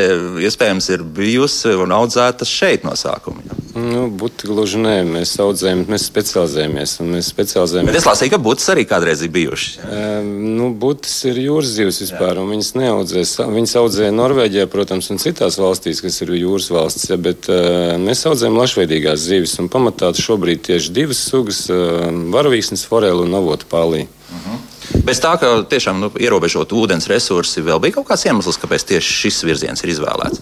iespējams 0.48 0.90
ir 0.96 1.04
bijusi 1.04 1.76
un 1.76 1.94
audzēta 1.96 2.48
šeit 2.48 2.88
no 2.88 2.96
sākuma. 3.00 3.44
Nu, 3.80 4.08
būtu 4.10 4.50
gluži 4.50 4.80
nē, 4.82 4.96
mēs 5.08 5.36
audzējam, 5.42 5.84
mēs 5.92 6.08
specializējamies. 6.10 6.96
Mēs 7.06 7.30
specializējamies. 7.32 7.92
Bet 7.92 8.00
es 8.00 8.08
lasīju, 8.08 8.34
ka 8.34 8.40
būtis 8.44 8.72
arī 8.74 8.86
kādreiz 8.90 9.22
ir 9.24 9.32
bijušas. 9.34 9.78
Um, 9.86 10.32
nu, 10.58 10.70
būtis 10.80 11.14
ir 11.30 11.40
jūras 11.44 11.76
zivs 11.78 12.02
vispār, 12.04 12.34
Jā. 12.34 12.44
un 12.44 12.52
viņas 12.56 12.72
neaudz 12.80 13.09
audzē. 13.16 13.48
Viņas 13.56 13.76
audzē 13.82 14.10
Norvēģijā, 14.16 14.68
protams, 14.72 15.10
un 15.14 15.22
citās 15.22 15.60
valstīs, 15.62 16.02
kas 16.06 16.22
ir 16.24 16.34
jūras 16.38 16.70
valstis, 16.74 17.10
ja, 17.12 17.18
bet 17.18 17.50
uh, 17.52 17.96
mēs 18.02 18.26
audzējam 18.30 18.60
lašveidīgās 18.60 19.26
zivis. 19.26 19.58
Pamatā 19.72 20.12
šobrīd 20.16 20.66
tieši 20.70 20.96
divas 20.96 21.22
sugas 21.30 21.66
uh,- 21.74 22.10
varavīksnes, 22.36 22.88
foreli 22.90 23.26
un 23.26 23.40
avotu 23.42 23.70
pālī. 23.70 24.08
Uh 24.30 24.36
mhm. 24.36 24.50
-huh. 24.50 24.66
Bez 25.06 25.22
tā, 25.22 25.36
ka 25.40 25.62
tiešām 25.70 26.00
nu, 26.02 26.10
ierobežot 26.18 26.74
ūdens 26.74 27.08
resursi, 27.12 27.62
vēl 27.62 27.80
bija 27.84 28.00
kaut 28.00 28.08
kāds 28.10 28.26
iemesls, 28.26 28.58
kāpēc 28.58 28.86
tieši 28.90 29.16
šis 29.22 29.44
virziens 29.46 29.84
ir 29.84 29.94
izvēlēts. 29.94 30.42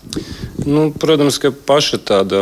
Nu, 0.68 0.88
protams, 0.91 1.38
ka 1.39 1.51
paša 1.51 1.99
tāda 2.09 2.41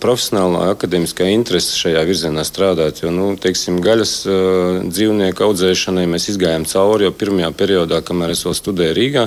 profesionālā, 0.00 0.70
akadēmiskā 0.72 1.26
interese 1.32 1.76
šajā 1.76 2.04
virzienā 2.08 2.44
strādāt. 2.46 3.02
Jo, 3.02 3.10
nu, 3.12 3.34
teiksim, 3.40 3.80
gaļas 3.84 4.14
uh, 4.28 4.80
dzīvnieku 4.88 5.48
audzēšanai 5.48 6.06
mēs 6.12 6.30
izgājām 6.32 6.64
cauri 6.68 7.08
jau 7.08 7.12
pirmajā 7.12 7.50
periodā, 7.56 8.00
kamēr 8.04 8.36
es 8.36 8.44
vēl 8.46 8.56
studēju 8.56 8.96
Rīgā. 8.96 9.26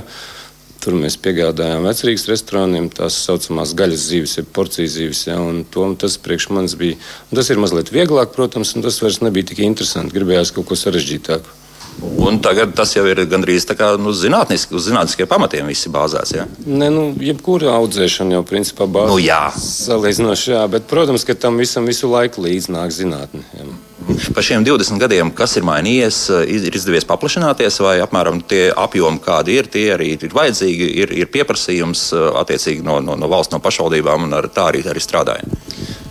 Tur 0.79 0.95
mēs 0.95 1.17
piegādājām 1.19 1.83
vecrīgas 1.83 2.27
restorāniem 2.29 2.87
tās 2.95 3.17
saucamās 3.25 3.73
gaļas 3.75 4.05
zīves, 4.13 4.37
jeb 4.39 4.51
porcijas 4.55 4.93
zīves. 4.95 5.25
Ja, 5.27 5.39
to, 5.73 5.87
tas 5.99 6.15
priekš 6.23 6.49
manis 6.55 6.77
bija. 6.79 6.95
Tas 7.35 7.51
ir 7.51 7.59
mazliet 7.59 7.91
vieglāk, 7.91 8.31
protams, 8.35 8.71
un 8.77 8.85
tas 8.85 9.01
vairs 9.03 9.19
nebija 9.25 9.51
tik 9.51 9.59
interesanti. 9.65 10.15
Gribējās 10.15 10.53
kaut 10.55 10.69
ko 10.69 10.79
sarežģītāku. 10.79 11.57
Un 11.99 12.39
tagad 12.39 12.71
tas 12.77 12.93
jau 12.95 13.03
ir 13.09 13.19
gandrīz 13.27 13.65
tā 13.67 13.75
kā 13.75 13.89
nu, 13.99 14.13
zinātniski, 14.15 14.75
uz 14.77 14.87
zinātniskiem 14.87 15.27
pamatiem 15.27 15.67
viss 15.67 15.89
bāzēts. 15.91 16.31
Ja? 16.37 16.47
Nē, 16.63 16.87
nu, 16.95 17.05
jebkura 17.23 17.73
audzēšana 17.75 18.37
jau 18.37 18.45
principā 18.47 18.87
bāzēs. 18.87 19.11
Nu, 19.11 19.19
jā. 19.19 19.41
Salīdzinoši, 19.59 20.53
jā, 20.55 20.63
bet, 20.71 20.87
protams, 20.91 21.27
ka 21.27 21.35
tam 21.35 21.59
visam 21.59 21.89
visu 21.89 22.07
laiku 22.11 22.45
līdz 22.47 22.71
nāk 22.71 22.95
zinātne. 22.95 23.43
Jā. 23.57 23.67
Par 24.09 24.43
šiem 24.43 24.63
20 24.65 24.97
gadiem, 25.01 25.29
kas 25.35 25.53
ir 25.59 25.65
mainījies, 25.67 26.17
ir 26.49 26.75
izdevies 26.75 27.05
paplašināties, 27.09 27.77
vai 27.85 27.99
apmēram 28.01 28.39
tie 28.41 28.69
apjomi, 28.73 29.21
kādi 29.21 29.59
ir, 29.59 29.69
tie 29.69 29.85
arī 29.93 30.15
ir 30.15 30.33
vajadzīgi, 30.33 30.87
ir, 31.03 31.13
ir 31.21 31.29
pieprasījums 31.29 32.07
attiecīgi 32.41 32.85
no, 32.85 32.97
no, 33.05 33.17
no 33.19 33.29
valsts, 33.29 33.53
no 33.53 33.61
pašvaldībām, 33.61 34.25
un 34.25 34.33
ar 34.39 34.49
tā 34.53 34.71
arī, 34.71 34.81
arī 34.89 35.03
strādājam. 35.03 35.53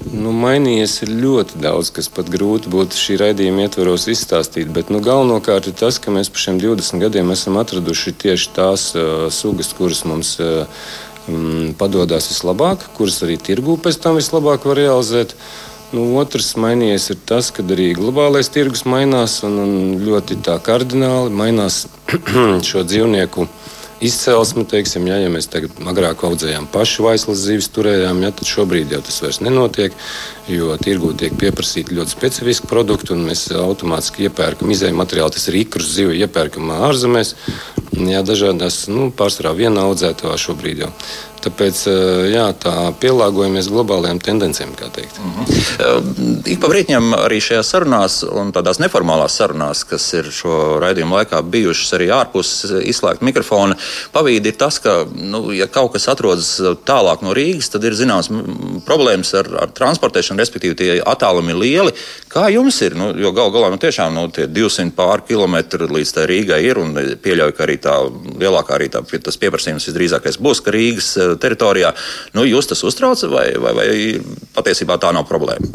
Nu, 0.08 0.30
mainījies 0.32 1.02
ļoti 1.10 1.58
daudz, 1.60 1.90
kas 1.98 2.08
pat 2.14 2.30
grūti 2.32 2.70
būtu 2.72 2.96
šī 2.96 3.18
raidījuma 3.20 3.66
ietvaros 3.66 4.06
izstāstīt. 4.08 4.70
Bet 4.72 4.92
nu, 4.94 5.02
galvenokārt 5.04 5.68
ir 5.68 5.76
tas, 5.76 5.98
ka 6.00 6.14
mēs 6.14 6.30
par 6.32 6.46
šiem 6.46 6.62
20 6.62 7.02
gadiem 7.02 7.34
esam 7.34 7.58
atraduši 7.60 8.14
tieši 8.22 8.54
tās 8.56 8.88
uh, 8.96 9.26
sugas, 9.34 9.74
kuras 9.76 10.06
mums 10.08 10.36
uh, 10.40 10.64
padodas 11.78 12.30
vislabāk, 12.30 12.88
kuras 12.96 13.20
arī 13.26 13.36
tirgū 13.36 13.76
pēc 13.84 14.00
tam 14.00 14.16
vislabāk 14.16 14.64
var 14.70 14.80
realizēt. 14.80 15.34
Uh, 15.34 15.67
Nu, 15.88 16.02
otrs 16.20 16.50
mainījies 16.60 17.06
ir 17.14 17.20
tas, 17.28 17.46
ka 17.54 17.62
arī 17.64 17.94
globālais 17.96 18.50
tirgus 18.52 18.84
mainās 18.84 19.38
un, 19.46 19.54
un 19.62 19.76
ļoti 20.04 20.36
kardināli 20.66 21.32
mainās 21.32 21.86
šo 22.68 22.82
dzīvnieku 22.84 23.46
izcelsme. 24.04 24.66
Teiksim, 24.68 25.06
ja, 25.08 25.16
ja 25.22 25.30
mēs 25.32 25.48
tagad 25.48 25.78
agrāk 25.88 26.26
audzējām 26.28 26.68
pašu 26.74 27.06
vaislas 27.06 27.40
zivis, 27.40 27.70
turējām, 27.72 28.20
ja, 28.20 28.34
tad 28.36 28.50
šobrīd 28.50 28.92
jau 28.92 29.00
tas 29.06 29.16
vairs 29.24 29.40
nenotiek, 29.40 29.96
jo 30.52 30.76
tirgū 30.82 31.14
tiek 31.18 31.32
pieprasīti 31.40 31.96
ļoti 31.96 32.14
specifiski 32.14 32.68
produkti, 32.68 33.14
un 33.16 33.24
mēs 33.30 33.46
automātiski 33.56 34.28
iepērkam 34.28 34.68
izēju 34.74 34.98
materiālu. 34.98 35.34
Tas 35.38 35.48
ir 35.48 35.56
ikrus 35.62 35.88
zivi, 35.96 36.20
iepērkam 36.20 36.68
ārzemēs, 36.76 37.32
jā, 37.96 38.20
dažādās, 38.28 38.84
nu, 38.92 39.08
pārsvarā 39.08 39.56
viena 39.56 39.88
audzētavā 39.88 40.36
šobrīd 40.36 40.84
jau. 40.84 40.92
Tāpēc 41.44 41.80
jā, 42.32 42.46
tā 42.58 42.74
pielāgojamies 43.00 43.70
globālajām 43.70 44.20
tendencēm. 44.24 44.68
Mm 44.68 45.32
-hmm. 45.34 46.42
Ik 46.46 46.60
pa 46.60 46.68
brīdim 46.68 47.14
arī 47.14 47.40
šajās 47.40 47.70
sarunās, 47.72 48.22
un 48.22 48.52
tādās 48.52 48.80
neformālās 48.82 49.36
sarunās, 49.38 49.84
kas 49.84 50.12
ir 50.14 50.30
šo 50.32 50.78
raidījumu 50.82 51.16
laikā 51.16 51.42
bijušas 51.42 51.92
arī 51.92 52.08
ārpus 52.14 52.64
izslēgta 52.82 53.24
mikrofona, 53.24 53.76
pavīdi 54.12 54.46
ir 54.46 54.56
tas, 54.56 54.78
ka, 54.78 55.06
nu, 55.14 55.52
ja 55.52 55.66
kaut 55.66 55.92
kas 55.92 56.08
atrodas 56.08 56.60
tālāk 56.86 57.22
no 57.22 57.34
Rīgas, 57.34 57.70
tad 57.70 57.84
ir 57.84 57.92
zināms 57.92 58.28
problēmas 58.86 59.34
ar, 59.34 59.48
ar 59.62 59.68
transportēšanu, 59.68 60.40
respektīvi 60.40 60.74
tie 60.74 61.02
attālumi 61.02 61.50
ir 61.50 61.56
lieli. 61.56 61.92
Kā 62.28 62.48
jums 62.52 62.80
ir? 62.82 62.96
Nu, 62.96 63.12
jo 63.16 63.32
gal 63.32 63.50
galā 63.50 63.70
nu, 63.70 63.78
tiešām 63.80 64.14
nu, 64.14 64.26
200 64.28 64.90
pār 64.96 65.24
kilometru 65.28 65.88
līdz 65.88 66.14
Rīgai 66.28 66.60
ir, 66.64 66.78
un 66.78 66.94
pieļauju, 67.22 67.56
ka 67.56 67.64
arī 67.64 67.76
tā 67.82 67.96
lielākā 68.40 68.74
arī 68.74 68.88
tā, 68.92 69.02
tas 69.02 69.36
pieprasījums 69.40 69.88
visdrīzākais 69.88 70.40
būs, 70.42 70.62
ka 70.64 70.74
Rīgas 70.74 71.14
teritorijā. 71.36 71.92
Nu, 72.32 72.46
jūs 72.48 72.70
tas 72.70 72.84
uztrauc 72.86 73.20
vai, 73.28 73.50
vai, 73.60 73.74
vai 73.76 73.88
patiesībā 74.56 74.96
tā 75.02 75.12
nav 75.12 75.28
problēma? 75.28 75.68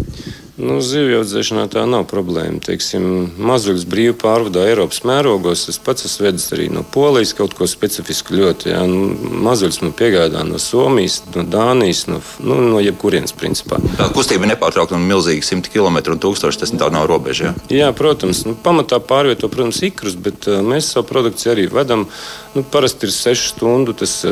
Nu, 0.54 0.76
Zivju 0.86 1.18
audzēšanā 1.18 1.64
tā 1.74 1.82
nav 1.90 2.04
problēma. 2.06 2.60
Teiksim, 2.62 3.06
mazuļus 3.42 3.88
brīvi 3.90 4.14
pārvadā 4.22 4.68
Eiropas 4.70 5.00
mērogos. 5.02 5.64
Es 5.72 5.80
pats 5.82 6.06
esmu 6.06 6.28
vedis 6.28 6.46
arī 6.54 6.68
no 6.70 6.84
Polijas 6.94 7.32
kaut 7.34 7.56
ko 7.58 7.66
specifisku 7.66 8.36
ļoti. 8.38 8.70
Jā. 8.70 8.84
Nu, 8.86 9.08
mazuļus 9.48 9.82
man 9.82 9.96
piegādā 9.98 10.44
no 10.46 10.62
Somijas, 10.62 11.24
no 11.34 11.42
Dānijas, 11.50 12.04
no, 12.12 12.22
nu, 12.46 12.60
no 12.76 12.84
jebkurienes 12.86 13.34
principā. 13.34 13.82
Tā 13.98 14.12
kustība 14.14 14.46
nepārtraukta 14.52 14.94
un 15.00 15.10
milzīgi 15.10 15.42
100 15.50 15.74
km 15.74 15.98
un 16.14 16.22
1000 16.22 16.62
tas 16.62 16.76
tā 16.78 16.92
nav 16.94 17.10
robeža. 17.10 17.56
Jā, 17.74 17.88
jā 17.88 17.90
protams. 17.98 18.46
Nu, 18.46 18.54
pamatā 18.54 19.02
pārvieto, 19.02 19.50
protams, 19.50 19.82
ikrus, 19.90 20.14
bet 20.14 20.46
uh, 20.52 20.62
mēs 20.62 20.94
savu 20.94 21.10
produkciju 21.10 21.56
arī 21.58 21.66
vedam. 21.74 22.06
Nu, 22.54 22.62
parasti 22.62 23.08
ir 23.08 23.12
6 23.12 23.48
stundu 23.50 23.94
tas 23.98 24.20
uh, 24.30 24.32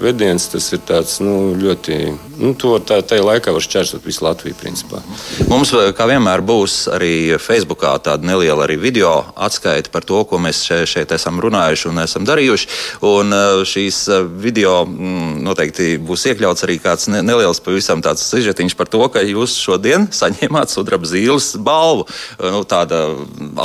vediens, 0.00 0.46
tas 0.48 0.70
ir 0.72 0.80
tāds, 0.88 1.18
nu, 1.20 1.52
ļoti, 1.60 1.96
nu, 2.40 2.54
to 2.56 2.70
tā, 2.80 3.02
tajā 3.04 3.20
laikā 3.26 3.52
var 3.52 3.64
šķērsot 3.64 4.06
visu 4.08 4.24
Latviju 4.24 4.56
principā. 4.56 5.02
Mums, 5.50 5.74
kā 5.98 6.06
vienmēr, 6.08 6.40
būs 6.48 6.76
arī 6.96 7.36
Facebookā 7.36 7.90
tāda 8.06 8.24
neliela 8.24 8.64
arī 8.64 8.78
video 8.80 9.10
atskaita 9.36 9.92
par 9.92 10.06
to, 10.08 10.22
ko 10.30 10.40
mēs 10.40 10.62
šeit, 10.64 10.86
šeit 10.88 11.12
esam 11.12 11.42
runājuši 11.44 11.90
un 11.90 12.00
esam 12.06 12.24
darījuši. 12.28 12.70
Un 13.04 13.36
šīs 13.68 14.00
video 14.40 14.72
mm, 14.86 15.36
noteikti 15.44 15.90
būs 16.00 16.24
iekļauts 16.32 16.64
arī 16.64 16.78
kāds 16.80 17.12
neliels 17.12 17.60
pavisam 17.60 18.00
tāds 18.00 18.24
sižetiņš 18.30 18.78
par 18.80 18.88
to, 18.88 19.02
ka 19.12 19.26
jūs 19.28 19.58
šodien 19.60 20.08
saņēmāt 20.22 20.72
sudraba 20.72 21.12
zīles 21.12 21.52
balvu. 21.60 22.08
Nu, 22.40 22.64
tāda 22.64 23.04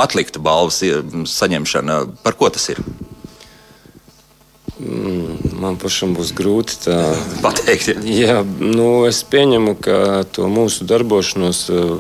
atlikta 0.04 0.44
balvas 0.44 0.84
saņemšana. 1.38 2.02
Par 2.28 2.36
ko 2.36 2.52
tas 2.52 2.68
ir? 2.76 2.84
Mm, 4.84 5.54
man 5.64 5.78
pašam 5.80 6.12
būs 6.18 6.34
grūti 6.36 6.76
tā 6.84 6.98
pateikt. 7.44 7.94
Ja. 7.94 8.02
Jā, 8.04 8.36
nu, 8.44 9.06
es 9.08 9.22
pieņemu, 9.24 9.78
ka 9.80 9.98
to 10.36 10.50
mūsu 10.52 10.88
darbošanos 10.90 11.62
uh, 11.72 11.94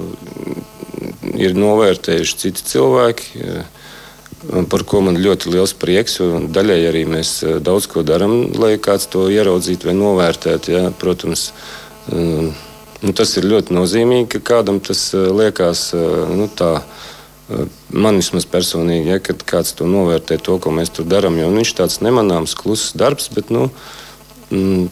ir 1.39 1.55
novērtējuši 1.55 2.39
citi 2.41 2.65
cilvēki, 2.73 3.45
uh, 3.45 4.65
par 4.71 4.83
ko 4.89 4.99
man 5.05 5.21
ļoti 5.21 5.53
liels 5.53 5.75
prieks. 5.79 6.19
Daļai 6.57 6.79
arī 6.89 7.05
mēs 7.13 7.37
uh, 7.45 7.55
daudz 7.63 7.87
ko 7.93 8.03
darām, 8.03 8.49
lai 8.59 8.75
kāds 8.83 9.07
to 9.13 9.29
ieraudzītu 9.31 9.91
vai 9.91 9.95
novērtētu. 10.01 10.75
Jā, 10.75 10.83
protams, 10.99 11.51
nu, 12.11 13.13
tas 13.15 13.37
ir 13.39 13.47
ļoti 13.47 13.77
nozīmīgi, 13.77 14.27
ka 14.35 14.43
kādam 14.57 14.81
tas 14.83 15.05
liekas 15.13 15.93
nu, 16.35 16.49
tā 16.51 16.81
Man 17.93 18.17
vismaz 18.21 18.45
personīgi, 18.47 19.11
ja, 19.11 19.19
kad 19.19 19.41
kāds 19.47 19.73
to 19.75 19.87
novērtē, 19.89 20.37
to, 20.39 20.55
ko 20.63 20.71
mēs 20.71 20.93
tur 20.95 21.07
darām, 21.09 21.35
jo 21.41 21.49
nu, 21.51 21.59
viņš 21.59 21.73
tāds 21.75 21.99
nemanāms, 22.05 22.55
kluss 22.55 22.93
darbs, 22.95 23.27
bet 23.35 23.51
nu, 23.51 23.65
mm, 24.47 24.85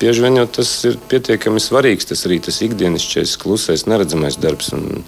bieži 0.00 0.24
vien 0.24 0.40
jau 0.40 0.48
tas 0.58 0.72
ir 0.88 0.98
pietiekami 1.12 1.62
svarīgs. 1.62 2.08
Tas 2.10 2.26
arī 2.26 2.40
tas 2.42 2.58
ikdienišķais, 2.66 3.36
klusais, 3.42 3.86
neredzamais 3.86 4.40
darbs. 4.42 4.72
Un, 4.74 5.04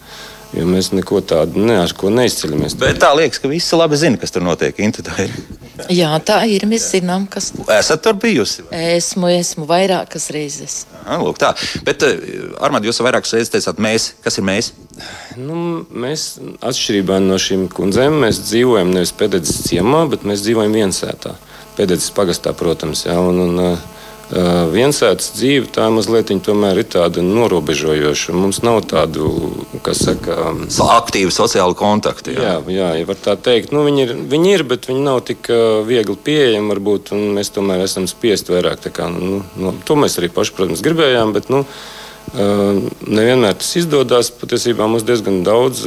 Jo 0.54 0.64
mēs 0.70 0.92
neko 0.94 1.18
tādu 1.26 1.58
ne, 1.66 1.80
neizceļamies. 2.18 2.76
Bet 2.78 3.00
tā 3.02 3.10
liekas, 3.18 3.40
ka 3.42 3.50
visi 3.50 3.78
labi 3.78 3.98
zina, 3.98 4.18
kas 4.20 4.34
tur 4.34 4.44
notiek. 4.46 4.76
Inta, 4.84 5.02
tā 5.02 5.26
ir. 5.26 5.32
Jā, 5.90 6.12
tā 6.22 6.36
ir. 6.46 6.62
Mēs 6.70 6.86
zinām, 6.92 7.24
kas 7.30 7.50
Esat 7.74 8.04
tur 8.04 8.14
bijusi? 8.22 8.62
esmu. 8.70 9.26
Esmu 9.34 9.66
vairākas 9.66 10.28
reizes. 10.34 10.84
Ah, 11.02 11.18
lūk, 11.18 11.40
tā. 11.42 11.50
Bet, 11.86 12.04
uh, 12.06 12.54
Armand, 12.62 12.86
jūs 12.86 13.02
vairākas 13.02 13.34
reizes 13.34 13.50
teicāt, 13.50 13.82
mēs. 13.82 14.12
Kas 14.22 14.38
ir 14.38 14.46
mēs? 14.46 14.70
Nu, 15.40 15.82
mēs, 15.90 16.36
atšķirībā 16.62 17.18
no 17.24 17.40
šīm 17.42 17.66
kundzēm, 17.74 18.20
mēs 18.22 18.44
dzīvojam 18.46 18.94
nevis 18.94 19.14
pēdējā 19.18 19.58
ciemā, 19.66 20.04
bet 20.12 20.22
mēs 20.28 20.46
dzīvojam 20.46 20.78
viensētā. 20.78 21.34
Pēdējā 21.74 22.14
pagastā, 22.14 22.54
protams. 22.54 23.08
Jā, 23.08 23.18
un, 23.18 23.42
un, 23.48 23.58
uh, 23.72 23.93
Viensētas 24.74 25.34
dzīve 25.36 25.68
tā 25.74 25.90
mazliet 25.92 26.32
tomēr 26.44 26.80
ir 26.80 26.88
tāda 26.90 27.22
norobežojoša. 27.24 28.34
Mums 28.36 28.62
nav 28.64 28.80
tādu, 28.90 29.28
kas 29.84 30.04
saka, 30.06 30.54
Aktīvi 30.94 31.32
sociāli 31.34 31.76
kontakti. 31.78 32.36
Jā, 32.38 32.56
jā, 32.70 32.92
ja 32.98 33.08
var 33.08 33.18
tā 33.20 33.36
teikt. 33.36 33.74
Nu, 33.74 33.84
viņi, 33.86 34.06
ir, 34.06 34.14
viņi 34.30 34.54
ir, 34.54 34.64
bet 34.68 34.88
viņi 34.88 35.04
nav 35.04 35.20
tik 35.28 35.50
viegli 35.88 36.16
pieejami. 36.16 36.72
Varbūt, 36.72 37.12
mēs 37.36 37.52
tomēr 37.54 37.84
esam 37.84 38.08
spiest 38.10 38.48
vairāk. 38.52 38.88
Kā, 38.94 39.10
nu, 39.12 39.42
nu, 39.60 39.74
to 39.84 39.98
mēs 39.98 40.18
arī 40.20 40.32
paši, 40.32 40.56
protams, 40.56 40.84
gribējām. 40.84 41.34
Bet, 41.36 41.50
nu, 41.52 41.64
nevienmēr 42.34 43.56
tas 43.60 43.70
izdodas. 43.78 44.30
Patiesībā 44.34 44.88
mums 44.90 45.06
diezgan 45.06 45.42
daudz 45.46 45.84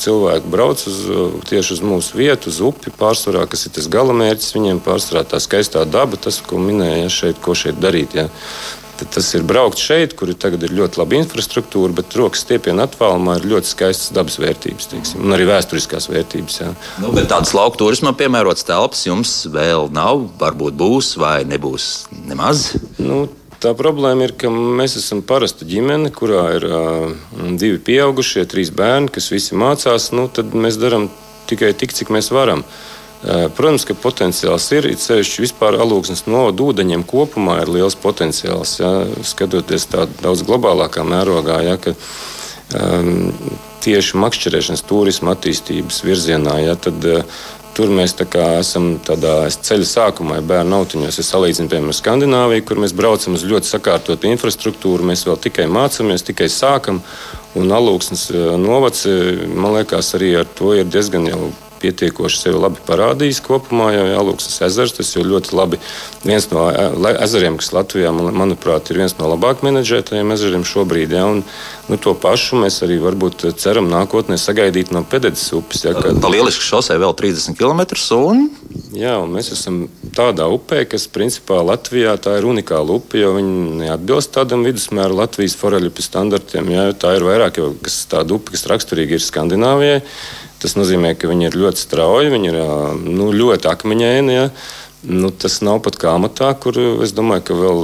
cilvēku 0.00 0.52
brauc 0.52 0.84
uz, 0.88 1.00
tieši 1.48 1.76
uz 1.76 1.82
mūsu 1.84 2.20
vietu, 2.20 2.52
uz 2.52 2.60
upi. 2.64 2.92
Pārsvarā, 2.96 3.44
kas 3.50 3.66
ir 3.66 3.74
tas 3.76 3.90
galamērķis, 3.92 4.54
viņiem 4.56 4.82
pārsvarā 4.84 5.26
tā 5.28 5.42
skaistā 5.42 5.84
daba, 5.88 6.20
tas, 6.20 6.40
ko 6.44 6.60
minēja 6.62 7.10
šeit, 7.12 7.42
ko 7.44 7.56
šeit 7.58 7.80
darīt. 7.82 8.16
Ja. 8.16 8.28
Tad 9.02 9.16
tas 9.16 9.26
ir 9.34 9.42
braukt 9.48 9.80
šeit, 9.82 10.12
kur 10.14 10.30
tagad 10.38 10.62
ir 10.62 10.74
ļoti 10.76 11.00
laba 11.00 11.16
infrastruktūra, 11.18 11.90
bet 11.96 12.14
rokas 12.14 12.44
stiepienā 12.44 12.84
attālumā 12.86 13.38
ir 13.40 13.48
ļoti 13.50 13.72
skaistas 13.72 14.12
dabas 14.14 14.36
vērtības, 14.38 14.88
teiksim, 14.92 15.24
un 15.26 15.34
arī 15.34 15.48
vēsturiskās 15.48 16.06
vērtības. 16.12 16.58
Jā. 16.60 16.70
Nu, 17.02 17.10
bet 17.16 17.26
tādas 17.32 17.50
lauku 17.56 17.80
turismam 17.80 18.14
piemērotas 18.14 18.68
telpas 18.68 19.02
jums 19.08 19.34
vēl 19.50 19.90
nav. 19.96 20.28
Varbūt 20.38 20.76
būs 20.78 21.16
vai 21.18 21.40
nebūs 21.48 21.88
nemaz. 22.28 22.68
Nu, 23.02 23.24
tā 23.62 23.74
problēma 23.78 24.26
ir, 24.28 24.36
ka 24.38 24.50
mēs 24.52 24.98
esam 25.00 25.22
parasta 25.26 25.66
ģimene, 25.68 26.10
kurā 26.14 26.46
ir 26.58 26.66
uh, 26.68 27.12
divi 27.58 27.78
pieaugušie, 27.90 28.46
trīs 28.50 28.72
bērni, 28.74 29.12
kas 29.14 29.30
visi 29.32 29.58
mācās. 29.58 30.10
Nu, 30.16 30.28
tad 30.28 30.54
mēs 30.54 30.80
darām 30.82 31.08
tikai 31.50 31.72
tik, 31.78 31.94
cik 31.96 32.12
mēs 32.14 32.32
varam. 32.34 32.66
Uh, 32.66 32.92
Protams, 33.22 33.84
ka 33.86 33.94
potenciāls 33.94 34.64
ir. 34.74 34.88
It 34.90 35.02
sevišķi 35.02 35.44
vispār 35.44 35.76
alūksnes 35.78 36.24
novada 36.26 36.64
ūdeņiem 36.64 37.04
kopumā 37.06 37.60
ir 37.62 37.70
liels 37.70 37.94
potenciāls. 38.02 38.80
Jā, 38.80 38.90
skatoties 39.26 39.86
tādā 39.92 40.10
daudz 40.24 40.42
globālākā 40.48 41.04
mērogā, 41.06 41.60
jā, 41.62 41.76
ka 41.78 41.94
um, 42.74 43.30
tieši 43.84 44.18
makšķerēšanas 44.24 44.82
turisma 44.90 45.36
attīstības 45.36 46.02
virzienā, 46.02 46.56
jā, 46.64 46.74
tad 46.82 47.06
uh, 47.06 47.22
Tur 47.72 47.88
mēs 47.88 48.12
esam 48.20 48.98
tādā 49.00 49.48
ceļa 49.48 49.86
sākumā, 49.88 50.36
ja 50.36 50.44
bērnu 50.44 50.76
autiņos. 50.76 51.18
Es 51.22 51.30
salīdzinu, 51.32 51.70
piemēram, 51.72 51.94
Skandināviju, 51.96 52.66
kur 52.68 52.82
mēs 52.84 52.92
braucam 52.92 53.38
uz 53.38 53.46
ļoti 53.48 53.70
sakārtotu 53.70 54.28
infrastruktūru. 54.28 55.06
Mēs 55.08 55.24
vēl 55.24 55.40
tikai 55.40 55.64
mācāmies, 55.72 56.26
tikai 56.28 56.50
sākam. 56.52 57.00
Un 57.56 57.72
alūksnes 57.72 58.28
novads, 58.60 59.06
man 59.56 59.78
liekas, 59.78 60.12
arī 60.18 60.34
ar 60.42 60.48
to 60.58 60.74
ir 60.76 60.88
diezgan 60.92 61.24
jau 61.32 61.48
pietiekoši 61.82 62.40
sevi 62.44 62.60
labi 62.62 62.82
parādījis 62.86 63.42
kopumā. 63.44 63.90
Jau 63.96 64.06
Jālūksnes 64.08 64.62
ezers, 64.68 64.94
tas 64.96 65.10
ir 65.16 65.28
ļoti 65.28 65.56
labi. 65.58 65.80
Viens 66.24 66.48
no 66.52 66.68
ezeriem, 67.12 67.58
kas 67.60 67.72
Latvijā, 67.74 68.12
man, 68.14 68.30
manuprāt, 68.42 68.90
ir 68.92 69.02
viens 69.02 69.16
no 69.18 69.30
labāk 69.32 69.64
menedžētajiem 69.66 70.34
ezeriem 70.36 70.66
šobrīd. 70.68 71.14
Ja, 71.18 71.26
un, 71.30 71.42
nu, 71.90 71.98
to 72.00 72.14
pašu 72.18 72.60
mēs 72.62 72.80
arī 72.86 73.00
varbūt 73.02 73.48
ceram 73.60 73.90
nākotnē 73.92 74.38
sagaidīt 74.40 74.94
no 74.94 75.04
Pededes 75.04 75.44
upes. 75.56 75.84
Ja, 75.86 75.94
kad... 75.98 76.20
Pa 76.22 76.30
lieliski 76.32 76.64
šosei 76.64 77.00
vēl 77.02 77.16
30 77.18 77.58
km. 77.58 77.84
Un... 78.18 78.46
Jā, 78.96 79.16
un 79.20 79.32
mēs 79.34 79.50
esam 79.54 79.86
tādā 80.16 80.46
upē, 80.52 80.82
kas 80.88 81.08
principā 81.12 81.58
Latvijā 81.64 82.14
tā 82.20 82.36
ir 82.38 82.46
unikāla 82.48 82.98
upe, 82.98 83.20
jo 83.20 83.32
viņi 83.36 83.82
neatbilst 83.82 84.32
tādam 84.36 84.64
vidusmēra 84.66 85.16
Latvijas 85.22 85.56
foreļu 85.60 85.92
standartiem. 86.02 86.70
Jā, 86.72 86.86
tā 86.96 87.16
ir 87.16 87.26
vairāk 87.26 87.60
jau 87.60 87.72
kas 87.82 88.02
tāda 88.10 88.36
upe, 88.36 88.54
kas 88.54 88.66
raksturīgi 88.70 89.18
ir 89.18 89.24
Skandināvijai. 89.24 90.00
Tas 90.62 90.76
nozīmē, 90.78 91.16
ka 91.18 91.26
viņi 91.30 91.48
ir 91.48 91.58
ļoti 91.58 91.82
strauji, 91.82 92.30
viņi 92.30 92.52
ir 92.52 92.58
nu, 93.02 93.32
ļoti 93.34 93.66
akmeņaini. 93.72 94.34
Ja? 94.36 94.48
Nu, 95.02 95.32
tas 95.34 95.58
nav 95.66 95.80
pat 95.82 95.98
kā 95.98 96.14
amatā, 96.14 96.52
kur 96.62 96.78
es 97.02 97.14
domāju, 97.16 97.48
ka 97.48 97.56
vēl 97.58 97.80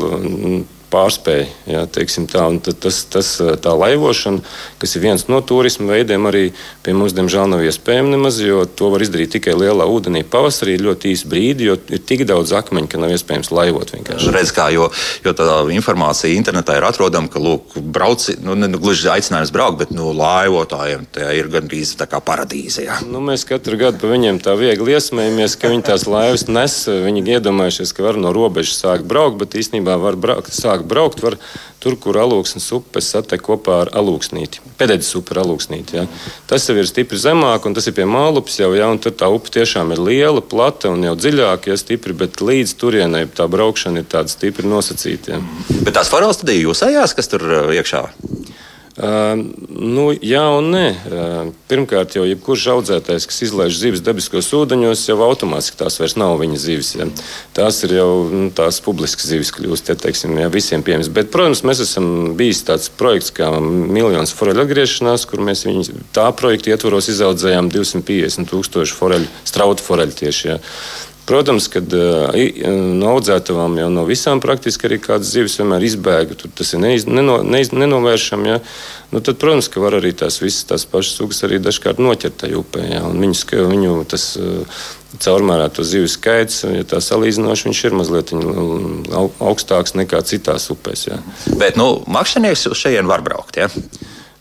pārspēja. 0.92 1.46
Jā, 1.68 1.84
tā, 1.88 2.44
tas, 2.82 3.00
tas, 3.12 3.30
tā 3.62 3.74
laivošana, 3.76 4.42
kas 4.80 4.96
ir 4.96 5.04
viens 5.04 5.26
no 5.30 5.40
turisma 5.44 5.92
veidiem, 5.94 6.28
arī 6.30 6.44
pie 6.86 6.94
mums, 6.96 7.14
diemžēl, 7.16 7.48
nav 7.52 7.64
iespējama 7.66 8.14
nemaz, 8.14 8.40
jo 8.44 8.64
to 8.66 8.90
var 8.94 9.04
izdarīt 9.04 9.34
tikai 9.36 9.56
lielā 9.58 9.86
ūdenī 9.88 10.24
pavasarī, 10.28 10.78
ļoti 10.82 11.12
īsi 11.14 11.28
brīdi, 11.30 11.68
jo 11.68 11.78
ir 11.92 12.02
tik 12.08 12.24
daudz 12.28 12.54
akmeņu, 12.58 12.90
ka 12.92 13.02
nav 13.02 13.14
iespējams 13.16 13.52
laivot. 13.54 13.92
Vienkārši. 13.96 14.32
Redz, 14.34 14.52
kā, 14.56 14.68
jo, 14.74 14.88
jo 15.24 15.34
tā 15.36 15.48
informācija 15.74 16.36
internetā 16.36 16.78
ir 16.78 16.88
atrodama, 16.88 17.30
ka 17.32 17.42
lūk, 17.42 17.78
brauci, 17.94 18.38
nu, 18.44 18.56
ne 18.58 18.70
nu, 18.70 18.80
gluži 18.82 19.10
aicinājums 19.12 19.52
braukt, 19.54 19.80
bet 19.82 19.94
nu, 19.94 20.10
laivotājiem 20.16 21.06
tā 21.14 21.32
ir 21.36 21.50
gandrīz 21.52 21.94
tā 21.98 22.08
kā 22.10 22.20
paradīze. 22.24 22.84
Jā. 22.86 23.00
Nu, 23.08 23.22
mēs 23.24 23.46
katru 23.48 23.78
gadu 23.80 24.00
pa 24.02 24.10
viņiem 24.12 24.40
tā 24.44 24.54
viegli 24.58 24.94
iesmējamies, 24.96 25.56
ka 25.60 25.72
viņi 25.72 25.86
tās 25.90 26.06
laivas 26.10 26.46
nes. 26.50 26.76
Viņi 26.88 27.24
iedomājušies, 27.38 27.94
ka 27.96 28.06
var 28.06 28.20
no 28.20 28.32
robežas 28.34 28.80
sākt 28.82 29.06
braukt, 29.08 29.38
bet 29.42 29.56
īstenībā 29.58 29.96
var 30.00 30.18
braukt, 30.20 30.52
sākt 30.54 30.77
braukt 30.86 31.22
var 31.24 31.36
tur, 31.82 31.96
kur 32.00 32.18
alūksnes 32.18 32.66
upes 32.74 33.10
satek 33.14 33.42
kopā 33.46 33.76
ar 33.84 33.90
alūksnīti. 33.98 34.62
Pēdējais 34.80 35.14
upe 35.20 35.34
ir 35.34 35.42
alūksnīti. 35.44 35.98
Ja. 35.98 36.06
Tas 36.50 36.66
jau 36.68 36.76
ir 36.78 36.88
stipri 36.90 37.20
zemāk, 37.20 37.66
un 37.68 37.76
tas 37.76 37.86
ir 37.88 37.96
pie 37.96 38.06
mālupes 38.08 38.58
jau, 38.60 38.72
ja, 38.76 38.90
un 38.90 39.00
tur 39.02 39.14
tā 39.18 39.30
upe 39.32 39.52
tiešām 39.54 39.94
ir 39.94 40.02
liela, 40.02 40.42
plata 40.42 40.92
un 40.94 41.06
jau 41.06 41.14
dziļāka, 41.18 41.72
ja 41.72 41.78
stipri, 41.80 42.16
bet 42.18 42.42
līdz 42.42 42.74
turienei 42.80 43.26
tā 43.30 43.46
braukšana 43.50 44.02
ir 44.02 44.10
tāda 44.10 44.32
stipri 44.32 44.68
nosacīta. 44.68 45.38
Ja. 45.38 45.78
Bet 45.82 45.96
tās 45.98 46.10
farolas 46.12 46.42
tad 46.42 46.54
ir 46.54 46.64
jūsējās, 46.66 47.16
kas 47.18 47.30
tur 47.30 47.46
iekšā? 47.76 48.04
Uh, 48.98 49.38
nu, 49.78 50.08
jā 50.10 50.42
un 50.58 50.72
nē. 50.74 50.86
Uh, 51.06 51.50
pirmkārt, 51.70 52.16
jau 52.18 52.24
jebkurš 52.26 52.64
audzētājs, 52.72 53.28
kas 53.30 53.44
izlaiž 53.46 53.76
zivis 53.78 54.02
dabiskos 54.02 54.48
ūdeņos, 54.58 55.04
jau 55.06 55.20
automātiski 55.22 55.78
tās 55.78 56.00
vairs 56.00 56.16
nav 56.18 56.34
viņa 56.40 56.58
zivis. 56.58 56.90
Ja. 56.98 57.06
Tās 57.54 57.78
ir 57.86 57.94
jau 58.00 58.08
nu, 58.32 58.48
tās 58.50 58.80
publiskas 58.82 59.30
zivis, 59.30 59.52
kļūst 59.54 59.92
ja, 59.92 59.98
teiksim, 60.02 60.34
ja, 60.42 60.50
visiem 60.50 60.82
pieejamas. 60.82 61.12
Bet, 61.14 61.30
protams, 61.30 61.62
mēs 61.68 61.84
esam 61.86 62.08
bijis 62.38 62.64
tāds 62.66 62.90
projekts 62.90 63.30
kā 63.36 63.52
miljonus 63.62 64.34
foreļu 64.34 64.64
atgriešanās, 64.64 65.28
kur 65.30 65.46
mēs 65.46 65.62
viņu, 65.68 65.86
tā 66.16 66.26
projekta 66.34 66.74
ietvaros 66.74 67.12
izaudzējām 67.14 67.70
250 67.70 68.50
tūkstošu 68.50 68.98
foreļu, 68.98 69.30
strautu 69.46 69.86
foreļu 69.86 70.18
tieši. 70.24 70.50
Ja. 70.50 70.58
Protams, 71.28 71.66
ka 71.68 71.82
no 71.84 73.10
audzētavām 73.12 73.76
jau 73.82 73.88
no 73.92 74.04
visām 74.08 74.40
praktiski 74.40 74.88
arī 74.88 74.96
kādas 75.04 75.34
zivis 75.34 75.58
vienmēr 75.60 75.84
izbēga. 75.84 76.36
Tur 76.40 76.52
tas 76.56 76.72
ir 76.72 76.80
neiz, 76.80 77.04
neno, 77.04 77.42
neiz, 77.44 77.68
nenovēršami. 77.76 78.48
Ja? 78.48 78.62
Nu, 79.12 79.20
tad, 79.20 79.36
protams, 79.42 79.68
ka 79.72 79.82
var 79.84 79.98
arī 79.98 80.14
tās 80.16 80.40
visas 80.40 80.64
tās 80.70 80.86
pašas 80.88 81.20
sugas 81.20 81.44
arī 81.44 81.60
dažkārt 81.60 82.00
noķert 82.00 82.40
tajā 82.44 82.62
upē. 82.62 82.86
Ja? 82.94 83.04
Viņu, 83.12 83.68
viņu 83.74 83.98
tas 84.08 84.30
uh, 84.40 84.80
caurmērēto 85.20 85.84
zivju 85.84 86.08
skaits, 86.12 86.62
ja 86.68 86.84
tā 86.88 87.00
salīdzinoši, 87.04 87.68
viņš 87.68 87.84
ir 87.88 87.96
mazliet 87.96 88.32
augstāks 88.32 89.96
nekā 90.00 90.20
citās 90.28 90.68
upēs. 90.72 91.08
Ja? 91.10 91.20
Bet, 91.60 91.76
nu, 91.80 91.98
makšķernieks 92.08 92.70
uz 92.72 92.86
šejienes 92.86 93.12
var 93.12 93.24
braukt. 93.26 93.60
Ja? 93.60 93.68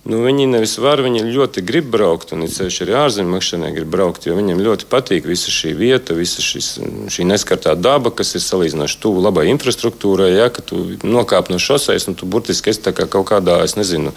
Nu, 0.07 0.21
viņi 0.23 0.45
nevis 0.47 0.77
var, 0.79 1.01
viņi 1.03 1.25
ļoti 1.25 1.61
grib 1.67 1.89
braukt, 1.91 2.29
un 2.31 2.45
ceļš 2.47 2.77
arī 2.85 2.93
ārzemju 2.95 3.33
makšķerē 3.33 3.71
grib 3.75 3.89
braukt, 3.91 4.27
jo 4.27 4.37
viņiem 4.37 4.61
ļoti 4.63 4.87
patīk 4.87 5.27
visa 5.27 5.51
šī 5.51 5.73
vieta, 5.75 6.15
visa 6.15 6.43
šis, 6.43 6.69
šī 7.11 7.25
neskartā 7.27 7.73
daba, 7.75 8.13
kas 8.15 8.31
ir 8.37 8.43
salīdzinoši 8.45 9.01
tuvu 9.03 9.25
labai 9.25 9.49
infrastruktūrai. 9.51 10.29
Ja, 10.37 10.47
tu 10.47 10.79
nokāp 11.03 11.51
no 11.51 11.59
šoseis, 11.59 12.07
un 12.07 12.15
tu 12.15 12.29
burtiski 12.29 12.71
esi 12.71 12.87
kā 12.87 13.03
kaut 13.03 13.27
kādā, 13.33 13.59
es 13.67 13.75
nezinu, 13.75 14.15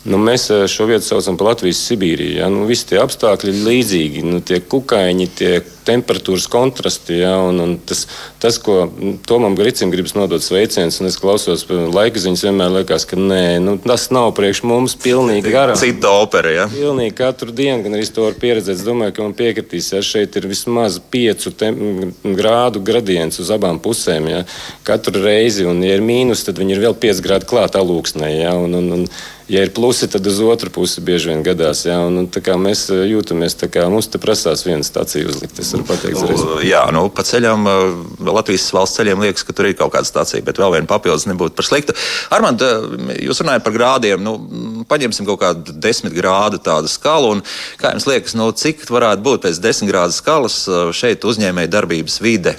Nu, 0.00 0.16
mēs 0.16 0.46
šo 0.72 0.86
vietu 0.88 1.04
saucam 1.04 1.36
par 1.36 1.50
Latvijas 1.50 1.82
Sibīriju. 1.84 2.38
Ja? 2.38 2.46
Nu, 2.48 2.64
visi 2.68 2.86
tie 2.88 3.02
apstākļi 3.02 3.52
ir 3.52 3.64
līdzīgi. 3.66 4.22
Nu, 4.24 4.38
tie 4.40 4.62
kukaiņi, 4.64 5.26
tie 5.36 5.50
temperatūras 5.84 6.46
kontrasti. 6.48 7.18
Ja? 7.20 7.34
Un, 7.44 7.60
un 7.60 7.74
tas, 7.84 8.06
tas, 8.40 8.56
ko 8.64 8.86
Tomam 9.28 9.58
Gricim 9.58 9.92
gribas 9.92 10.14
nodot 10.16 10.40
sveiciens, 10.40 10.96
un 11.02 11.10
es 11.10 11.18
klausos 11.20 11.66
laika 11.68 12.22
ziņas, 12.22 12.44
vienmēr 12.48 12.72
liekas, 12.78 13.04
ka 13.10 13.18
nē, 13.20 13.42
nu, 13.60 13.74
tas 13.84 14.06
nav 14.14 14.30
priekš 14.38 14.62
mums 14.70 14.96
pilnīgi 15.04 15.52
garām. 15.52 15.76
Cita 15.76 16.14
opera, 16.22 16.54
ja? 16.62 16.64
Pilnīgi 16.72 17.12
katru 17.18 17.52
dienu, 17.52 17.82
gan 17.84 17.98
arī 17.98 18.08
to 18.08 18.24
var 18.24 18.38
pieredzēt. 18.40 18.78
Es 18.80 18.86
domāju, 18.86 19.18
ka 19.18 19.26
man 19.26 19.36
piekritīs, 19.36 19.90
ja 19.92 20.00
šeit 20.04 20.38
ir 20.40 20.48
vismaz 20.48 20.96
piecu 21.12 21.52
grādu 22.38 22.80
gradients 22.88 23.42
uz 23.44 23.52
abām 23.52 23.82
pusēm. 23.84 24.30
Ja? 24.32 24.40
Katru 24.88 25.20
reizi, 25.26 25.68
un 25.68 25.84
ja 25.84 26.00
ir 26.00 26.06
mīnus, 26.08 26.46
tad 26.48 26.62
viņi 26.62 26.78
ir 26.78 26.82
vēl 26.86 26.96
5 27.04 27.20
grādi 27.26 27.50
klāt 27.52 27.76
alūksnē. 27.76 28.32
Ja? 28.38 28.56
Un, 28.56 28.80
un, 28.80 28.90
un, 28.96 29.06
ja 29.50 29.64
ir 29.66 29.72
plusi, 29.74 30.06
tad 30.10 30.26
uz 30.26 30.38
otru 30.46 30.70
pusi 30.70 31.02
bieži 31.04 31.32
vien 31.32 31.42
gadās. 31.44 31.82
Jā, 31.86 31.96
un, 32.06 32.22
un, 32.22 32.62
mēs 32.62 32.84
jūtamies, 33.10 33.56
kā 33.72 33.86
mums 33.90 34.06
te 34.10 34.20
prasās 34.22 34.62
viena 34.66 34.86
stācija 34.86 35.26
uzlikt. 35.28 35.58
Es 35.58 35.72
varu 35.74 35.86
pateikt, 35.88 36.22
nu, 36.22 36.60
jā, 36.64 36.84
nu, 36.94 37.08
pa 37.14 37.24
ceļam, 37.26 37.66
Latvijas 38.30 38.68
valsts 38.76 39.00
ceļiem 39.00 39.24
liekas, 39.26 39.44
ka 39.46 39.56
tur 39.56 39.70
ir 39.70 39.76
kaut 39.78 39.92
kāda 39.96 40.06
stācija, 40.08 40.44
bet 40.46 40.60
vēl 40.60 40.76
viena 40.76 40.90
papildus 40.90 41.26
nebūtu 41.30 41.58
par 41.58 41.66
sliktu. 41.66 41.96
Armand, 42.34 42.62
jūs 43.18 43.42
runājat 43.42 43.66
par 43.66 43.74
grādiem. 43.74 44.22
Nu, 44.22 44.36
paņemsim 44.90 45.26
kaut 45.28 45.42
kādu 45.42 45.74
desmit 45.82 46.14
grādu 46.14 46.62
tādu 46.62 46.90
skalu. 46.90 47.34
Un, 47.36 47.44
kā 47.80 47.94
jums 47.96 48.06
liekas, 48.10 48.38
nu, 48.38 48.52
cik 48.54 48.86
varētu 48.86 49.26
būt 49.26 49.46
pēc 49.48 49.62
desmit 49.64 49.90
grādu 49.90 50.14
skalas 50.14 50.62
šeit 50.96 51.26
uzņēmēja 51.26 51.74
darbības 51.74 52.20
vide 52.22 52.54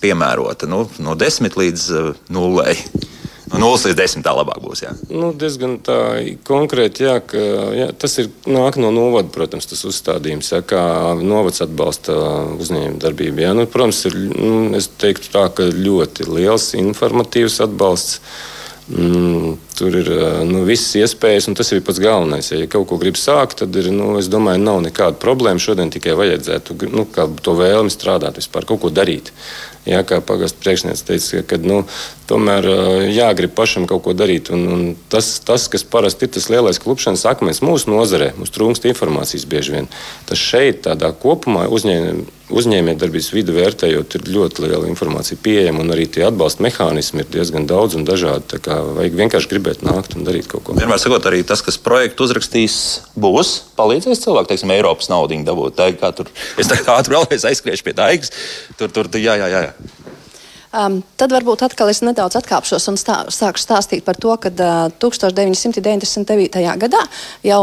piemērota? 0.00 0.70
Nu, 0.70 0.86
no 1.02 1.18
desmit 1.18 1.58
līdz 1.58 1.90
nulei. 2.30 2.78
No 3.52 3.60
0 3.62 3.78
līdz 3.86 3.98
10 4.00 4.24
tā 4.26 4.32
labāk 4.34 4.58
būs. 4.58 4.82
Jā. 4.82 4.92
Nu, 5.06 5.30
diezgan 5.38 5.76
tā 5.86 5.98
konkrēti, 6.46 7.04
jā, 7.06 7.20
ka 7.22 7.42
jā, 7.78 7.86
tas 7.94 8.18
ir 8.18 8.32
nāk 8.42 8.78
no 8.82 8.90
novada, 8.94 9.30
protams, 9.34 9.68
tas 9.70 9.84
uzstādījums, 9.86 10.50
jā, 10.50 10.62
kā 10.66 10.82
novads 11.20 11.62
atbalsta 11.62 12.16
uzņēmuma 12.58 12.98
darbību. 13.04 13.44
Jā. 13.44 13.54
Nu, 13.54 13.68
protams, 13.70 14.02
ir, 14.10 14.18
nu, 14.34 14.74
es 14.78 14.90
teiktu 14.98 15.30
tā, 15.30 15.46
ka 15.54 15.70
ļoti 15.70 16.26
liels 16.26 16.72
informatīvs 16.80 17.62
atbalsts. 17.68 18.20
Mm, 18.86 19.56
tur 19.74 19.96
ir 19.98 20.08
nu, 20.46 20.60
visas 20.62 20.92
iespējas, 21.00 21.48
un 21.50 21.56
tas 21.58 21.72
ir 21.74 21.80
pats 21.86 21.98
galvenais. 22.02 22.52
Ja, 22.52 22.60
ja 22.62 22.68
kaut 22.70 22.86
ko 22.90 22.98
grib 23.02 23.18
sākt, 23.18 23.58
tad 23.62 23.74
ir, 23.78 23.88
nu, 23.94 24.12
es 24.20 24.30
domāju, 24.30 24.62
nav 24.62 24.78
nekāda 24.84 25.18
problēma. 25.22 25.62
Šodien 25.62 25.90
tikai 25.90 26.14
vajadzētu 26.18 26.76
nu, 26.94 27.06
to 27.42 27.56
vēlmi 27.58 27.90
strādāt, 27.90 28.38
vispār 28.38 28.66
kaut 28.68 28.84
ko 28.84 28.92
darīt. 28.94 29.32
Jā, 29.86 30.00
kā 30.02 30.18
pagastu 30.24 30.58
priekšnieks 30.64 31.04
teica, 31.06 31.44
ka 31.46 31.58
nu, 31.62 31.84
tomēr 32.26 32.66
jāgrib 33.14 33.52
pašam 33.54 33.86
kaut 33.86 34.02
ko 34.02 34.14
darīt. 34.18 34.50
Un, 34.54 34.64
un 34.74 34.80
tas, 35.12 35.28
tas, 35.46 35.68
kas 35.70 35.86
parasti 35.86 36.26
ir 36.26 36.32
tas 36.34 36.48
lielais 36.50 36.80
klupšanas 36.82 37.22
akmens 37.30 37.62
mūsu 37.62 37.92
nozarē, 37.92 38.32
mums 38.34 38.50
trūkst 38.54 38.88
informācijas 38.90 39.46
bieži 39.46 39.76
vien. 39.76 39.90
Tas 40.26 40.42
šeit, 40.42 40.82
tādā 40.88 41.12
kopumā, 41.14 41.68
uzņēmējiem 41.70 42.24
uzņēmējdarbības 42.52 43.28
vidu 43.34 43.54
vērtējot, 43.56 44.16
ir 44.18 44.28
ļoti 44.36 44.64
liela 44.66 44.86
informācija 44.88 45.38
pieejama, 45.42 45.82
un 45.82 45.94
arī 45.94 46.06
tie 46.10 46.26
atbalsta 46.28 46.62
mehānismi 46.66 47.24
ir 47.24 47.30
diezgan 47.32 47.66
daudz 47.68 47.98
un 47.98 48.06
dažādi. 48.06 48.46
Tā 48.54 48.60
kā 48.62 48.78
vajag 48.98 49.18
vienkārši 49.18 49.50
gribēt 49.50 49.82
nākt 49.86 50.14
un 50.18 50.26
darīt 50.28 50.48
kaut 50.50 50.66
ko. 50.66 50.76
Vienmēr 50.78 51.02
sakot, 51.02 51.26
arī 51.26 51.42
tas, 51.46 51.64
kas 51.66 51.80
projektu 51.82 52.28
uzrakstīs, 52.28 52.78
būs 53.18 53.54
palīdzējis 53.78 54.22
cilvēkam, 54.26 54.50
teiksim, 54.52 54.74
Eiropas 54.76 55.10
naudu 55.12 55.40
dabūt. 55.46 55.76
Tā, 55.78 55.90
kā 55.98 56.12
tur, 56.16 56.30
es 56.60 56.70
tā 56.70 56.78
kā 56.80 57.00
ātri 57.00 57.16
vēlreiz 57.16 57.48
aizskriešu 57.50 57.86
pie 57.86 57.96
tā, 57.98 58.12
tur, 58.78 58.94
tur, 58.94 59.10
jā, 59.18 59.34
jā, 59.42 59.50
jā. 59.50 59.64
Um, 60.76 60.98
tad 61.16 61.32
varbūt 61.32 61.62
atkal 61.64 61.88
es 61.88 62.02
nedaudz 62.04 62.36
atkāpšos 62.36 62.84
un 62.90 62.98
stā, 63.00 63.14
sāku 63.32 63.60
stāstīt 63.60 64.04
par 64.04 64.18
to, 64.20 64.34
ka 64.36 64.50
uh, 64.52 64.90
1999. 65.00 66.64
gadā 66.82 67.00
jau 67.46 67.60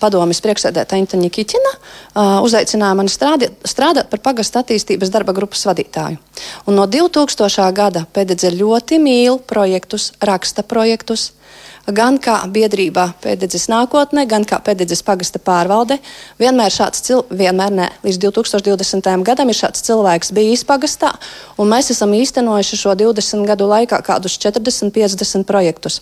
padomjas 0.00 0.42
priekšsēdētāja 0.42 1.04
Intaņa 1.04 1.30
Kiķina 1.36 1.72
uh, 1.76 2.40
uzaicināja 2.42 2.98
mani 2.98 3.12
strādāt, 3.12 3.54
strādāt 3.62 4.10
par 4.10 4.22
pagastu 4.24 4.58
attīstības 4.64 5.12
darba 5.14 5.36
grupas 5.36 5.62
vadītāju. 5.68 6.18
Un 6.66 6.80
no 6.80 6.88
2000. 6.90 7.70
gada 7.76 8.02
pēdējais 8.18 8.58
ļoti 8.58 8.98
mīl 8.98 9.38
projektus, 9.46 10.10
raksta 10.18 10.66
projektus 10.66 11.30
gan 11.94 12.18
kā 12.22 12.36
biedrībā 12.50 13.06
pēdējais 13.22 13.68
nākotnē, 13.72 14.26
gan 14.30 14.44
kā 14.48 14.60
pēdējais 14.64 15.02
pagasta 15.06 15.40
pārvalde. 15.42 15.98
Vienmēr 16.40 16.72
šāds 16.74 17.04
cilvēks, 17.06 17.36
vienmēr 17.40 17.74
ne, 17.76 17.88
līdz 18.06 18.20
2020. 18.26 19.10
gadam 19.26 19.52
ir 19.52 19.58
šāds 19.58 19.84
cilvēks 19.86 20.32
bijis 20.36 20.64
pagastā, 20.68 21.12
un 21.58 21.70
mēs 21.72 21.92
esam 21.94 22.14
īstenojuši 22.16 22.80
šo 22.82 22.94
20 22.98 23.46
gadu 23.48 23.68
laikā 23.70 24.02
kādus 24.06 24.38
40, 24.42 24.92
50 24.94 25.48
projektus. 25.48 26.00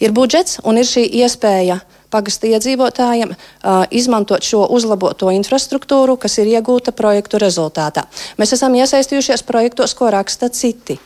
Ir 0.00 0.14
budžets 0.16 0.60
un 0.64 0.80
ir 0.80 0.88
šī 0.88 1.04
iespēja 1.22 1.80
pagasta 2.10 2.48
iedzīvotājiem 2.50 3.34
uh, 3.34 3.84
izmantot 3.94 4.44
šo 4.44 4.64
uzlaboto 4.74 5.30
infrastruktūru, 5.34 6.16
kas 6.20 6.40
ir 6.42 6.50
iegūta 6.56 6.94
projektu 6.96 7.38
rezultātā. 7.42 8.06
Mēs 8.40 8.56
esam 8.56 8.74
iesaistījušies 8.80 9.46
projektos, 9.46 9.94
ko 9.94 10.10
raksta 10.10 10.50
citi. 10.50 10.98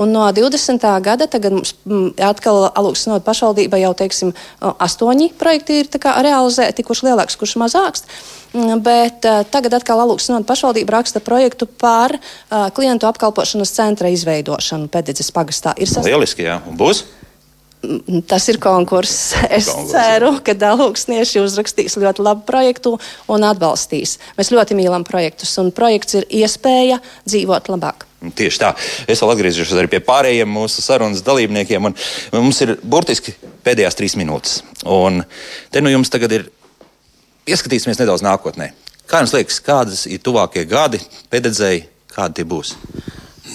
Un 0.00 0.14
no 0.14 0.26
20. 0.32 0.86
gada 1.04 1.28
tagad 1.30 1.56
mums 1.56 1.74
atkal 2.22 2.68
Alūksnot 2.70 3.24
pašvaldība 3.26 3.80
jau, 3.82 3.92
teiksim, 3.98 4.32
astoņi 4.60 5.32
projekti 5.38 5.82
ir 5.82 5.90
realizēti, 6.26 6.84
kurš 6.86 7.06
lielāks, 7.08 7.38
kurš 7.38 7.56
mazāks. 7.62 8.06
Mm, 8.56 8.80
bet 8.80 9.26
uh, 9.26 9.42
tagad 9.52 9.74
atkal 9.76 10.00
Alūksnot 10.04 10.46
pašvaldība 10.48 10.96
raksta 10.96 11.20
projektu 11.24 11.66
par 11.66 12.14
uh, 12.16 12.68
klientu 12.72 13.08
apkalpošanas 13.08 13.74
centra 13.74 14.08
izveidošanu 14.14 14.88
Pēdējais 14.92 15.32
pagastā. 15.34 15.74
Ir 15.76 15.90
sas... 15.90 16.06
Lieliski, 16.06 16.46
jā. 16.46 16.60
Un 16.70 16.78
būs? 16.80 17.02
Mm, 17.84 18.22
tas 18.30 18.46
ir 18.48 18.60
konkurss. 18.62 19.34
Es 19.50 19.68
konkurss. 19.68 19.92
ceru, 19.92 20.32
ka 20.46 20.56
dalūksnieši 20.56 21.42
uzrakstīs 21.42 21.98
ļoti 22.00 22.24
labu 22.24 22.46
projektu 22.48 22.96
un 23.32 23.46
atbalstīs. 23.46 24.16
Mēs 24.38 24.54
ļoti 24.54 24.78
mīlam 24.78 25.04
projektus, 25.06 25.52
un 25.60 25.72
projekts 25.74 26.20
ir 26.20 26.28
iespēja 26.40 27.02
dzīvot 27.28 27.72
labāk. 27.74 28.05
Tieši 28.16 28.60
tā. 28.62 28.72
Es 29.06 29.20
vēl 29.20 29.34
atgriezīšos 29.34 29.76
arī 29.76 29.90
pie 29.92 30.00
pārējiem 30.04 30.48
mūsu 30.50 30.82
sarunas 30.82 31.22
dalībniekiem. 31.26 31.90
Mums 32.32 32.62
ir 32.64 32.76
burtiski 32.82 33.36
pēdējās 33.66 33.98
trīs 33.98 34.16
minūtes. 34.18 34.62
Un 34.88 35.20
te 35.70 35.82
nu 35.84 35.92
jums 35.92 36.10
tagad 36.12 36.32
ir 36.32 36.48
ieskatīsimies 37.46 38.00
nedaudz 38.00 38.24
nākotnē. 38.26 38.72
Kā 39.06 39.20
jums 39.22 39.36
liekas, 39.36 39.60
kādas 39.62 40.06
ir 40.10 40.22
tuvākie 40.24 40.64
gadi 40.66 40.98
pēdējai, 41.30 41.84
kādi 42.16 42.40
tie 42.40 42.48
būs? 42.48 42.72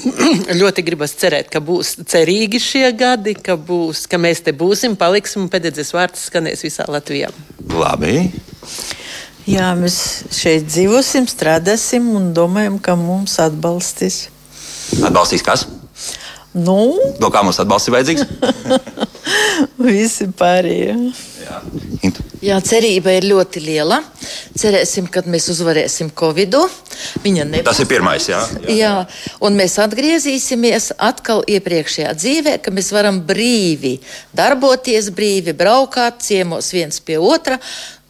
ļoti 0.61 0.83
gribas 0.85 1.13
cerēt, 1.19 1.49
ka 1.51 1.59
būs 1.63 1.97
cerīgi 2.09 2.61
šie 2.61 2.85
gadi, 2.97 3.35
ka, 3.35 3.57
būs, 3.59 4.05
ka 4.09 4.19
mēs 4.21 4.43
te 4.45 4.53
būsim, 4.55 4.95
paliksim 4.99 5.45
un 5.45 5.51
pēdējais 5.51 5.93
vārds 5.97 6.27
skanēs 6.29 6.63
visā 6.65 6.87
Latvijā. 6.89 7.31
Labi. 7.73 8.29
Jā, 9.49 9.71
mēs 9.75 9.97
šeit 10.37 10.67
dzīvosim, 10.69 11.25
strādāsim 11.29 12.11
un 12.15 12.29
domājam, 12.37 12.77
ka 12.79 12.95
mums 12.99 13.39
atbalstīs. 13.41 14.27
Atbalstīs 14.99 15.45
kas? 15.45 15.67
Nu? 16.51 16.97
No 17.21 17.29
kā 17.31 17.45
mums 17.45 17.61
atbalsts 17.63 17.87
ir 17.87 17.95
vajadzīgs? 17.95 18.25
Visi 19.87 20.27
pārējie. 20.35 20.97
Jā. 21.45 21.61
Jā, 22.41 22.57
cerība 22.65 23.13
ir 23.13 23.27
ļoti 23.29 23.61
liela. 23.61 23.99
Cerēsim, 24.57 25.05
ka 25.13 25.21
mēs 25.29 25.45
uzvarēsim 25.53 26.09
Covid. 26.17 26.57
Nebūs. 27.21 27.61
Tas 27.67 27.79
ir 27.83 27.87
pirmais, 27.89 28.25
jā. 28.29 28.39
jā. 28.65 28.75
jā, 28.79 28.91
un 29.45 29.55
mēs 29.59 29.77
atgriezīsimies 29.83 30.91
atkal 30.97 31.45
iepriekšējā 31.45 32.11
dzīvē, 32.17 32.57
ka 32.65 32.73
mēs 32.73 32.91
varam 32.95 33.21
brīvi 33.29 33.95
darboties, 34.35 35.11
brīvi 35.15 35.53
braukāt 35.57 36.19
ciemos 36.25 36.73
viens 36.73 36.99
pie 37.05 37.19
otra 37.21 37.61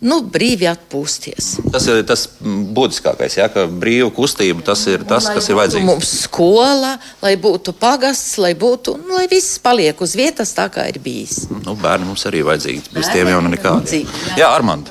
nu, 0.02 0.18
brīvi 0.34 0.68
atpūsties. 0.70 1.50
Tas 1.74 1.86
ir 1.92 2.02
tas 2.10 2.26
būtiskākais, 2.42 3.38
ja, 3.38 3.48
ka 3.54 3.68
brīva 3.70 4.10
kustība 4.16 4.66
tas 4.72 4.84
ir 4.90 5.06
tas, 5.08 5.30
kas 5.30 5.50
ir 5.50 5.60
vajadzīgs. 5.60 5.88
Mums 5.88 6.14
skola, 6.26 6.96
lai 7.22 7.36
būtu 7.42 7.76
pagasts, 7.78 8.36
lai 8.42 8.54
būtu, 8.58 8.98
nu, 9.04 9.20
lai 9.20 9.28
viss 9.32 9.60
paliek 9.62 10.02
uz 10.02 10.16
vietas 10.18 10.56
tā, 10.58 10.68
kā 10.74 10.88
ir 10.90 11.02
bijis. 11.04 11.46
Nu, 11.62 11.76
bērni 11.80 12.10
mums 12.10 12.26
arī 12.30 12.44
vajadzīgi, 12.48 12.90
bez 12.96 13.12
tiem 13.14 13.30
jau 13.32 13.44
nekādi. 13.46 14.04
Jā, 14.40 14.50
Armand, 14.50 14.90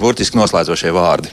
burtiski 0.00 0.40
noslēdzošie 0.40 0.92
vārdi. 0.94 1.32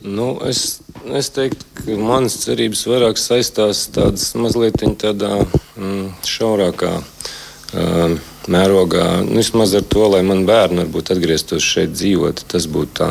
Nu, 0.00 0.32
es, 0.48 0.80
es 1.12 1.28
teiktu, 1.34 1.66
ka 1.82 1.98
manas 2.00 2.38
cerības 2.46 2.86
vairāk 2.88 3.18
saistās 3.20 3.84
tādas 3.92 4.30
mazliet 4.38 4.80
tādā 5.02 5.42
mm, 5.76 6.06
šaurākā. 6.24 6.94
Um, 7.76 8.16
mērogā, 8.48 9.08
nu, 9.26 9.40
vismaz 9.40 9.74
ar 9.76 9.84
to, 9.84 10.06
lai 10.14 10.22
man 10.26 10.46
bērni 10.48 10.84
varbūt 10.84 11.12
atgrieztos 11.16 11.66
šeit 11.66 11.92
dzīvot. 11.96 12.46
Tas 12.50 12.68
būtu 12.70 12.96
tā. 13.02 13.10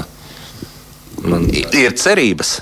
Man... 1.26 1.46
Ir 1.52 1.96
cerības. 2.00 2.60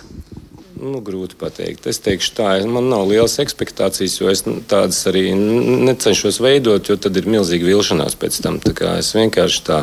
Nu, 0.78 1.00
grūti 1.02 1.38
pateikt. 1.40 1.88
Es 1.90 2.00
teikšu, 2.06 2.34
tā, 2.38 2.50
man 2.70 2.90
nav 2.92 3.08
liels 3.10 3.40
expectācijas, 3.42 4.18
jo 4.20 4.30
es 4.30 4.44
tādas 4.70 5.00
arī 5.10 5.32
necenšos 5.34 6.38
veidot, 6.44 6.90
jo 6.90 6.98
tad 7.02 7.18
ir 7.18 7.30
milzīga 7.30 7.66
vilšanās 7.66 8.18
pēc 8.20 8.42
tam. 8.46 8.60
Es 8.98 9.14
vienkārši 9.18 9.64
tā 9.66 9.80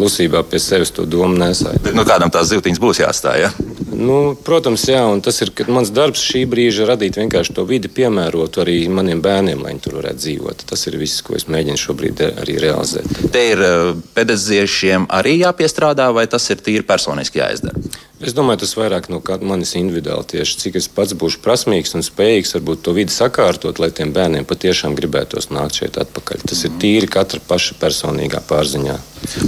klusībā 0.00 0.42
pie 0.48 0.60
sevis 0.62 0.92
to 0.96 1.04
domu 1.04 1.36
nesāju. 1.38 1.82
Bet 1.84 1.96
nu, 1.96 2.06
kādam 2.08 2.32
tās 2.32 2.48
zivtiņas 2.50 2.82
būs 2.82 3.04
jāstāj? 3.04 3.44
Ja? 3.44 3.52
Nu, 4.00 4.34
protams, 4.46 4.86
jā, 4.88 5.02
un 5.12 5.20
tas 5.24 5.40
ir 5.44 5.52
mans 5.68 5.90
darbs 5.92 6.22
šī 6.24 6.46
brīža 6.48 6.86
radīt 6.88 7.18
vienkārši 7.20 7.56
to 7.56 7.66
vidi 7.68 7.90
piemērotu 7.92 8.62
arī 8.62 8.76
maniem 8.88 9.20
bērniem, 9.24 9.60
lai 9.60 9.74
viņi 9.74 9.84
tur 9.84 9.98
varētu 10.00 10.22
dzīvot. 10.24 10.64
Tas 10.70 10.86
ir 10.88 10.96
viss, 11.00 11.20
ko 11.26 11.36
es 11.36 11.48
mēģinu 11.52 11.80
šobrīd 11.80 12.22
arī 12.30 12.56
realizēt. 12.62 13.10
Te 13.34 13.44
ir 13.52 13.64
eh, 13.66 13.90
pedagoģiem 14.16 15.10
arī 15.20 15.40
jāpiestrādā, 15.42 16.08
vai 16.16 16.24
tas 16.30 16.48
ir 16.54 16.64
tīri 16.64 16.86
personiski 16.86 17.42
jāizdara? 17.42 18.08
Es 18.20 18.34
domāju, 18.36 18.60
tas 18.60 18.74
vairāk 18.76 19.06
no 19.08 19.22
manis 19.48 19.70
individuāli 19.78 20.26
tieši 20.34 20.58
cik 20.60 20.74
es 20.76 20.88
pats 20.92 21.14
būšu 21.16 21.38
prasmīgs 21.40 21.94
un 21.96 22.02
spējīgs 22.04 22.52
varbūt 22.52 22.82
to 22.84 22.92
vidi 22.92 23.14
sakārtot, 23.14 23.80
lai 23.80 23.88
tiem 23.96 24.12
bērniem 24.12 24.44
patiešām 24.44 24.92
gribētos 24.98 25.48
nākt 25.48 25.78
šeit 25.80 25.96
atpakaļ. 26.02 26.44
Tas 26.50 26.60
ir 26.68 26.74
tīri 26.82 27.08
katra 27.08 27.40
paša 27.48 27.78
personīgā 27.80 28.42
pārziņā. 28.44 28.98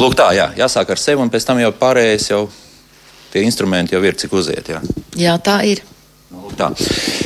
Lūk, 0.00 0.16
tā, 0.16 0.30
jā, 0.38 0.48
jāsāk 0.56 0.94
ar 0.94 1.02
sevi, 1.02 1.20
un 1.20 1.28
pēc 1.34 1.44
tam 1.50 1.60
jau 1.60 1.68
pārējais 1.76 2.30
jau 2.30 2.40
tie 3.34 3.44
instrumenti 3.44 3.92
jau 3.92 4.00
ir, 4.08 4.16
cik 4.16 4.32
uziet. 4.40 4.72
Jā, 4.72 4.80
jā 5.20 5.36
tā 5.44 5.58
ir. 5.68 5.84
Nu, 6.32 6.48
tā. 6.56 6.70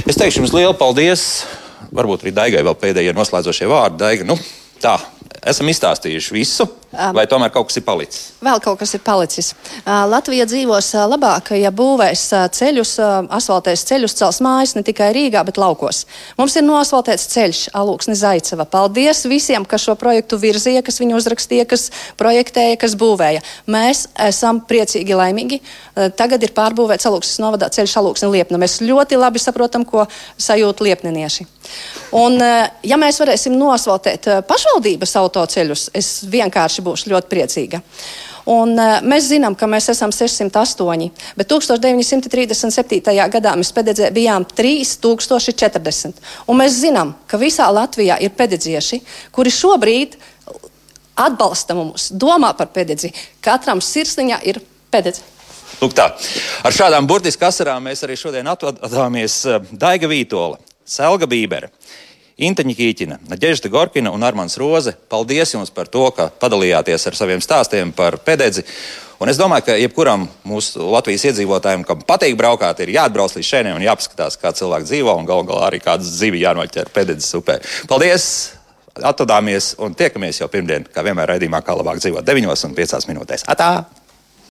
Es 0.03 0.19
teikšu 0.19 0.43
jums 0.43 0.55
lielu 0.57 0.75
paldies. 0.75 1.45
Varbūt 1.95 2.27
arī 2.27 2.35
Daigai 2.35 2.67
vēl 2.67 2.75
pēdējie 2.75 3.15
noslēdzošie 3.15 3.71
vārdi. 3.71 4.03
Daiga, 4.03 4.27
nu, 4.27 4.35
tā, 4.83 4.99
esam 5.47 5.71
izstāstījuši 5.71 6.35
visu. 6.35 6.67
Vai 6.91 7.27
tomēr 7.29 7.51
kaut 7.53 7.67
kas 7.69 7.77
ir 7.81 7.85
palicis? 7.85 8.29
Vēl 8.45 8.61
kaut 8.63 8.79
kas 8.81 8.95
ir 8.95 9.01
palicis. 9.05 9.51
Latvija 9.85 10.47
dzīvos 10.49 10.93
labāk, 11.11 11.51
ja 11.59 11.73
būvēs 11.75 12.23
ceļus, 12.57 12.93
asfaltēs 13.37 13.83
ceļus, 13.89 14.15
cels 14.17 14.39
mājas 14.45 14.77
ne 14.77 14.85
tikai 14.87 15.11
Rīgā, 15.17 15.43
bet 15.49 15.59
laukos. 15.61 16.05
Mums 16.39 16.55
ir 16.57 16.65
noasfaltēts 16.65 17.27
ceļš 17.33 17.63
Alūksne 17.77 18.15
Zaiceva. 18.17 18.69
Paldies 18.71 19.25
visiem, 19.29 19.67
kas 19.69 19.85
šo 19.89 19.97
projektu 19.99 20.39
virzīja, 20.41 20.85
kas 20.87 21.01
viņu 21.03 21.19
uzrakstīja, 21.19 21.67
kas 21.69 21.89
projektēja, 22.21 22.79
kas 22.81 22.95
būvēja. 22.97 23.43
Mēs 23.67 24.07
esam 24.29 24.63
priecīgi, 24.65 25.19
laimīgi. 25.19 25.61
Tagad 26.17 26.47
ir 26.47 26.55
pārbūvēts 26.57 27.11
Alūksnes 27.11 27.43
novadā 27.43 27.69
ceļš 27.75 27.99
Alūksne 28.01 28.31
Liepna. 28.31 28.63
Mēs 28.63 28.79
ļoti 28.85 29.19
labi 29.21 29.43
saprotam, 29.43 29.85
ko 29.85 30.07
sajūt 30.39 30.85
liepnenieši. 30.87 31.49
Un, 32.15 32.39
ja 32.87 32.97
mēs 33.01 33.19
varēsim 33.19 33.57
nosvaltēt 33.59 34.29
pašvaldības 34.47 35.17
autoceļus, 35.19 35.89
es 35.99 36.11
vienkārši 36.31 36.76
būšu 36.85 37.13
ļoti 37.13 37.31
priecīga. 37.33 37.81
Un, 38.47 38.77
uh, 38.79 39.01
mēs 39.03 39.27
zinām, 39.33 39.57
ka 39.59 39.67
mēs 39.71 39.89
esam 39.91 40.13
608, 40.15 41.09
bet 41.39 41.51
1937. 41.51 43.01
gadā 43.33 43.55
mēs 43.59 43.73
pededzē 43.75 44.13
bijām 44.15 44.47
3040. 44.47 46.21
Un 46.47 46.61
mēs 46.61 46.79
zinām, 46.85 47.15
ka 47.27 47.41
visā 47.43 47.67
Latvijā 47.73 48.21
ir 48.23 48.35
pededzieši, 48.39 49.01
kuri 49.35 49.51
šobrīd 49.51 50.19
atbalsta 51.17 51.75
mums, 51.75 52.11
domā 52.13 52.53
par 52.57 52.71
pededzi. 52.75 53.11
Katram 53.43 53.81
sirsniņā 53.83 54.43
ir 54.47 54.61
pededze. 54.93 55.25
Lūk 55.81 55.97
tā. 55.97 56.07
Ar 56.65 56.73
šādām 56.73 57.09
burtiskām 57.09 57.51
asarām 57.51 57.85
mēs 57.89 58.05
arī 58.07 58.17
šodien 58.17 58.47
atvadāmies 58.49 59.43
Daiga 59.73 60.09
Vītola, 60.09 60.61
Selga 60.87 61.29
Bībera. 61.29 61.69
Inteņa 62.37 62.75
Kīķina, 62.77 63.17
Naģežda 63.31 63.71
Gorkina 63.73 64.11
un 64.13 64.25
Armāns 64.27 64.59
Roze. 64.61 64.93
Paldies 65.09 65.55
jums 65.55 65.71
par 65.73 65.89
to, 65.89 66.03
ka 66.13 66.27
padalījāties 66.29 67.09
ar 67.09 67.17
saviem 67.17 67.41
stāstiem 67.41 67.95
par 67.97 68.19
pededzi. 68.27 68.67
Un 69.25 69.33
es 69.33 69.41
domāju, 69.41 69.65
ka 69.71 69.79
jebkuram 69.81 70.27
mūsu 70.45 70.85
Latvijas 70.93 71.25
iedzīvotājiem, 71.31 71.87
kam 71.89 72.05
patīk 72.05 72.37
braukāt, 72.37 72.85
ir 72.85 72.93
jāatbrauc 72.93 73.39
līdz 73.39 73.49
šejienei 73.49 73.73
un 73.79 73.87
jāpaskatās, 73.87 74.37
kā 74.37 74.53
cilvēki 74.53 74.91
dzīvo 74.91 75.17
un 75.17 75.25
galu 75.25 75.49
galā 75.49 75.71
arī 75.71 75.81
kādas 75.81 76.13
zivi 76.19 76.45
jānoķer 76.45 76.93
pededzes 76.93 77.33
upē. 77.41 77.57
Paldies! 77.89 78.27
Atvadāmies 78.97 79.75
un 79.81 79.97
tiekamies 79.97 80.43
jau 80.43 80.53
pirmdien, 80.53 80.85
kā 80.93 81.05
vienmēr 81.05 81.33
raidījumā, 81.33 81.65
kā 81.65 81.73
labāk 81.77 82.05
dzīvot 82.05 82.25
9 82.25 82.53
un 82.53 82.77
5 82.77 83.09
minūtēs. 83.09 83.49
Atā! 83.49 83.71